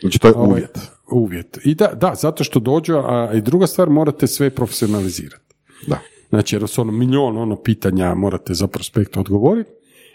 [0.00, 0.78] Znači, to je Ovaj, uvjet.
[1.10, 1.58] Uvjet.
[1.64, 5.54] I da, da, zato što dođu, a i druga stvar, morate sve profesionalizirati.
[5.86, 5.98] Da.
[6.28, 9.70] Znači, jer su ono milion ono pitanja morate za prospekt odgovoriti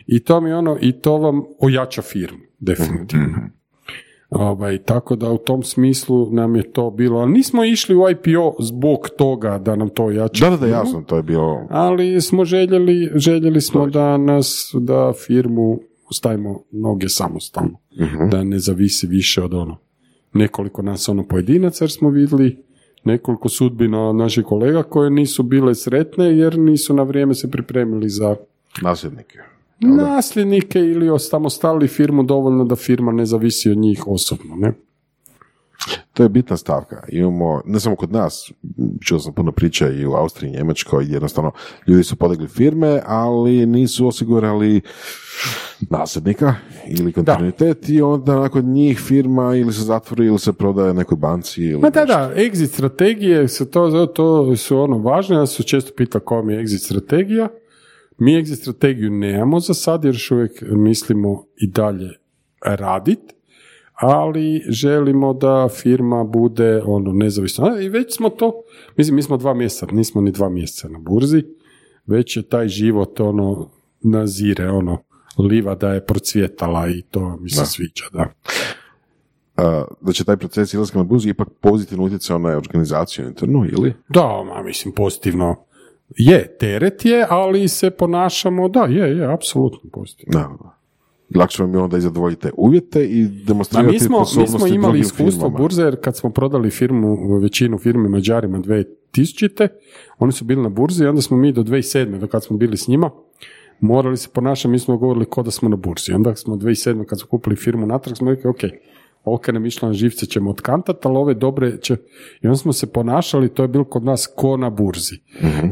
[0.07, 3.27] i to mi ono, i to vam ojača firmu, definitivno.
[3.27, 3.45] Mhm.
[4.29, 8.55] Ovaj, tako da u tom smislu nam je to bilo, ali nismo išli u IPO
[8.59, 11.67] zbog toga da nam to ojača Da, da, da, jasno, to je bilo...
[11.69, 15.79] ali smo željeli, željeli smo da nas, da firmu
[16.13, 18.29] stavimo noge samostalno, Mhm.
[18.29, 19.77] da ne zavisi više od ono
[20.33, 22.63] nekoliko nas ono pojedinaca jer smo vidjeli
[23.03, 28.35] nekoliko sudbina naših kolega koje nisu bile sretne jer nisu na vrijeme se pripremili za
[28.81, 29.39] nasljednike.
[29.79, 34.73] nasljednike ili samostalili firmu dovoljno da firma ne zavisi od njih osobno, ne?
[36.13, 37.03] To je bitna stavka.
[37.09, 38.51] Imamo, ne samo kod nas,
[39.01, 41.51] čuo sam puno priča i u Austriji i Njemačkoj, jednostavno
[41.87, 44.81] ljudi su podigli firme, ali nisu osigurali
[45.89, 46.55] nasljednika
[46.87, 51.63] ili kontinuitet i onda nakon njih firma ili se zatvori ili se prodaje nekoj banci
[51.63, 52.17] ili Ma da, nešto.
[52.17, 56.53] da, exit strategije su to, to su ono važne, ja su često pita koja mi
[56.53, 57.47] je exit strategija.
[58.17, 62.09] Mi exit strategiju nemamo za sad jer još uvijek mislimo i dalje
[62.65, 63.19] radit,
[64.01, 67.81] ali želimo da firma bude ono nezavisna.
[67.81, 68.53] I već smo to,
[68.97, 71.43] mislim, mi smo dva mjeseca, nismo ni dva mjeseca na burzi,
[72.05, 73.69] već je taj život ono
[74.01, 74.97] nazire, ono
[75.37, 78.33] livada je procvjetala i to mi se sviđa, da.
[79.57, 83.93] A, da će taj proces izlaska na burzu ipak pozitivno utjecao na organizaciju internu, ili?
[84.09, 85.55] Da, ma mislim pozitivno
[86.17, 90.39] je, teret je, ali se ponašamo, da, je, je, apsolutno pozitivno.
[90.39, 90.80] Da, da.
[91.35, 94.99] I lakše vam je onda i zadovoljite uvjete i demonstrirati mi smo, mi smo imali
[94.99, 95.57] iskustvo firmama.
[95.57, 99.67] burze jer kad smo prodali firmu, većinu firme Mađarima 2000.
[100.19, 102.19] Oni su bili na burzi i onda smo mi do 2007.
[102.19, 103.11] do kad smo bili s njima
[103.79, 106.13] morali se ponašati, mi smo govorili ko da smo na burzi.
[106.13, 107.05] Onda smo 2007.
[107.05, 108.59] kad smo kupili firmu natrag smo rekli, ok,
[109.23, 111.97] ovo kad nam išlo na živce ćemo otkantati, ali ove dobre će...
[112.41, 115.19] I onda smo se ponašali, to je bilo kod nas ko na burzi.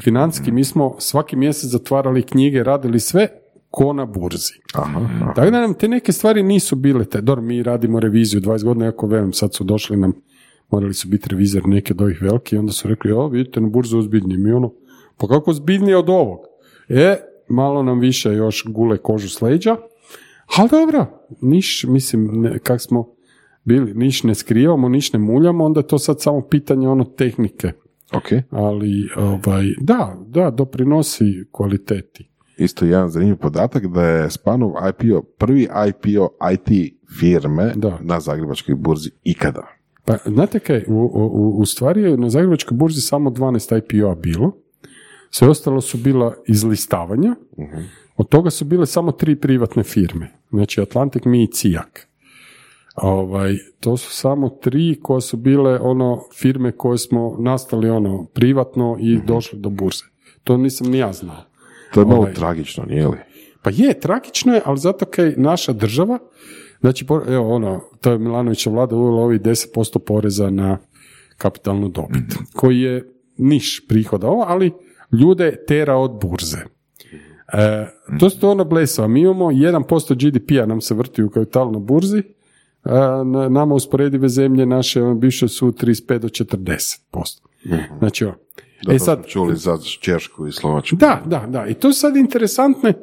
[0.03, 3.27] Financijski mi smo svaki mjesec zatvarali knjige, radili sve
[3.71, 4.53] ko na burzi.
[4.73, 5.33] Aha, aha.
[5.35, 8.85] Tako da nam te neke stvari nisu bile te, dobro, mi radimo reviziju 20 godina,
[8.85, 10.13] jako velim, sad su došli nam,
[10.71, 13.97] morali su biti revizor neke od ovih veliki, onda su rekli, o, vidite, na burzu
[13.97, 14.73] ozbiljniji, mi ono,
[15.17, 16.39] pa kako ozbiljnije od ovog?
[16.89, 17.15] E,
[17.49, 19.75] malo nam više još gule kožu s leđa,
[20.57, 21.05] ali dobro,
[21.41, 23.07] niš, mislim, ne, kak smo
[23.63, 27.71] bili, niš ne skrivamo, niš ne muljamo, onda je to sad samo pitanje ono tehnike,
[28.13, 28.43] Ok.
[28.49, 32.28] ali ovaj, da, da, doprinosi kvaliteti.
[32.59, 37.97] Isto jedan zanimljiv podatak da je Spanov IPO prvi IPO IT firme Da.
[38.01, 39.67] na Zagrebačkoj burzi ikada.
[40.05, 44.51] Pa, znate kaj, u, u, u stvari je na Zagrebačkoj burzi samo 12 IPO-a bilo,
[45.29, 47.35] sve ostalo su bila izlistavanja,
[48.17, 52.07] od toga su bile samo tri privatne firme, znači Atlantic, Mi i Cijak.
[52.95, 58.97] Ovaj, to su samo tri koje su bile ono firme koje smo nastali ono privatno
[58.99, 60.03] i došli do burze.
[60.43, 61.48] To nisam ni ja znao.
[61.93, 62.33] To je malo Ovaj.
[62.33, 63.17] tragično, nije li?
[63.61, 66.19] Pa je, tragično je, ali zato kaj naša država,
[66.79, 70.77] znači, evo ono, to je Milanovića vlada uvela ovih 10% poreza na
[71.37, 74.71] kapitalnu dobit, koji je niš prihoda, ovo, ali
[75.11, 76.57] ljude tera od burze.
[77.53, 77.87] E,
[78.19, 79.07] to su to ono blesava.
[79.07, 82.23] Mi imamo 1% GDP-a nam se vrti u kapitalu na burzi,
[83.49, 87.41] nama usporedive zemlje naše ono, bivše su 35 do 40%.
[87.99, 88.35] Znači, ovo.
[88.85, 90.95] Da, e sad, smo čuli za Češku i Slovačku.
[90.95, 91.67] da, da, da.
[91.67, 92.93] I to su sad interesantne,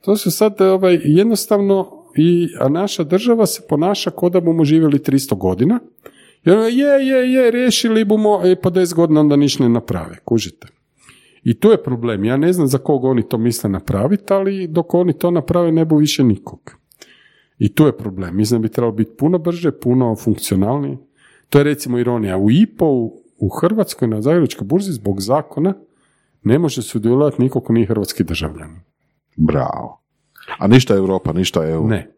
[0.00, 4.98] to su sad ovaj, jednostavno i a naša država se ponaša kao da bomo živjeli
[4.98, 5.80] 300 godina.
[6.46, 10.66] Ono, je, je, je, riješili bomo, e, po 10 godina onda niš ne naprave, kužite.
[11.44, 12.24] I tu je problem.
[12.24, 15.84] Ja ne znam za kog oni to misle napraviti, ali dok oni to naprave ne
[15.84, 16.74] bu više nikog.
[17.58, 18.36] I tu je problem.
[18.36, 20.96] Mislim da bi trebalo biti puno brže, puno funkcionalnije.
[21.50, 22.38] To je recimo ironija.
[22.38, 25.74] U IPO-u u Hrvatskoj na Zagrebačkoj burzi zbog zakona
[26.42, 28.70] ne može sudjelovati niko ko nije hrvatski državljan.
[29.36, 30.00] Bravo.
[30.58, 31.86] A ništa Europa, ništa EU.
[31.86, 32.10] Ne.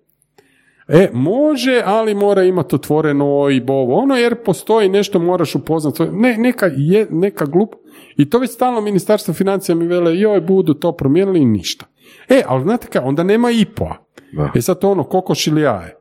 [0.89, 6.03] E, može, ali mora imati otvoreno i ovo, ono, jer postoji nešto, moraš upoznati.
[6.13, 7.75] Ne, neka, je, neka glup.
[8.17, 11.87] I to već stalno ministarstvo financija mi vele, joj, budu to promijenili i ništa.
[12.29, 13.95] E, ali znate kaj, onda nema IPO-a.
[14.33, 14.51] Da.
[14.55, 15.97] E sad to ono, kokoš ili jaje.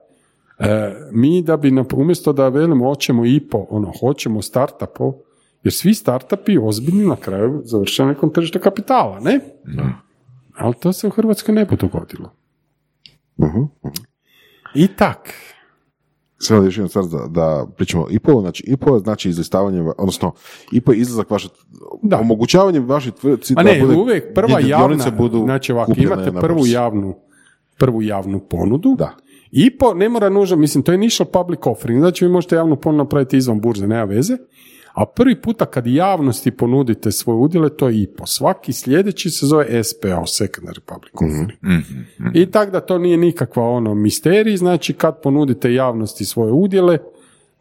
[0.59, 0.67] E,
[1.11, 5.13] mi da bi, umjesto da velimo hoćemo IPO, ono, hoćemo startupo,
[5.63, 9.39] jer svi startupi ozbiljni na kraju završe na nekom tržištu kapitala, ne?
[10.57, 12.31] Ali to se u Hrvatskoj ne bi dogodilo.
[13.39, 13.63] Mhm.
[14.75, 15.33] I tak.
[16.49, 20.31] Da još jedna stvar da, da pričamo IPO, znači IPO znači izlistavanje, va- odnosno
[20.71, 21.49] IPO je izlazak vaše,
[22.01, 22.19] Da.
[22.19, 26.65] omogućavanje vaše tvrtci A da ne, bude, uvijek prva javna, budu znači ovako, imate prvu
[26.65, 27.15] javnu,
[27.77, 29.15] prvu javnu ponudu, Da.
[29.55, 32.97] IPO ne mora nužno, mislim, to je initial public offering, znači vi možete javnu ponudu
[32.97, 34.37] napraviti izvan burze, nema veze,
[34.93, 38.25] a prvi puta kad javnosti ponudite svoje udjele, to je IPO.
[38.25, 41.51] Svaki sljedeći se zove SPO, secondary public offering.
[42.33, 46.97] I tak da to nije nikakva ono misterij, znači kad ponudite javnosti svoje udjele,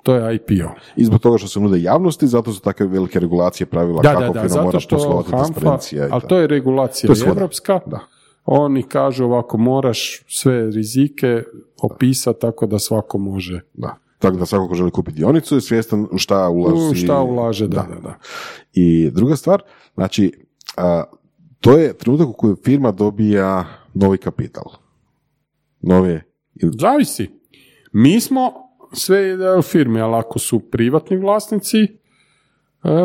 [0.02, 0.70] to je IPO.
[0.96, 4.20] I zbog toga što se nude javnosti, zato su takve velike regulacije pravila Da, kako
[4.20, 6.26] da, da, firma mora zato što poslovati, HANFA, ali tako.
[6.26, 8.13] to je regulacija To je evropska, Da.
[8.44, 11.42] Oni kažu ovako, moraš sve rizike
[11.82, 13.96] opisati tako da svako može Da.
[14.18, 16.90] Tako da svako ko želi kupiti dionicu je svjestan u šta ulazi.
[16.90, 18.18] u šta ulaže, da, da, da.
[18.72, 19.62] I druga stvar,
[19.94, 20.32] znači,
[20.76, 21.04] a,
[21.60, 23.64] to je trenutak u kojem firma dobija
[23.94, 24.64] novi kapital.
[25.80, 26.22] Nove,
[26.78, 27.30] Zavisi.
[27.92, 28.52] Mi smo
[28.92, 31.88] sve u firmi, ali ako su privatni vlasnici e,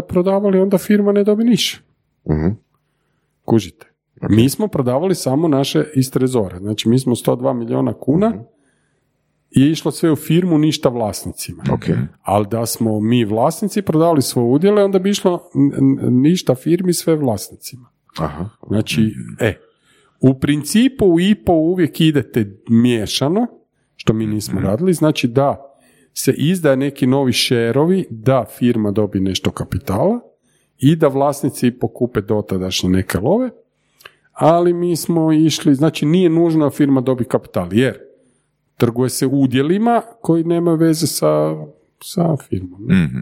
[0.08, 1.82] prodavali, onda firma ne dobi niš.
[2.30, 2.48] Mhm.
[3.46, 3.89] Kužite.
[4.30, 6.60] Mi smo prodavali samo naše iz trezora.
[6.60, 8.34] Znači, mi smo 102 milijuna kuna
[9.52, 11.64] i je išlo sve u firmu, ništa vlasnicima.
[11.74, 11.84] ok.
[12.22, 15.50] Ali da smo mi vlasnici prodavali svoje udjele, onda bi išlo
[16.10, 17.90] ništa firmi, sve vlasnicima.
[18.18, 18.50] Aha.
[18.68, 19.54] Znači, e,
[20.22, 23.48] u principu u IPO uvijek idete miješano,
[23.96, 25.76] što mi nismo radili, znači da
[26.14, 30.20] se izdaje neki novi šerovi, da firma dobi nešto kapitala
[30.78, 33.50] i da vlasnici pokupe dotadašnje neke love,
[34.40, 37.98] ali mi smo išli, znači nije nužno da firma dobi kapital, jer
[38.78, 41.56] trguje se udjelima koji nemaju veze sa,
[42.04, 42.82] sa firmom.
[42.84, 43.20] Mhm.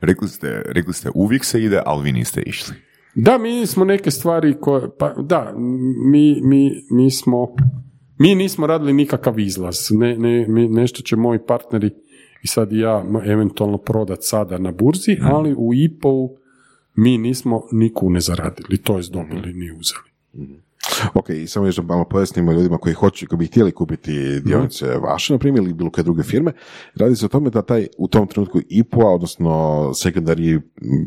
[0.00, 2.74] Rekli ste, rekli ste uvijek se ide, ali vi niste išli.
[3.14, 5.54] Da, mi smo neke stvari koje, pa da,
[6.10, 7.54] mi, mi, mi smo
[8.18, 9.76] Mi nismo radili nikakav izlaz.
[9.90, 11.90] Ne, ne, mi- nešto će moji partneri
[12.42, 16.36] i sad i ja eventualno prodat sada na burzi, ali u IPO-u
[16.96, 20.07] mi nismo ni kune zaradili, to jest dobili ni uzeli.
[21.14, 24.86] Ok, i samo još da malo pojasnimo ljudima koji hoće, koji bi htjeli kupiti dionice
[24.86, 26.52] vaše, na primjer, ili bilo koje druge firme.
[26.94, 29.50] Radi se o tome da taj u tom trenutku IPO-a, odnosno
[29.94, 30.60] secondary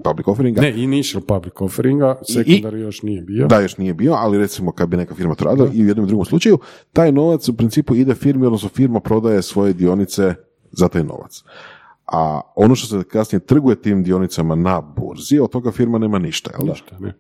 [0.04, 3.48] public offeringa, Ne, initial public offeringa, secondary još nije bio.
[3.48, 6.06] da još nije bio, ali recimo kad bi neka firma to radila i u jednom
[6.06, 6.58] i drugom slučaju,
[6.94, 10.34] taj novac u principu ide firmi, odnosno firma prodaje svoje dionice
[10.72, 11.44] za taj novac.
[12.08, 16.52] A ono što se kasnije trguje tim dionicama na burzi, od toga firma nema ništa,
[16.58, 16.72] jel da?
[16.72, 17.14] Ništa, ne.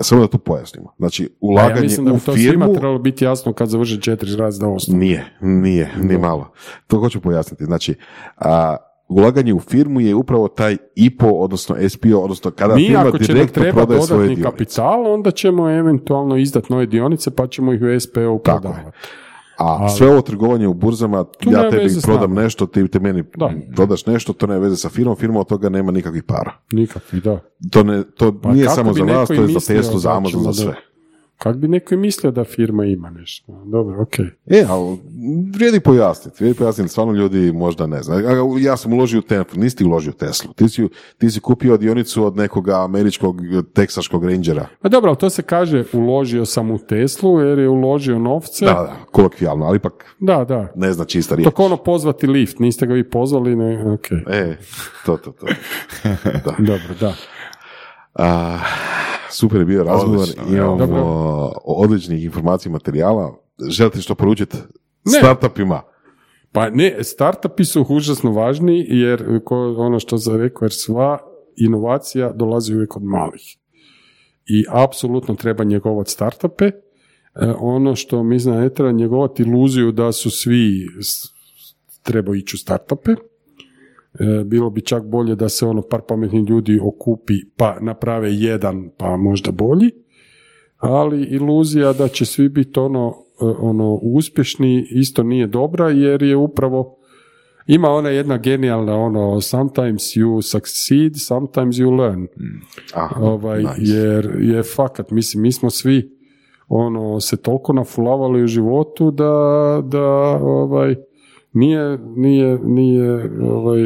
[0.00, 0.92] Samo da tu pojasnimo.
[0.98, 2.72] Znači, A ja ulaganje mislim da u bi to svima firmu...
[2.74, 4.98] trebalo biti jasno kad završe četiri razda osnova.
[5.00, 6.52] Nije, nije, ni malo.
[6.86, 7.64] To hoću pojasniti.
[7.64, 7.94] Znači,
[8.36, 8.76] a,
[9.08, 13.62] ulaganje u firmu je upravo taj IPO, odnosno SPO, odnosno kada Mi firma ako direktno
[13.62, 14.42] treba prodaje svoje dionice.
[14.42, 18.40] kapital, onda ćemo eventualno izdati nove dionice pa ćemo ih u SPO Tako je.
[18.62, 18.98] prodavati.
[19.58, 22.42] A sve ovo trgovanje u burzama, ja tebi prodam nama.
[22.42, 23.50] nešto, ti te meni Da.
[23.76, 26.52] prodaš nešto, to nema veze sa firmom, firma od toga nema nikakvih para.
[26.72, 27.40] Nikakvi, da.
[27.70, 30.42] To, ne, to Pa nije samo za nas, i to je za Teslu, za Amazon,
[30.42, 30.74] za sve.
[31.38, 33.62] Kak bi neko mislio da firma ima nešto.
[33.66, 34.18] Dobro, ok.
[34.46, 34.98] E, ali
[35.54, 38.26] vrijedi pojasniti, vrijedi pojasniti, stvarno ljudi možda ne znaju.
[38.28, 40.88] A, Ja sam uložio u Teslu, nisi ti uložio u Teslu, ti si,
[41.18, 43.40] ti si kupio dionicu od nekoga američkog
[43.72, 44.66] teksaškog rangera.
[44.82, 48.64] A dobro, ali to se kaže uložio sam u Teslu jer je uložio novce.
[48.64, 50.44] Da, da, kolokvijalno, ali ipak da.
[50.44, 50.72] da.
[50.74, 51.44] ne zna čista riječ.
[51.44, 54.12] To kao ono pozvati lift, niste ga vi pozvali, ne, ok.
[54.12, 54.56] E,
[55.06, 55.46] to, to, to.
[56.44, 56.54] Da.
[56.58, 57.14] Dobro, da.
[58.14, 58.58] A,
[59.30, 61.02] super je bio razgovor, Odlično, imamo Dobro.
[61.64, 63.34] odličnih informacija i materijala.
[63.68, 64.56] Želite što poručiti
[65.04, 65.12] Ne.
[65.12, 65.82] startupima?
[66.52, 71.18] Pa ne, startupi su užasno važni jer ko, ono što sam rekao, jer sva
[71.56, 73.56] inovacija dolazi uvijek od malih.
[74.46, 76.64] I apsolutno treba njegovati startupe.
[76.64, 76.72] E,
[77.58, 81.28] ono što mislim da ne treba njegovati iluziju da su svi s-
[82.02, 83.10] trebaju ići u startupe.
[84.20, 88.90] E, bilo bi čak bolje da se ono par pametnih ljudi okupi pa naprave jedan
[88.98, 89.90] pa možda bolji
[90.76, 96.36] ali iluzija da će svi biti ono, e, ono uspješni isto nije dobra jer je
[96.36, 96.96] upravo
[97.66, 102.26] ima ona jedna genijalna ono sometimes you succeed, sometimes you learn.
[102.94, 103.74] Aha, Ovaj, nice.
[103.78, 106.16] jer je fakat, mislim, mi smo svi
[106.68, 110.08] ono se toliko nafulavali u životu da, da
[110.40, 110.94] ovaj,
[111.56, 113.80] nije, nije, nije ovaj,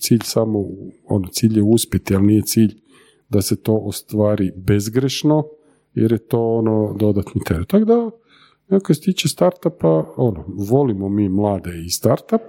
[0.00, 0.64] cilj samo,
[1.04, 2.74] ono, cilj je uspjeti, ali nije cilj
[3.28, 5.44] da se to ostvari bezgrešno,
[5.94, 7.68] jer je to ono dodatni teret.
[7.68, 8.10] Tako da,
[8.76, 12.40] ako se tiče startupa, ono, volimo mi mlade i startup,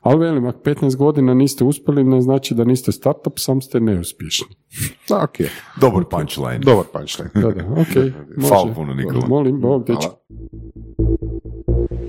[0.00, 4.56] ali velim, ako 15 godina niste uspjeli, ne znači da niste startup, sam ste neuspješni.
[5.08, 5.36] Da, ok.
[5.80, 6.58] Dobar punchline.
[6.58, 7.30] Dobar punchline.
[7.34, 7.96] Da, da, ok.
[8.36, 8.48] može.
[8.48, 9.26] Hvala puno, Nikola.
[9.28, 9.86] Molim, Bog.